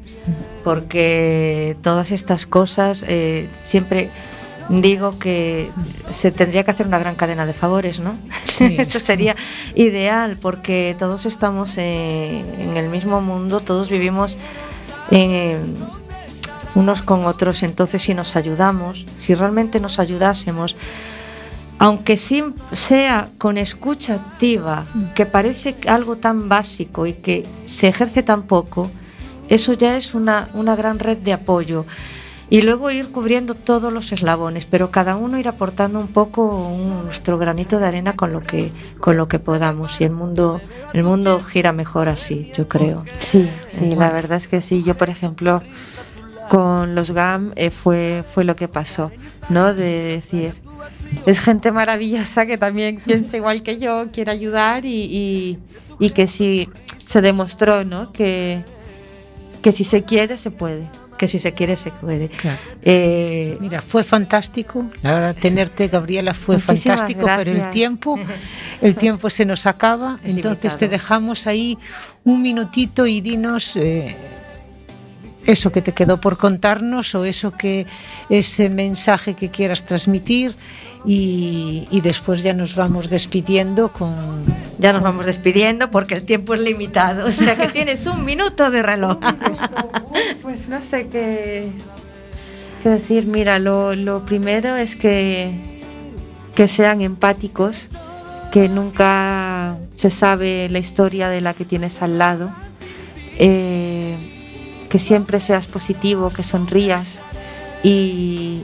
porque 0.63 1.77
todas 1.83 2.11
estas 2.11 2.47
cosas 2.47 3.05
eh, 3.07 3.49
siempre 3.61 4.09
digo 4.67 5.19
que 5.19 5.69
se 6.09 6.31
tendría 6.31 6.63
que 6.63 6.71
hacer 6.71 6.87
una 6.87 6.97
gran 6.97 7.13
cadena 7.13 7.45
de 7.45 7.53
favores, 7.53 7.99
¿no? 7.99 8.17
Eso 8.59 8.99
sería 8.99 9.35
ideal 9.75 10.37
porque 10.41 10.95
todos 10.97 11.27
estamos 11.27 11.77
en 11.77 12.75
el 12.75 12.89
mismo 12.89 13.21
mundo, 13.21 13.59
todos 13.59 13.87
vivimos 13.89 14.37
unos 16.73 17.01
con 17.03 17.25
otros, 17.25 17.61
entonces 17.61 18.01
si 18.01 18.15
nos 18.15 18.35
ayudamos, 18.35 19.05
si 19.19 19.35
realmente 19.35 19.79
nos 19.79 19.99
ayudásemos, 19.99 20.75
aunque 21.81 22.15
sea 22.15 23.29
con 23.39 23.57
escucha 23.57 24.13
activa, 24.13 24.85
que 25.15 25.25
parece 25.25 25.75
algo 25.87 26.15
tan 26.15 26.47
básico 26.47 27.07
y 27.07 27.13
que 27.13 27.47
se 27.65 27.87
ejerce 27.87 28.21
tan 28.21 28.43
poco, 28.43 28.91
eso 29.49 29.73
ya 29.73 29.97
es 29.97 30.13
una, 30.13 30.49
una 30.53 30.75
gran 30.75 30.99
red 30.99 31.17
de 31.17 31.33
apoyo. 31.33 31.87
Y 32.51 32.61
luego 32.61 32.91
ir 32.91 33.07
cubriendo 33.11 33.55
todos 33.55 33.91
los 33.91 34.11
eslabones, 34.11 34.65
pero 34.65 34.91
cada 34.91 35.15
uno 35.15 35.39
ir 35.39 35.47
aportando 35.47 35.97
un 35.97 36.09
poco 36.09 36.71
nuestro 37.03 37.39
granito 37.39 37.79
de 37.79 37.87
arena 37.87 38.15
con 38.15 38.31
lo 38.31 38.41
que 38.41 38.71
con 38.99 39.17
lo 39.17 39.27
que 39.27 39.39
podamos 39.39 39.99
y 40.01 40.03
el 40.03 40.11
mundo 40.11 40.61
el 40.93 41.03
mundo 41.03 41.39
gira 41.39 41.71
mejor 41.71 42.09
así, 42.09 42.51
yo 42.53 42.67
creo. 42.67 43.05
Sí, 43.17 43.49
sí, 43.69 43.95
la 43.95 44.11
verdad 44.11 44.37
es 44.37 44.47
que 44.47 44.61
sí. 44.61 44.83
Yo, 44.83 44.95
por 44.95 45.09
ejemplo, 45.09 45.63
con 46.47 46.93
los 46.93 47.09
GAM 47.09 47.53
eh, 47.55 47.71
fue 47.71 48.23
fue 48.29 48.43
lo 48.43 48.55
que 48.55 48.67
pasó, 48.67 49.11
¿no? 49.49 49.73
De 49.73 50.19
decir, 50.19 50.53
es 51.25 51.39
gente 51.39 51.71
maravillosa 51.71 52.45
que 52.45 52.57
también 52.57 52.97
piensa 52.97 53.37
igual 53.37 53.63
que 53.63 53.79
yo, 53.79 54.11
quiere 54.11 54.31
ayudar 54.31 54.83
y, 54.85 55.59
que 56.15 56.27
sí 56.27 56.67
se 57.05 57.21
demostró, 57.21 57.83
¿no? 57.83 58.11
Que, 58.11 58.63
que 59.61 59.71
si 59.71 59.83
se 59.83 60.03
quiere, 60.03 60.37
se 60.37 60.51
puede 60.51 60.87
que 61.21 61.27
si 61.27 61.37
se 61.37 61.53
quiere 61.53 61.75
se 61.75 61.91
puede. 61.91 62.31
Eh, 62.81 63.55
Mira, 63.59 63.83
fue 63.83 64.03
fantástico. 64.03 64.89
La 65.03 65.13
verdad, 65.13 65.35
tenerte, 65.39 65.87
Gabriela, 65.87 66.33
fue 66.33 66.57
fantástico, 66.57 67.27
pero 67.37 67.51
el 67.51 67.69
tiempo, 67.69 68.17
el 68.81 68.95
tiempo 68.95 69.29
se 69.29 69.45
nos 69.45 69.67
acaba. 69.67 70.19
entonces 70.23 70.75
te 70.77 70.87
dejamos 70.87 71.45
ahí 71.45 71.77
un 72.23 72.41
minutito 72.41 73.05
y 73.05 73.21
dinos 73.21 73.75
eh, 73.75 74.17
eso 75.45 75.71
que 75.71 75.81
te 75.81 75.93
quedó 75.93 76.21
por 76.21 76.37
contarnos 76.37 77.15
o 77.15 77.25
eso 77.25 77.51
que 77.51 77.87
ese 78.29 78.69
mensaje 78.69 79.33
que 79.33 79.49
quieras 79.49 79.85
transmitir 79.85 80.55
y, 81.03 81.99
después 82.03 82.43
ya 82.43 82.53
nos 82.53 82.75
vamos 82.75 83.09
despidiendo 83.09 83.91
con... 83.91 84.43
Ya 84.77 84.93
nos 84.93 85.01
vamos 85.01 85.25
despidiendo 85.25 85.89
porque 85.89 86.13
el 86.13 86.23
tiempo 86.23 86.53
es 86.53 86.61
limitado, 86.61 87.27
o 87.27 87.31
sea 87.31 87.57
que 87.57 87.67
tienes 87.67 88.05
un 88.05 88.23
minuto 88.25 88.69
de 88.71 88.83
reloj. 88.83 89.17
Pues 90.41 90.69
no 90.69 90.81
sé 90.81 91.09
qué, 91.09 91.71
qué 92.83 92.89
decir. 92.89 93.25
Mira, 93.25 93.59
lo, 93.59 93.95
lo 93.95 94.25
primero 94.25 94.75
es 94.75 94.95
que, 94.95 95.79
que 96.55 96.67
sean 96.67 97.01
empáticos, 97.01 97.89
que 98.51 98.67
nunca 98.67 99.77
se 99.95 100.09
sabe 100.11 100.67
la 100.69 100.79
historia 100.79 101.29
de 101.29 101.41
la 101.41 101.53
que 101.53 101.63
tienes 101.63 102.01
al 102.01 102.17
lado. 102.17 102.51
Eh, 103.37 103.90
que 104.91 104.99
siempre 104.99 105.39
seas 105.39 105.67
positivo, 105.67 106.29
que 106.31 106.43
sonrías 106.43 107.19
y, 107.81 108.63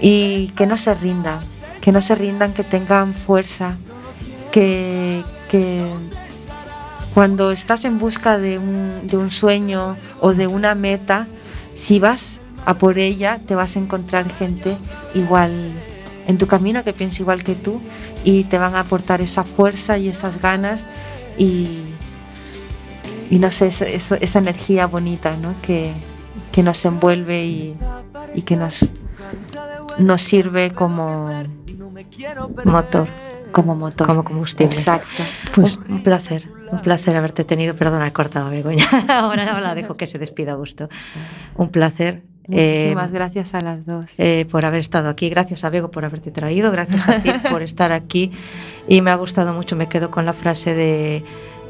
y 0.00 0.52
que 0.54 0.66
no 0.66 0.76
se 0.76 0.94
rindan, 0.94 1.40
que 1.80 1.90
no 1.90 2.00
se 2.00 2.14
rindan, 2.14 2.54
que 2.54 2.62
tengan 2.62 3.14
fuerza, 3.14 3.76
que, 4.52 5.24
cuando 7.12 7.50
estás 7.50 7.84
en 7.84 7.98
busca 7.98 8.38
de 8.38 8.58
un, 8.60 9.08
de 9.08 9.16
un 9.16 9.32
sueño 9.32 9.96
o 10.20 10.32
de 10.32 10.46
una 10.46 10.76
meta, 10.76 11.26
si 11.74 11.98
vas 11.98 12.40
a 12.64 12.74
por 12.74 13.00
ella, 13.00 13.40
te 13.44 13.56
vas 13.56 13.74
a 13.74 13.80
encontrar 13.80 14.30
gente 14.30 14.76
igual 15.12 15.50
en 16.28 16.38
tu 16.38 16.46
camino 16.46 16.84
que 16.84 16.92
piensa 16.92 17.22
igual 17.22 17.42
que 17.42 17.56
tú 17.56 17.80
y 18.22 18.44
te 18.44 18.58
van 18.58 18.76
a 18.76 18.80
aportar 18.80 19.20
esa 19.20 19.42
fuerza 19.42 19.98
y 19.98 20.08
esas 20.08 20.40
ganas 20.40 20.84
y, 21.36 21.95
y 23.30 23.38
no 23.38 23.50
sé, 23.50 23.68
esa 23.68 24.38
energía 24.38 24.86
bonita 24.86 25.36
¿no? 25.36 25.54
que, 25.62 25.92
que 26.52 26.62
nos 26.62 26.84
envuelve 26.84 27.44
y, 27.44 27.76
y 28.34 28.42
que 28.42 28.56
nos, 28.56 28.86
nos 29.98 30.22
sirve 30.22 30.70
como 30.70 31.44
motor. 32.64 33.08
Como 33.52 33.74
motor. 33.74 34.06
Como 34.06 34.24
combustible. 34.24 34.76
Exacto. 34.76 35.22
Pues 35.54 35.78
un 35.88 36.02
placer, 36.02 36.44
un 36.70 36.80
placer 36.80 37.16
haberte 37.16 37.44
tenido. 37.44 37.74
Perdona, 37.74 38.06
he 38.06 38.12
cortado 38.12 38.46
a 38.46 38.50
Begoña. 38.50 38.84
Ahora 39.08 39.58
la 39.60 39.74
dejo 39.74 39.96
que 39.96 40.06
se 40.06 40.18
despida 40.18 40.52
a 40.52 40.54
gusto. 40.56 40.88
Un 41.56 41.70
placer. 41.70 42.22
Muchísimas 42.48 43.10
eh, 43.10 43.14
gracias 43.14 43.54
a 43.54 43.60
las 43.60 43.84
dos. 43.86 44.06
Eh, 44.18 44.46
por 44.50 44.64
haber 44.64 44.80
estado 44.80 45.08
aquí. 45.08 45.30
Gracias 45.30 45.64
a 45.64 45.70
Bego 45.70 45.90
por 45.90 46.04
haberte 46.04 46.30
traído. 46.30 46.70
Gracias 46.70 47.08
a 47.08 47.20
ti 47.20 47.30
por 47.50 47.62
estar 47.62 47.92
aquí. 47.92 48.30
Y 48.88 49.00
me 49.00 49.10
ha 49.10 49.16
gustado 49.16 49.52
mucho. 49.52 49.74
Me 49.74 49.88
quedo 49.88 50.10
con 50.10 50.26
la 50.26 50.32
frase 50.32 50.74
de 50.74 51.24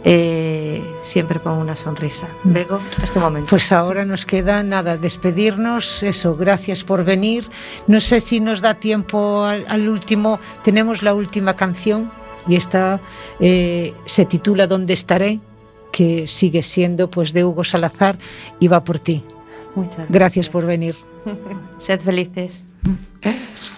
eh, 0.09 0.85
siempre 1.03 1.41
pongo 1.41 1.61
una 1.61 1.75
sonrisa. 1.75 2.29
Vego, 2.45 2.79
este 3.03 3.19
momento. 3.19 3.51
Pues 3.51 3.73
ahora 3.73 4.05
nos 4.05 4.25
queda 4.25 4.63
nada, 4.63 4.97
despedirnos, 4.97 6.05
eso, 6.05 6.37
gracias 6.37 6.85
por 6.85 7.05
venir. 7.05 7.49
No 7.89 8.01
sé 8.01 8.21
si 8.21 8.39
nos 8.39 8.61
da 8.61 8.75
tiempo 8.75 9.43
al, 9.43 9.89
último, 9.89 10.39
tenemos 10.63 11.03
la 11.03 11.13
última 11.13 11.57
canción 11.57 12.13
y 12.47 12.55
esta 12.55 13.01
eh, 13.41 13.95
se 14.05 14.25
titula 14.27 14.69
¿Dónde 14.69 14.93
estaré? 14.93 15.41
que 15.91 16.27
sigue 16.29 16.63
siendo 16.63 17.11
pues 17.11 17.33
de 17.33 17.45
Hugo 17.45 17.65
Salazar 17.65 18.17
y 18.61 18.69
va 18.69 18.85
por 18.85 19.01
ti. 19.01 19.25
Muchas 19.75 19.97
gracias, 19.97 20.11
gracias 20.11 20.49
por 20.51 20.67
venir. 20.67 20.97
Sed 21.79 22.01
felices. 22.01 22.65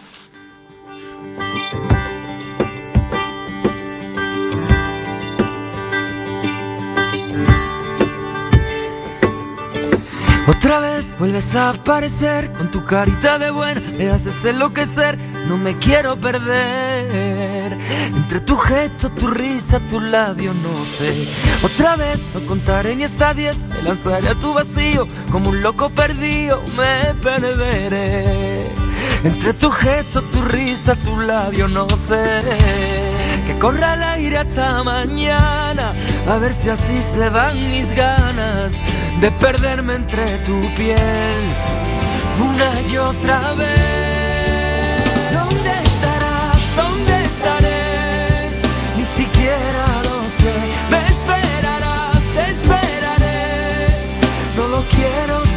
Otra 10.48 10.80
vez 10.80 11.14
vuelves 11.18 11.54
a 11.54 11.68
aparecer 11.68 12.50
con 12.52 12.70
tu 12.70 12.82
carita 12.82 13.38
de 13.38 13.50
buena, 13.50 13.82
me 13.98 14.08
haces 14.08 14.42
enloquecer, 14.46 15.18
no 15.46 15.58
me 15.58 15.76
quiero 15.76 16.16
perder. 16.16 17.78
Entre 18.14 18.40
tu 18.40 18.56
gesto, 18.56 19.10
tu 19.10 19.26
risa, 19.26 19.78
tu 19.90 20.00
labio, 20.00 20.54
no 20.54 20.86
sé. 20.86 21.28
Otra 21.62 21.96
vez 21.96 22.22
no 22.32 22.40
contaré 22.46 22.96
ni 22.96 23.04
hasta 23.04 23.34
diez, 23.34 23.58
me 23.66 23.82
lanzaré 23.82 24.30
a 24.30 24.34
tu 24.36 24.54
vacío 24.54 25.06
como 25.30 25.50
un 25.50 25.60
loco 25.60 25.90
perdido, 25.90 26.62
me 26.78 27.14
perderé. 27.22 28.68
Entre 29.24 29.52
tu 29.52 29.70
gesto, 29.70 30.22
tu 30.22 30.40
risa, 30.40 30.94
tu 30.96 31.20
labio, 31.20 31.68
no 31.68 31.86
sé. 31.90 33.07
Que 33.48 33.58
corra 33.58 33.94
el 33.94 34.02
aire 34.02 34.36
hasta 34.36 34.84
mañana, 34.84 35.94
a 36.28 36.36
ver 36.36 36.52
si 36.52 36.68
así 36.68 37.00
se 37.00 37.30
van 37.30 37.56
mis 37.70 37.94
ganas 37.94 38.74
de 39.22 39.30
perderme 39.32 39.94
entre 39.94 40.26
tu 40.44 40.60
piel 40.76 41.38
una 42.40 42.70
y 42.92 42.98
otra 42.98 43.54
vez. 43.54 45.32
¿Dónde 45.32 45.70
estarás? 45.70 46.76
¿Dónde 46.76 47.24
estaré? 47.24 48.50
Ni 48.98 49.04
siquiera 49.04 50.02
lo 50.04 50.28
sé. 50.28 50.54
Me 50.90 50.98
esperarás, 51.14 52.22
te 52.34 52.50
esperaré. 52.50 53.86
No 54.56 54.68
lo 54.68 54.82
quiero 54.88 55.47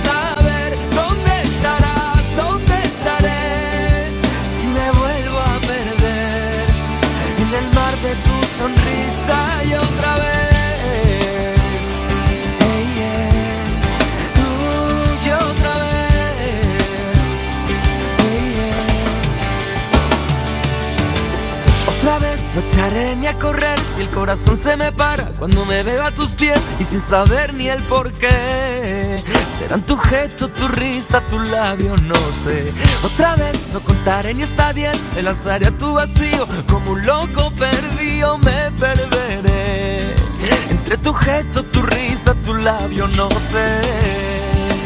a 23.27 23.37
correr 23.37 23.79
si 23.95 24.01
el 24.01 24.09
corazón 24.09 24.57
se 24.57 24.75
me 24.75 24.91
para 24.91 25.25
cuando 25.37 25.65
me 25.65 25.83
veo 25.83 26.03
a 26.03 26.11
tus 26.11 26.33
pies 26.33 26.59
y 26.79 26.83
sin 26.83 27.01
saber 27.01 27.53
ni 27.53 27.67
el 27.67 27.81
por 27.83 28.11
qué? 28.11 29.17
Serán 29.57 29.81
tu 29.83 29.97
gesto, 29.97 30.47
tu 30.47 30.67
risa, 30.67 31.21
tu 31.29 31.39
labio, 31.39 31.95
no 31.97 32.15
sé. 32.15 32.73
Otra 33.03 33.35
vez 33.35 33.59
no 33.73 33.83
contaré 33.83 34.33
ni 34.33 34.43
hasta 34.43 34.73
diez, 34.73 34.97
me 35.15 35.21
lanzaré 35.21 35.67
a 35.67 35.77
tu 35.77 35.93
vacío 35.93 36.47
como 36.67 36.91
un 36.91 37.05
loco 37.05 37.51
perdido, 37.51 38.37
me 38.39 38.71
perderé. 38.71 40.15
Entre 40.69 40.97
tu 40.97 41.13
gesto, 41.13 41.63
tu 41.63 41.81
risa, 41.83 42.33
tu 42.35 42.53
labio, 42.55 43.07
no 43.07 43.29
sé. 43.29 43.81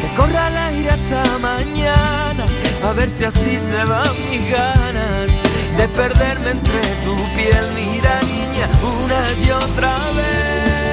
Que 0.00 0.14
corra 0.16 0.48
el 0.48 0.56
aire 0.56 0.90
hasta 0.90 1.38
mañana, 1.38 2.46
a 2.86 2.92
ver 2.92 3.08
si 3.18 3.24
así 3.24 3.58
se 3.58 3.84
van 3.84 4.14
mis 4.30 4.48
ganas 4.48 5.28
de 5.76 5.88
perderme 5.88 6.50
entre 6.50 6.80
tu 7.04 7.16
piel, 7.34 7.64
mira 7.74 8.20
niña, 8.22 8.68
una 9.02 9.44
y 9.44 9.50
otra 9.50 9.92
vez. 10.14 10.85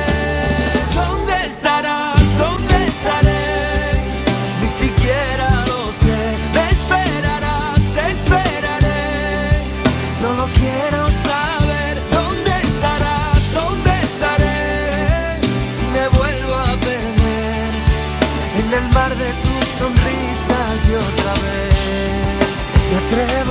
Me 23.15 23.42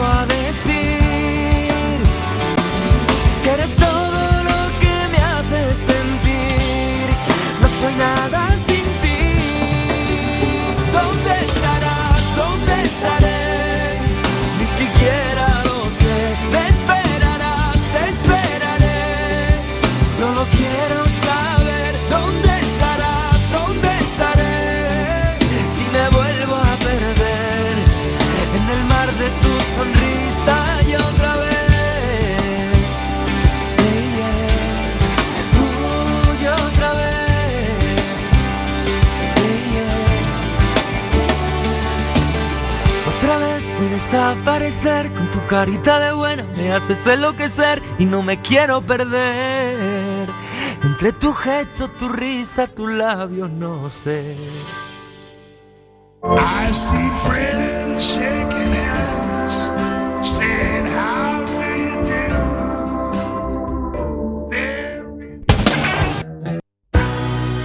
desaparecer 44.12 45.10
con 45.14 45.30
tu 45.30 45.44
carita 45.46 45.98
de 45.98 46.12
buena. 46.12 46.44
Me 46.54 46.70
haces 46.70 47.06
enloquecer 47.06 47.82
y 47.98 48.04
no 48.04 48.22
me 48.22 48.40
quiero 48.42 48.82
perder. 48.82 50.28
Entre 50.82 51.12
tu 51.12 51.32
gesto, 51.32 51.88
tu 51.88 52.10
risa, 52.10 52.66
tu 52.66 52.88
labio, 52.88 53.48
no 53.48 53.88
sé. 53.88 54.36
I 56.24 56.72
see 56.72 57.10
friends 57.26 58.04
shaking 58.04 58.72
hands 58.74 58.91